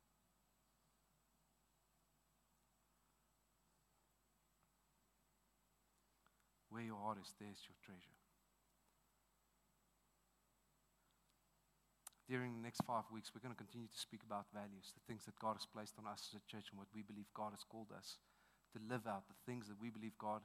Where 6.74 6.82
your 6.82 6.97
heart 6.97 7.21
is, 7.21 7.30
there's 7.38 7.61
your 7.69 7.78
treasure. 7.86 8.17
during 12.34 12.55
the 12.55 12.65
next 12.65 12.82
five 12.88 13.03
weeks, 13.13 13.30
we're 13.30 13.45
going 13.45 13.53
to 13.53 13.61
continue 13.61 13.86
to 13.86 13.99
speak 13.99 14.26
about 14.26 14.49
values, 14.49 14.89
the 14.95 15.05
things 15.05 15.21
that 15.30 15.38
God 15.38 15.53
has 15.53 15.69
placed 15.69 16.01
on 16.01 16.09
us 16.09 16.34
as 16.34 16.41
a 16.41 16.49
church, 16.49 16.71
and 16.74 16.82
what 16.82 16.89
we 16.89 17.05
believe 17.05 17.30
God 17.38 17.53
has 17.53 17.61
called 17.61 17.93
us 17.93 18.17
to 18.74 18.82
live 18.89 19.05
out, 19.05 19.30
the 19.30 19.38
things 19.45 19.69
that 19.69 19.78
we 19.78 19.93
believe 19.93 20.17
God 20.17 20.41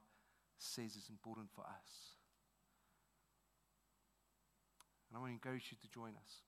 says 0.61 1.01
is 1.01 1.09
important 1.09 1.49
for 1.57 1.65
us. 1.65 2.19
And 5.09 5.17
I 5.17 5.25
want 5.25 5.33
to 5.33 5.41
encourage 5.41 5.73
you 5.73 5.81
to 5.81 5.89
join 5.89 6.13
us. 6.13 6.45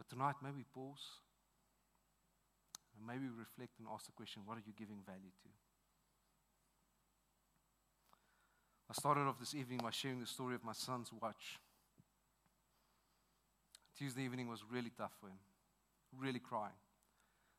But 0.00 0.08
tonight, 0.08 0.40
maybe 0.40 0.64
pause 0.72 1.20
and 2.96 3.04
maybe 3.04 3.28
reflect 3.28 3.76
and 3.76 3.92
ask 3.92 4.08
the 4.08 4.16
question 4.16 4.48
what 4.48 4.56
are 4.56 4.64
you 4.64 4.72
giving 4.72 5.04
value 5.04 5.36
to? 5.44 5.50
I 8.92 8.94
started 8.94 9.22
off 9.22 9.40
this 9.40 9.54
evening 9.54 9.80
by 9.82 9.88
sharing 9.90 10.20
the 10.20 10.26
story 10.26 10.54
of 10.54 10.62
my 10.62 10.74
son's 10.74 11.10
watch. 11.18 11.58
Tuesday 13.96 14.20
evening 14.24 14.48
was 14.48 14.62
really 14.70 14.90
tough 14.98 15.12
for 15.18 15.28
him, 15.28 15.38
really 16.20 16.38
crying. 16.38 16.74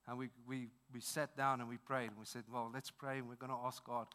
And 0.07 0.19
we, 0.19 0.29
we, 0.47 0.67
we 0.93 1.01
sat 1.01 1.35
down 1.35 1.59
and 1.59 1.67
we 1.67 1.77
prayed. 1.77 2.11
And 2.11 2.19
we 2.19 2.25
said, 2.25 2.43
Well, 2.53 2.69
let's 2.71 2.91
pray. 2.91 3.17
And 3.17 3.27
we're 3.27 3.33
going 3.33 3.51
to 3.51 3.57
ask 3.65 3.83
God 3.83 4.05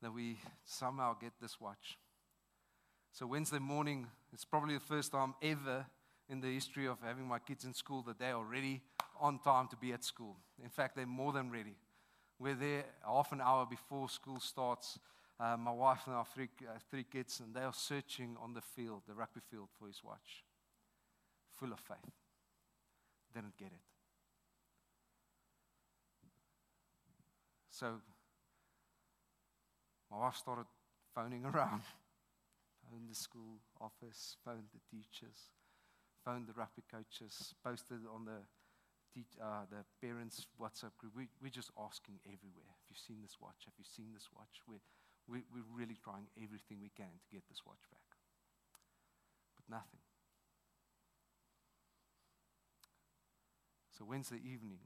that 0.00 0.14
we 0.14 0.38
somehow 0.64 1.14
get 1.20 1.32
this 1.42 1.60
watch. 1.60 1.98
So, 3.12 3.26
Wednesday 3.26 3.58
morning, 3.58 4.06
it's 4.32 4.46
probably 4.46 4.72
the 4.72 4.80
first 4.80 5.12
time 5.12 5.34
ever 5.42 5.84
in 6.30 6.40
the 6.40 6.54
history 6.54 6.86
of 6.86 6.96
having 7.04 7.26
my 7.26 7.38
kids 7.38 7.66
in 7.66 7.74
school 7.74 8.00
that 8.04 8.18
they 8.18 8.30
are 8.30 8.44
ready 8.44 8.80
on 9.20 9.40
time 9.40 9.68
to 9.68 9.76
be 9.76 9.92
at 9.92 10.04
school. 10.04 10.38
In 10.64 10.70
fact, 10.70 10.96
they're 10.96 11.04
more 11.04 11.34
than 11.34 11.50
ready. 11.50 11.76
We're 12.38 12.54
there 12.54 12.84
half 13.06 13.30
an 13.32 13.42
hour 13.42 13.66
before 13.66 14.08
school 14.08 14.40
starts. 14.40 14.98
Uh, 15.42 15.56
my 15.56 15.72
wife 15.72 16.02
and 16.06 16.14
our 16.14 16.24
three, 16.24 16.48
uh, 16.62 16.78
three 16.88 17.02
kids, 17.02 17.40
and 17.40 17.52
they 17.52 17.62
are 17.62 17.72
searching 17.72 18.36
on 18.40 18.54
the 18.54 18.60
field, 18.60 19.02
the 19.08 19.14
rugby 19.14 19.40
field, 19.50 19.68
for 19.76 19.88
his 19.88 20.00
watch 20.04 20.44
full 21.58 21.72
of 21.72 21.80
faith. 21.80 22.14
Didn't 23.34 23.56
get 23.56 23.68
it. 23.68 23.82
So 27.70 28.00
my 30.10 30.18
wife 30.18 30.36
started 30.36 30.66
phoning 31.14 31.44
around. 31.52 31.82
phoned 32.88 33.10
the 33.10 33.14
school 33.14 33.58
office, 33.80 34.36
phoned 34.44 34.70
the 34.72 34.80
teachers, 34.90 35.50
phoned 36.24 36.46
the 36.46 36.52
rugby 36.52 36.82
coaches, 36.90 37.54
posted 37.64 37.98
on 38.14 38.26
the 38.26 38.46
teach, 39.12 39.34
uh, 39.42 39.64
the 39.70 39.82
parents' 40.06 40.46
WhatsApp 40.60 40.96
group. 40.98 41.14
We, 41.16 41.28
we're 41.42 41.48
just 41.48 41.70
asking 41.78 42.20
everywhere. 42.26 42.70
Have 42.70 42.88
you 42.90 42.96
seen 42.96 43.22
this 43.22 43.38
watch? 43.40 43.64
Have 43.64 43.74
you 43.78 43.84
seen 43.84 44.12
this 44.14 44.28
watch? 44.34 44.62
We're, 44.68 44.82
we, 45.32 45.40
we're 45.48 45.64
really 45.72 45.96
trying 45.96 46.28
everything 46.36 46.84
we 46.84 46.92
can 46.92 47.08
to 47.08 47.28
get 47.32 47.48
this 47.48 47.64
watch 47.64 47.80
back. 47.88 48.04
But 49.56 49.64
nothing. 49.72 50.04
So 53.96 54.04
Wednesday 54.04 54.44
evening, 54.44 54.84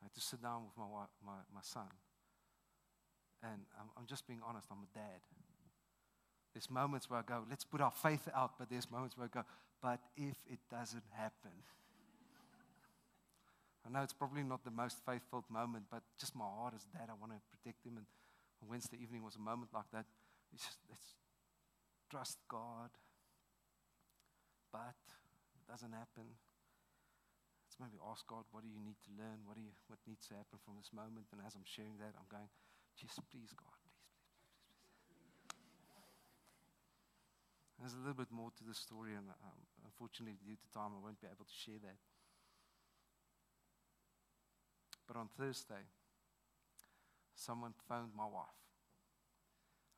I 0.00 0.04
had 0.04 0.14
to 0.14 0.20
sit 0.20 0.42
down 0.42 0.68
with 0.68 0.76
my, 0.76 0.84
my, 1.24 1.40
my 1.54 1.62
son. 1.62 1.88
And 3.42 3.64
I'm, 3.80 3.88
I'm 3.96 4.06
just 4.06 4.26
being 4.26 4.40
honest, 4.46 4.68
I'm 4.70 4.84
a 4.84 4.92
dad. 4.92 5.24
There's 6.52 6.70
moments 6.70 7.08
where 7.08 7.20
I 7.20 7.22
go, 7.22 7.44
let's 7.48 7.64
put 7.64 7.80
our 7.80 7.92
faith 7.92 8.28
out, 8.34 8.58
but 8.58 8.68
there's 8.68 8.90
moments 8.90 9.16
where 9.16 9.26
I 9.26 9.30
go, 9.32 9.44
but 9.82 10.00
if 10.16 10.36
it 10.50 10.58
doesn't 10.70 11.04
happen. 11.12 11.52
I 13.86 13.92
know 13.92 14.02
it's 14.02 14.14
probably 14.14 14.42
not 14.42 14.64
the 14.64 14.70
most 14.70 14.96
faithful 15.04 15.44
moment, 15.50 15.84
but 15.90 16.02
just 16.18 16.34
my 16.34 16.44
heart 16.44 16.72
as 16.74 16.84
dad, 16.92 17.08
I 17.08 17.14
want 17.20 17.32
to 17.32 17.38
protect 17.52 17.84
him. 17.84 17.98
And 17.98 18.06
Wednesday 18.64 18.96
evening 18.96 19.22
was 19.22 19.36
a 19.36 19.42
moment 19.42 19.74
like 19.76 19.90
that. 19.92 20.06
It's 20.54 20.64
just, 20.64 20.80
let's 20.88 21.12
trust 22.08 22.38
God. 22.48 22.90
But 24.72 24.96
it 25.52 25.64
doesn't 25.68 25.92
happen. 25.92 26.40
Let's 27.66 27.76
maybe 27.76 28.00
ask 28.00 28.24
God, 28.24 28.48
what 28.54 28.64
do 28.64 28.70
you 28.72 28.80
need 28.80 28.96
to 29.04 29.12
learn? 29.12 29.44
What, 29.44 29.60
do 29.60 29.62
you, 29.62 29.76
what 29.92 30.00
needs 30.08 30.24
to 30.32 30.38
happen 30.40 30.56
from 30.64 30.80
this 30.80 30.94
moment? 30.96 31.28
And 31.34 31.44
as 31.44 31.52
I'm 31.52 31.68
sharing 31.68 32.00
that, 32.00 32.16
I'm 32.16 32.28
going, 32.32 32.48
just 32.96 33.20
please, 33.28 33.52
God, 33.52 33.76
please, 35.04 35.36
please, 35.44 35.44
please, 35.52 35.84
please. 35.92 36.16
There's 37.76 37.92
a 37.92 38.00
little 38.00 38.16
bit 38.16 38.32
more 38.32 38.48
to 38.56 38.64
the 38.64 38.72
story, 38.72 39.12
and 39.12 39.28
um, 39.28 39.60
unfortunately, 39.84 40.40
due 40.40 40.56
to 40.56 40.68
time, 40.72 40.96
I 40.96 41.00
won't 41.04 41.20
be 41.20 41.28
able 41.28 41.44
to 41.44 41.58
share 41.60 41.76
that. 41.84 42.00
But 45.04 45.20
on 45.20 45.28
Thursday, 45.36 45.84
someone 47.36 47.74
phoned 47.88 48.10
my 48.16 48.24
wife. 48.24 48.46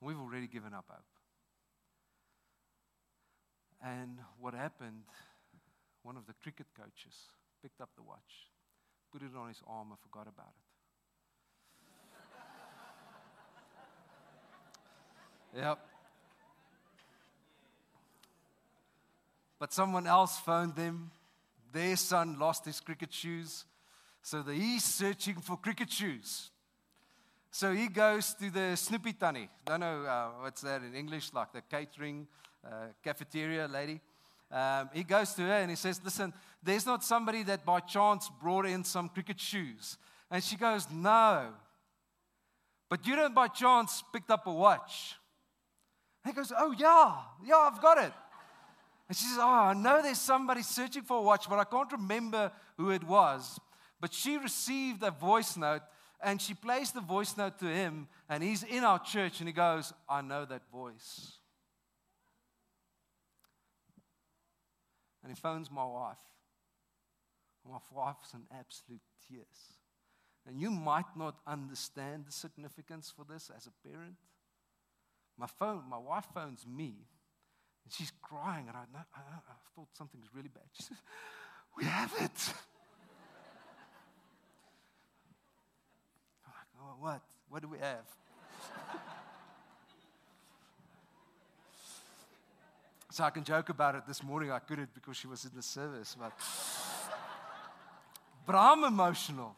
We've 0.00 0.18
already 0.18 0.46
given 0.46 0.74
up 0.74 0.84
hope. 0.88 1.04
And 3.82 4.18
what 4.40 4.54
happened, 4.54 5.04
one 6.02 6.16
of 6.16 6.26
the 6.26 6.34
cricket 6.42 6.66
coaches 6.76 7.14
picked 7.62 7.80
up 7.80 7.90
the 7.96 8.02
watch, 8.02 8.50
put 9.12 9.22
it 9.22 9.30
on 9.36 9.48
his 9.48 9.62
arm, 9.66 9.88
and 9.90 9.98
forgot 10.00 10.26
about 10.28 10.52
it. 15.54 15.60
yep. 15.60 15.78
But 19.58 19.72
someone 19.72 20.06
else 20.06 20.38
phoned 20.38 20.76
them. 20.76 21.10
Their 21.72 21.96
son 21.96 22.38
lost 22.38 22.64
his 22.64 22.80
cricket 22.80 23.12
shoes. 23.12 23.64
So 24.22 24.42
he's 24.42 24.84
searching 24.84 25.36
for 25.36 25.56
cricket 25.56 25.90
shoes. 25.90 26.50
So 27.50 27.72
he 27.72 27.88
goes 27.88 28.34
to 28.34 28.50
the 28.50 28.76
Snoepie 28.76 29.18
Tannie. 29.18 29.48
Don't 29.64 29.80
know 29.80 30.04
uh, 30.04 30.42
what's 30.42 30.60
that 30.62 30.82
in 30.82 30.94
English, 30.94 31.32
like 31.32 31.52
the 31.52 31.62
catering 31.62 32.26
uh, 32.64 32.88
cafeteria 33.02 33.66
lady. 33.66 34.00
Um, 34.50 34.90
he 34.92 35.02
goes 35.02 35.34
to 35.34 35.42
her 35.42 35.52
and 35.52 35.70
he 35.70 35.76
says, 35.76 36.00
Listen, 36.04 36.32
there's 36.62 36.86
not 36.86 37.04
somebody 37.04 37.42
that 37.44 37.64
by 37.64 37.80
chance 37.80 38.30
brought 38.40 38.66
in 38.66 38.84
some 38.84 39.08
cricket 39.08 39.40
shoes. 39.40 39.98
And 40.30 40.42
she 40.42 40.56
goes, 40.56 40.86
No. 40.92 41.48
But 42.88 43.06
you 43.06 43.16
don't 43.16 43.34
by 43.34 43.48
chance 43.48 44.02
picked 44.12 44.30
up 44.30 44.46
a 44.46 44.52
watch. 44.52 45.16
And 46.24 46.32
he 46.32 46.36
goes, 46.36 46.52
Oh, 46.56 46.74
yeah, 46.78 47.16
yeah, 47.44 47.56
I've 47.56 47.80
got 47.82 47.98
it. 47.98 48.12
And 49.08 49.16
she 49.16 49.24
says, 49.24 49.38
Oh, 49.38 49.48
I 49.48 49.74
know 49.74 50.02
there's 50.02 50.20
somebody 50.20 50.62
searching 50.62 51.02
for 51.02 51.18
a 51.18 51.22
watch, 51.22 51.48
but 51.48 51.58
I 51.58 51.64
can't 51.64 51.92
remember 51.92 52.52
who 52.76 52.90
it 52.90 53.04
was. 53.04 53.58
But 54.00 54.14
she 54.14 54.38
received 54.38 55.02
a 55.02 55.10
voice 55.10 55.56
note 55.56 55.82
And 56.20 56.42
she 56.42 56.54
plays 56.54 56.90
the 56.90 57.00
voice 57.00 57.36
note 57.36 57.58
to 57.60 57.66
him, 57.66 58.08
and 58.28 58.42
he's 58.42 58.64
in 58.64 58.84
our 58.84 58.98
church, 58.98 59.38
and 59.40 59.48
he 59.48 59.52
goes, 59.52 59.92
I 60.08 60.20
know 60.20 60.44
that 60.44 60.62
voice. 60.72 61.32
And 65.22 65.30
he 65.30 65.40
phones 65.40 65.70
my 65.70 65.84
wife. 65.84 66.16
My 67.70 67.78
wife's 67.92 68.32
in 68.32 68.40
absolute 68.58 69.02
tears. 69.28 69.76
And 70.46 70.58
you 70.58 70.70
might 70.70 71.16
not 71.16 71.36
understand 71.46 72.24
the 72.26 72.32
significance 72.32 73.12
for 73.14 73.26
this 73.30 73.50
as 73.54 73.66
a 73.66 73.88
parent. 73.88 74.16
My 75.36 75.46
phone, 75.46 75.82
my 75.88 75.98
wife 75.98 76.24
phones 76.32 76.66
me, 76.66 76.94
and 77.84 77.92
she's 77.92 78.10
crying, 78.22 78.66
and 78.66 78.76
I, 78.76 78.84
I, 79.14 79.20
I 79.20 79.54
thought 79.76 79.88
something's 79.92 80.28
really 80.34 80.48
bad. 80.48 80.64
She 80.72 80.82
says, 80.84 80.96
"We 81.76 81.84
have 81.84 82.12
it." 82.18 82.54
I'm 86.46 86.52
like, 86.56 86.70
"Oh, 86.80 86.87
what? 86.98 87.20
What 87.48 87.62
do 87.62 87.68
we 87.68 87.78
have?" 87.78 88.04
so 93.10 93.24
I 93.24 93.30
can 93.30 93.44
joke 93.44 93.68
about 93.68 93.94
it. 93.94 94.02
This 94.06 94.22
morning 94.22 94.50
I 94.50 94.58
couldn't 94.58 94.94
because 94.94 95.16
she 95.16 95.26
was 95.26 95.44
in 95.44 95.50
the 95.54 95.62
service, 95.62 96.16
but 96.18 96.32
but 98.46 98.54
I'm 98.54 98.84
emotional. 98.84 99.54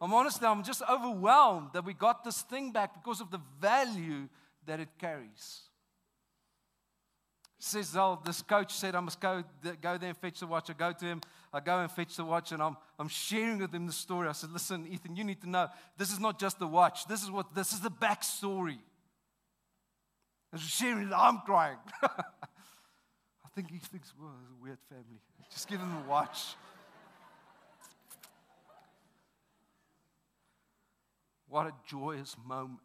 I'm 0.00 0.12
honestly, 0.12 0.48
I'm 0.48 0.64
just 0.64 0.82
overwhelmed 0.90 1.70
that 1.74 1.84
we 1.84 1.94
got 1.94 2.24
this 2.24 2.42
thing 2.42 2.72
back 2.72 2.92
because 2.92 3.20
of 3.20 3.30
the 3.30 3.40
value 3.60 4.28
that 4.66 4.80
it 4.80 4.88
carries. 4.98 5.60
Says, 7.60 7.96
oh, 7.96 8.18
this 8.24 8.42
coach 8.42 8.74
said 8.74 8.96
I 8.96 9.00
must 9.00 9.20
go, 9.20 9.44
go 9.80 9.96
there 9.96 10.08
and 10.08 10.18
fetch 10.18 10.40
the 10.40 10.48
watch. 10.48 10.68
I 10.68 10.72
go 10.72 10.90
to 10.90 11.04
him, 11.04 11.20
I 11.52 11.60
go 11.60 11.80
and 11.80 11.90
fetch 11.90 12.16
the 12.16 12.24
watch, 12.24 12.52
and 12.52 12.62
I'm, 12.62 12.76
I'm 12.98 13.08
sharing 13.08 13.58
with 13.58 13.74
him 13.74 13.86
the 13.86 13.92
story. 13.92 14.26
I 14.26 14.32
said, 14.32 14.50
Listen, 14.52 14.86
Ethan, 14.90 15.16
you 15.16 15.24
need 15.24 15.40
to 15.42 15.50
know 15.50 15.68
this 15.98 16.10
is 16.10 16.18
not 16.18 16.38
just 16.38 16.58
the 16.58 16.66
watch, 16.66 17.06
this 17.06 17.22
is 17.22 17.30
what 17.30 17.54
this 17.54 17.72
is 17.72 17.80
the 17.80 17.90
backstory. 17.90 18.78
And 20.50 20.60
sharing 20.60 21.08
it, 21.08 21.12
I'm 21.14 21.40
crying. 21.40 21.78
I 22.02 22.08
think 23.54 23.70
he 23.70 23.78
thinks, 23.78 24.12
well, 24.18 24.32
it's 24.42 24.50
a 24.50 24.62
weird 24.62 24.78
family. 24.88 25.20
Just 25.50 25.68
give 25.68 25.80
him 25.80 25.90
the 25.90 26.08
watch. 26.08 26.54
What 31.48 31.66
a 31.66 31.72
joyous 31.86 32.34
moment 32.46 32.80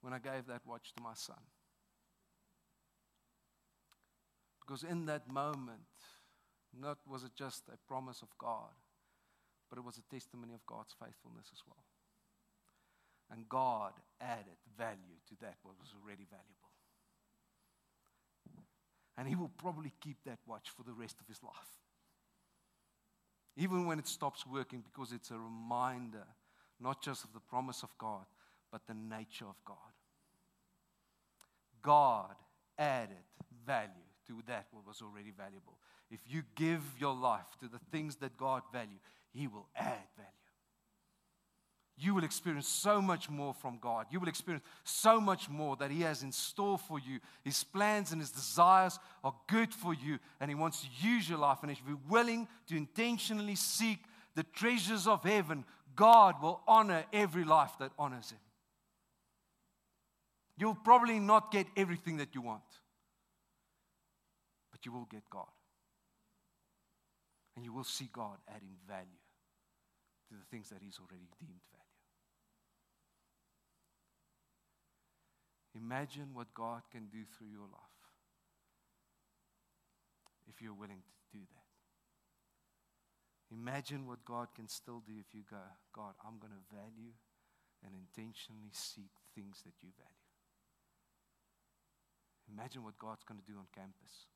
when 0.00 0.12
I 0.12 0.18
gave 0.18 0.46
that 0.46 0.62
watch 0.64 0.92
to 0.96 1.02
my 1.02 1.14
son. 1.14 1.36
Because 4.60 4.84
in 4.84 5.06
that 5.06 5.28
moment, 5.28 5.80
not 6.80 6.98
was 7.06 7.24
it 7.24 7.32
just 7.36 7.62
a 7.68 7.76
promise 7.88 8.22
of 8.22 8.28
God, 8.38 8.74
but 9.68 9.78
it 9.78 9.84
was 9.84 9.98
a 9.98 10.14
testimony 10.14 10.54
of 10.54 10.64
God's 10.66 10.94
faithfulness 10.98 11.48
as 11.52 11.62
well. 11.66 11.84
And 13.30 13.48
God 13.48 13.92
added 14.20 14.58
value 14.78 15.18
to 15.28 15.34
that 15.40 15.56
what 15.62 15.74
was 15.80 15.92
already 16.00 16.26
valuable. 16.30 16.70
And 19.18 19.26
He 19.26 19.34
will 19.34 19.50
probably 19.56 19.92
keep 20.00 20.18
that 20.24 20.38
watch 20.46 20.70
for 20.76 20.82
the 20.82 20.92
rest 20.92 21.20
of 21.20 21.26
His 21.26 21.42
life 21.42 21.76
even 23.56 23.86
when 23.86 23.98
it 23.98 24.06
stops 24.06 24.46
working, 24.46 24.82
because 24.82 25.12
it's 25.12 25.30
a 25.30 25.38
reminder 25.38 26.24
not 26.78 27.02
just 27.02 27.24
of 27.24 27.32
the 27.32 27.40
promise 27.40 27.82
of 27.82 27.88
God, 27.96 28.26
but 28.70 28.86
the 28.86 28.94
nature 28.94 29.46
of 29.46 29.56
God. 29.64 29.76
God 31.82 32.34
added 32.78 33.16
value 33.66 33.88
to 34.26 34.42
that 34.46 34.66
what 34.72 34.86
was 34.86 35.00
already 35.00 35.30
valuable. 35.30 35.78
If 36.10 36.20
you 36.26 36.42
give 36.54 36.82
your 36.98 37.14
life 37.14 37.46
to 37.60 37.68
the 37.68 37.80
things 37.90 38.16
that 38.16 38.36
God 38.36 38.62
value, 38.72 38.98
He 39.32 39.48
will 39.48 39.66
add 39.74 40.08
value. 40.16 40.30
You 41.98 42.14
will 42.14 42.24
experience 42.24 42.68
so 42.68 43.00
much 43.00 43.30
more 43.30 43.54
from 43.54 43.78
God. 43.80 44.06
You 44.10 44.20
will 44.20 44.28
experience 44.28 44.64
so 44.84 45.18
much 45.18 45.48
more 45.48 45.76
that 45.76 45.90
He 45.90 46.02
has 46.02 46.22
in 46.22 46.30
store 46.30 46.78
for 46.78 46.98
you. 46.98 47.20
His 47.42 47.64
plans 47.64 48.12
and 48.12 48.20
His 48.20 48.30
desires 48.30 48.98
are 49.24 49.34
good 49.48 49.72
for 49.72 49.94
you, 49.94 50.18
and 50.38 50.50
He 50.50 50.54
wants 50.54 50.82
to 50.82 50.88
use 51.00 51.28
your 51.28 51.38
life. 51.38 51.58
And 51.62 51.70
if 51.70 51.80
you're 51.86 51.98
willing 52.08 52.48
to 52.68 52.76
intentionally 52.76 53.56
seek 53.56 53.98
the 54.34 54.42
treasures 54.42 55.06
of 55.06 55.24
heaven, 55.24 55.64
God 55.94 56.42
will 56.42 56.60
honor 56.68 57.04
every 57.12 57.44
life 57.44 57.72
that 57.80 57.92
honors 57.98 58.30
Him. 58.30 58.38
You'll 60.58 60.74
probably 60.74 61.18
not 61.18 61.50
get 61.50 61.66
everything 61.76 62.18
that 62.18 62.34
you 62.34 62.42
want, 62.42 62.62
but 64.70 64.84
you 64.84 64.92
will 64.92 65.06
get 65.10 65.22
God. 65.30 65.46
And 67.56 67.64
you 67.64 67.72
will 67.72 67.84
see 67.84 68.08
God 68.12 68.36
adding 68.48 68.76
value 68.86 69.24
to 70.28 70.34
the 70.34 70.44
things 70.50 70.68
that 70.68 70.82
He's 70.82 70.98
already 71.00 71.28
deemed 71.40 71.64
value. 71.72 71.86
Imagine 75.74 76.30
what 76.32 76.52
God 76.54 76.82
can 76.90 77.06
do 77.08 77.24
through 77.36 77.48
your 77.48 77.68
life 77.68 77.96
if 80.48 80.62
you're 80.62 80.74
willing 80.74 81.00
to 81.00 81.38
do 81.38 81.44
that. 81.44 81.66
Imagine 83.52 84.06
what 84.06 84.24
God 84.24 84.48
can 84.56 84.68
still 84.68 85.02
do 85.06 85.12
if 85.20 85.34
you 85.34 85.42
go, 85.48 85.62
God, 85.94 86.14
I'm 86.26 86.38
going 86.38 86.52
to 86.52 86.74
value 86.74 87.12
and 87.84 87.94
intentionally 87.94 88.72
seek 88.72 89.12
things 89.34 89.62
that 89.64 89.74
you 89.82 89.90
value. 89.94 90.26
Imagine 92.50 92.82
what 92.82 92.98
God's 92.98 93.22
going 93.22 93.38
to 93.38 93.46
do 93.46 93.58
on 93.58 93.66
campus. 93.74 94.26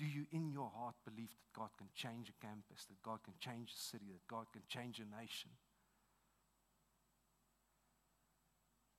Do 0.00 0.06
you, 0.06 0.24
in 0.32 0.50
your 0.50 0.72
heart, 0.74 0.94
believe 1.04 1.28
that 1.28 1.60
God 1.60 1.68
can 1.76 1.88
change 1.94 2.30
a 2.30 2.46
campus, 2.46 2.86
that 2.88 3.02
God 3.02 3.18
can 3.22 3.34
change 3.38 3.68
a 3.76 3.78
city, 3.78 4.06
that 4.08 4.26
God 4.26 4.46
can 4.50 4.62
change 4.66 4.98
a 4.98 5.04
nation? 5.04 5.50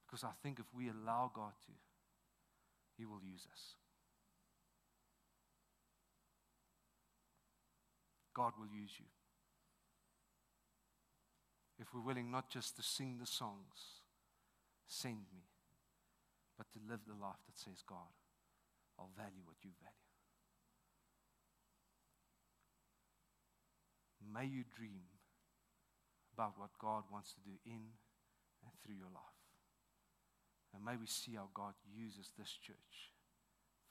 Because 0.06 0.24
I 0.24 0.30
think 0.44 0.60
if 0.60 0.68
we 0.78 0.90
allow 0.90 1.32
God 1.34 1.54
to, 1.66 1.72
He 3.00 3.06
will 3.06 3.22
use 3.26 3.48
us. 3.52 3.74
God 8.36 8.54
will 8.60 8.70
use 8.70 8.92
you. 9.00 9.10
If 11.80 11.96
we're 11.96 12.06
willing 12.06 12.30
not 12.30 12.52
just 12.52 12.76
to 12.76 12.84
sing 12.84 13.18
the 13.20 13.26
songs, 13.26 14.06
send 14.86 15.26
me, 15.34 15.50
but 16.60 16.72
to 16.74 16.80
live 16.88 17.00
the 17.08 17.20
life 17.20 17.42
that 17.48 17.58
says, 17.58 17.82
God, 17.88 18.14
I'll 19.00 19.10
value 19.18 19.42
what 19.44 19.58
you 19.64 19.72
value. 19.82 20.11
May 24.22 24.46
you 24.46 24.64
dream 24.76 25.08
about 26.34 26.54
what 26.58 26.70
God 26.80 27.04
wants 27.12 27.34
to 27.34 27.42
do 27.42 27.58
in 27.66 27.82
and 28.64 28.72
through 28.84 28.96
your 28.96 29.12
life. 29.14 29.42
And 30.74 30.86
may 30.86 30.96
we 30.96 31.08
see 31.08 31.36
how 31.36 31.50
God 31.54 31.74
uses 31.94 32.32
this 32.38 32.52
church 32.62 33.12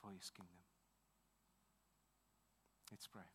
for 0.01 0.11
his 0.13 0.31
kingdom. 0.31 0.65
Let's 2.91 3.07
pray. 3.07 3.29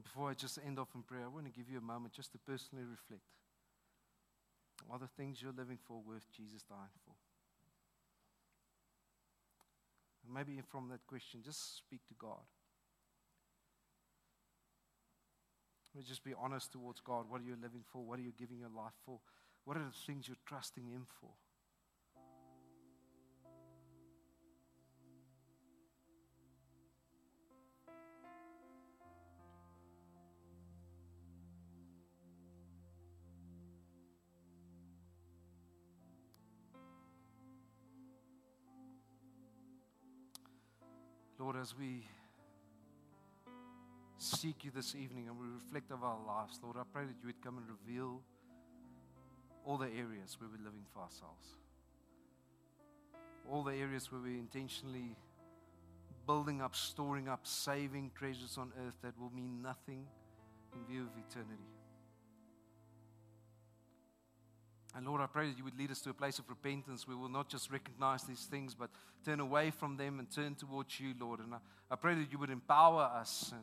And 0.00 0.04
before 0.04 0.30
I 0.30 0.34
just 0.34 0.58
end 0.64 0.78
off 0.78 0.88
in 0.94 1.02
prayer, 1.02 1.24
I 1.24 1.28
want 1.28 1.44
to 1.44 1.52
give 1.52 1.68
you 1.68 1.76
a 1.76 1.82
moment 1.82 2.14
just 2.14 2.32
to 2.32 2.38
personally 2.38 2.84
reflect. 2.84 3.28
Are 4.90 4.98
the 4.98 5.08
things 5.08 5.42
you're 5.42 5.52
living 5.52 5.78
for 5.86 6.00
worth 6.00 6.24
Jesus 6.32 6.62
dying 6.62 6.96
for? 7.04 7.12
And 10.19 10.19
maybe 10.32 10.60
from 10.70 10.88
that 10.88 11.06
question, 11.06 11.40
just 11.44 11.78
speak 11.78 12.00
to 12.08 12.14
God. 12.18 12.44
Let 15.94 16.04
just 16.06 16.24
be 16.24 16.34
honest 16.40 16.72
towards 16.72 17.00
God. 17.00 17.26
What 17.28 17.40
are 17.40 17.44
you 17.44 17.56
living 17.60 17.82
for? 17.92 18.04
What 18.04 18.18
are 18.18 18.22
you 18.22 18.32
giving 18.38 18.58
your 18.58 18.70
life 18.70 18.94
for? 19.04 19.18
What 19.64 19.76
are 19.76 19.84
the 19.84 20.06
things 20.06 20.28
you're 20.28 20.36
trusting 20.46 20.86
Him 20.86 21.06
for? 21.20 21.30
As 41.60 41.76
we 41.76 42.06
seek 44.16 44.64
you 44.64 44.70
this 44.74 44.94
evening 44.94 45.28
and 45.28 45.38
we 45.38 45.46
reflect 45.46 45.90
of 45.90 46.02
our 46.02 46.18
lives, 46.26 46.58
Lord, 46.62 46.76
I 46.78 46.82
pray 46.90 47.04
that 47.04 47.14
you 47.20 47.26
would 47.26 47.42
come 47.42 47.58
and 47.58 47.66
reveal 47.68 48.22
all 49.66 49.76
the 49.76 49.88
areas 49.88 50.38
where 50.38 50.48
we're 50.48 50.64
living 50.64 50.86
for 50.94 51.00
ourselves. 51.00 51.56
All 53.50 53.62
the 53.62 53.74
areas 53.74 54.10
where 54.10 54.20
we're 54.22 54.38
intentionally 54.38 55.16
building 56.26 56.62
up, 56.62 56.74
storing 56.74 57.28
up, 57.28 57.46
saving 57.46 58.12
treasures 58.14 58.56
on 58.56 58.72
earth 58.86 58.96
that 59.02 59.18
will 59.20 59.30
mean 59.30 59.60
nothing 59.60 60.06
in 60.74 60.84
view 60.90 61.02
of 61.02 61.10
eternity. 61.28 61.79
And 64.96 65.06
Lord, 65.06 65.20
I 65.20 65.26
pray 65.26 65.48
that 65.48 65.56
you 65.56 65.64
would 65.64 65.78
lead 65.78 65.90
us 65.90 66.00
to 66.02 66.10
a 66.10 66.14
place 66.14 66.38
of 66.38 66.48
repentance 66.48 67.06
we'll 67.06 67.28
not 67.28 67.48
just 67.48 67.70
recognize 67.70 68.24
these 68.24 68.44
things, 68.44 68.74
but 68.74 68.90
turn 69.24 69.40
away 69.40 69.70
from 69.70 69.96
them 69.96 70.18
and 70.18 70.30
turn 70.30 70.54
towards 70.54 70.98
you, 70.98 71.14
Lord. 71.18 71.40
And 71.40 71.54
I, 71.54 71.58
I 71.90 71.96
pray 71.96 72.14
that 72.14 72.32
you 72.32 72.38
would 72.38 72.50
empower 72.50 73.02
us 73.02 73.50
and 73.52 73.62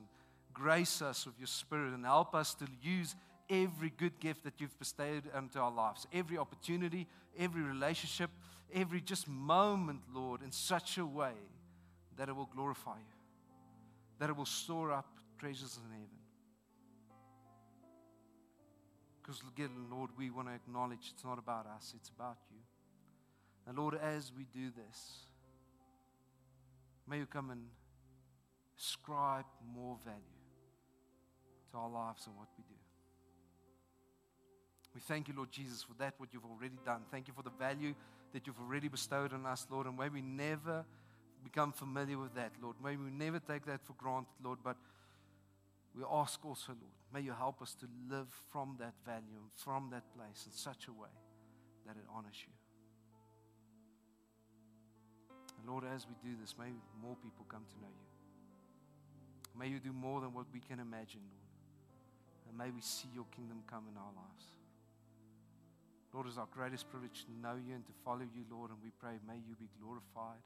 grace 0.53 1.01
us 1.01 1.25
with 1.25 1.37
your 1.37 1.47
spirit 1.47 1.93
and 1.93 2.05
help 2.05 2.33
us 2.33 2.53
to 2.55 2.65
use 2.81 3.15
every 3.49 3.91
good 3.97 4.19
gift 4.19 4.43
that 4.43 4.59
you've 4.59 4.77
bestowed 4.79 5.23
into 5.37 5.59
our 5.59 5.71
lives, 5.71 6.07
every 6.13 6.37
opportunity, 6.37 7.07
every 7.37 7.61
relationship, 7.61 8.29
every 8.73 9.01
just 9.01 9.27
moment, 9.27 10.01
Lord, 10.13 10.41
in 10.41 10.51
such 10.51 10.97
a 10.97 11.05
way 11.05 11.33
that 12.17 12.29
it 12.29 12.35
will 12.35 12.49
glorify 12.53 12.97
you, 12.97 13.15
that 14.19 14.29
it 14.29 14.35
will 14.35 14.45
store 14.45 14.91
up 14.91 15.07
treasures 15.39 15.77
in 15.83 15.91
heaven. 15.91 16.16
Because 19.27 19.41
again, 19.53 19.71
Lord, 19.91 20.11
we 20.17 20.29
want 20.29 20.47
to 20.47 20.53
acknowledge 20.53 21.11
it's 21.13 21.25
not 21.25 21.37
about 21.37 21.67
us, 21.75 21.93
it's 21.97 22.07
about 22.07 22.37
you. 22.49 22.59
And 23.67 23.77
Lord, 23.77 23.99
as 24.01 24.31
we 24.37 24.45
do 24.45 24.69
this, 24.71 25.25
may 27.05 27.17
you 27.17 27.25
come 27.25 27.49
and 27.49 27.63
ascribe 28.79 29.43
more 29.75 29.97
value 30.05 30.21
to 31.71 31.77
our 31.77 31.89
lives 31.89 32.25
and 32.25 32.37
what 32.37 32.47
we 32.57 32.63
do. 32.69 32.75
We 34.95 35.01
thank 35.01 35.27
you, 35.27 35.33
Lord 35.35 35.51
Jesus, 35.51 35.83
for 35.83 35.93
that, 35.99 36.13
what 36.17 36.29
you've 36.31 36.45
already 36.45 36.77
done. 36.85 37.01
Thank 37.11 37.27
you 37.27 37.33
for 37.35 37.43
the 37.43 37.51
value 37.59 37.93
that 38.31 38.47
you've 38.47 38.59
already 38.61 38.87
bestowed 38.87 39.33
on 39.33 39.45
us, 39.45 39.67
Lord. 39.69 39.87
And 39.87 39.97
may 39.97 40.07
we 40.07 40.21
never 40.21 40.85
become 41.43 41.73
familiar 41.73 42.17
with 42.17 42.33
that, 42.35 42.53
Lord. 42.63 42.77
May 42.81 42.95
we 42.95 43.11
never 43.11 43.39
take 43.39 43.65
that 43.65 43.85
for 43.85 43.93
granted, 43.93 44.31
Lord. 44.41 44.59
But 44.63 44.77
we 45.93 46.03
ask 46.09 46.43
also, 46.45 46.69
Lord, 46.69 46.96
may 47.17 47.23
you 47.25 47.33
help 47.33 47.63
us 47.63 47.73
to 47.73 47.89
live 48.13 48.29
from 48.53 48.77
that 48.77 48.93
value 49.01 49.41
and 49.41 49.49
from 49.55 49.89
that 49.89 50.05
place 50.13 50.45
in 50.45 50.53
such 50.53 50.85
a 50.85 50.93
way 50.93 51.09
that 51.87 51.97
it 51.97 52.05
honors 52.13 52.37
you. 52.45 52.53
And 55.57 55.65
Lord, 55.65 55.81
as 55.81 56.05
we 56.05 56.13
do 56.21 56.37
this, 56.37 56.53
may 56.61 56.69
more 57.01 57.17
people 57.17 57.41
come 57.49 57.65
to 57.73 57.77
know 57.81 57.89
you. 57.89 58.09
May 59.57 59.65
you 59.73 59.81
do 59.81 59.89
more 59.89 60.21
than 60.21 60.29
what 60.29 60.45
we 60.53 60.61
can 60.61 60.77
imagine, 60.77 61.25
Lord. 61.25 61.49
And 62.45 62.53
may 62.53 62.69
we 62.69 62.85
see 62.85 63.09
your 63.09 63.25
kingdom 63.33 63.65
come 63.65 63.89
in 63.89 63.97
our 63.97 64.13
lives. 64.13 64.53
Lord, 66.13 66.29
it's 66.29 66.37
our 66.37 66.49
greatest 66.53 66.85
privilege 66.93 67.25
to 67.25 67.33
know 67.41 67.57
you 67.57 67.73
and 67.73 67.85
to 67.89 67.93
follow 68.05 68.29
you, 68.29 68.45
Lord. 68.45 68.69
And 68.69 68.77
we 68.85 68.93
pray, 69.01 69.17
may 69.25 69.41
you 69.41 69.57
be 69.57 69.73
glorified 69.81 70.45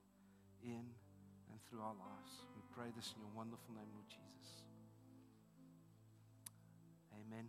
in 0.64 0.88
and 1.52 1.60
through 1.68 1.84
our 1.84 2.00
lives. 2.00 2.48
We 2.56 2.64
pray 2.72 2.96
this 2.96 3.12
in 3.12 3.28
your 3.28 3.34
wonderful 3.36 3.76
name, 3.76 3.92
Lord 3.92 4.08
Jesus. 4.08 4.61
Amen. 7.32 7.48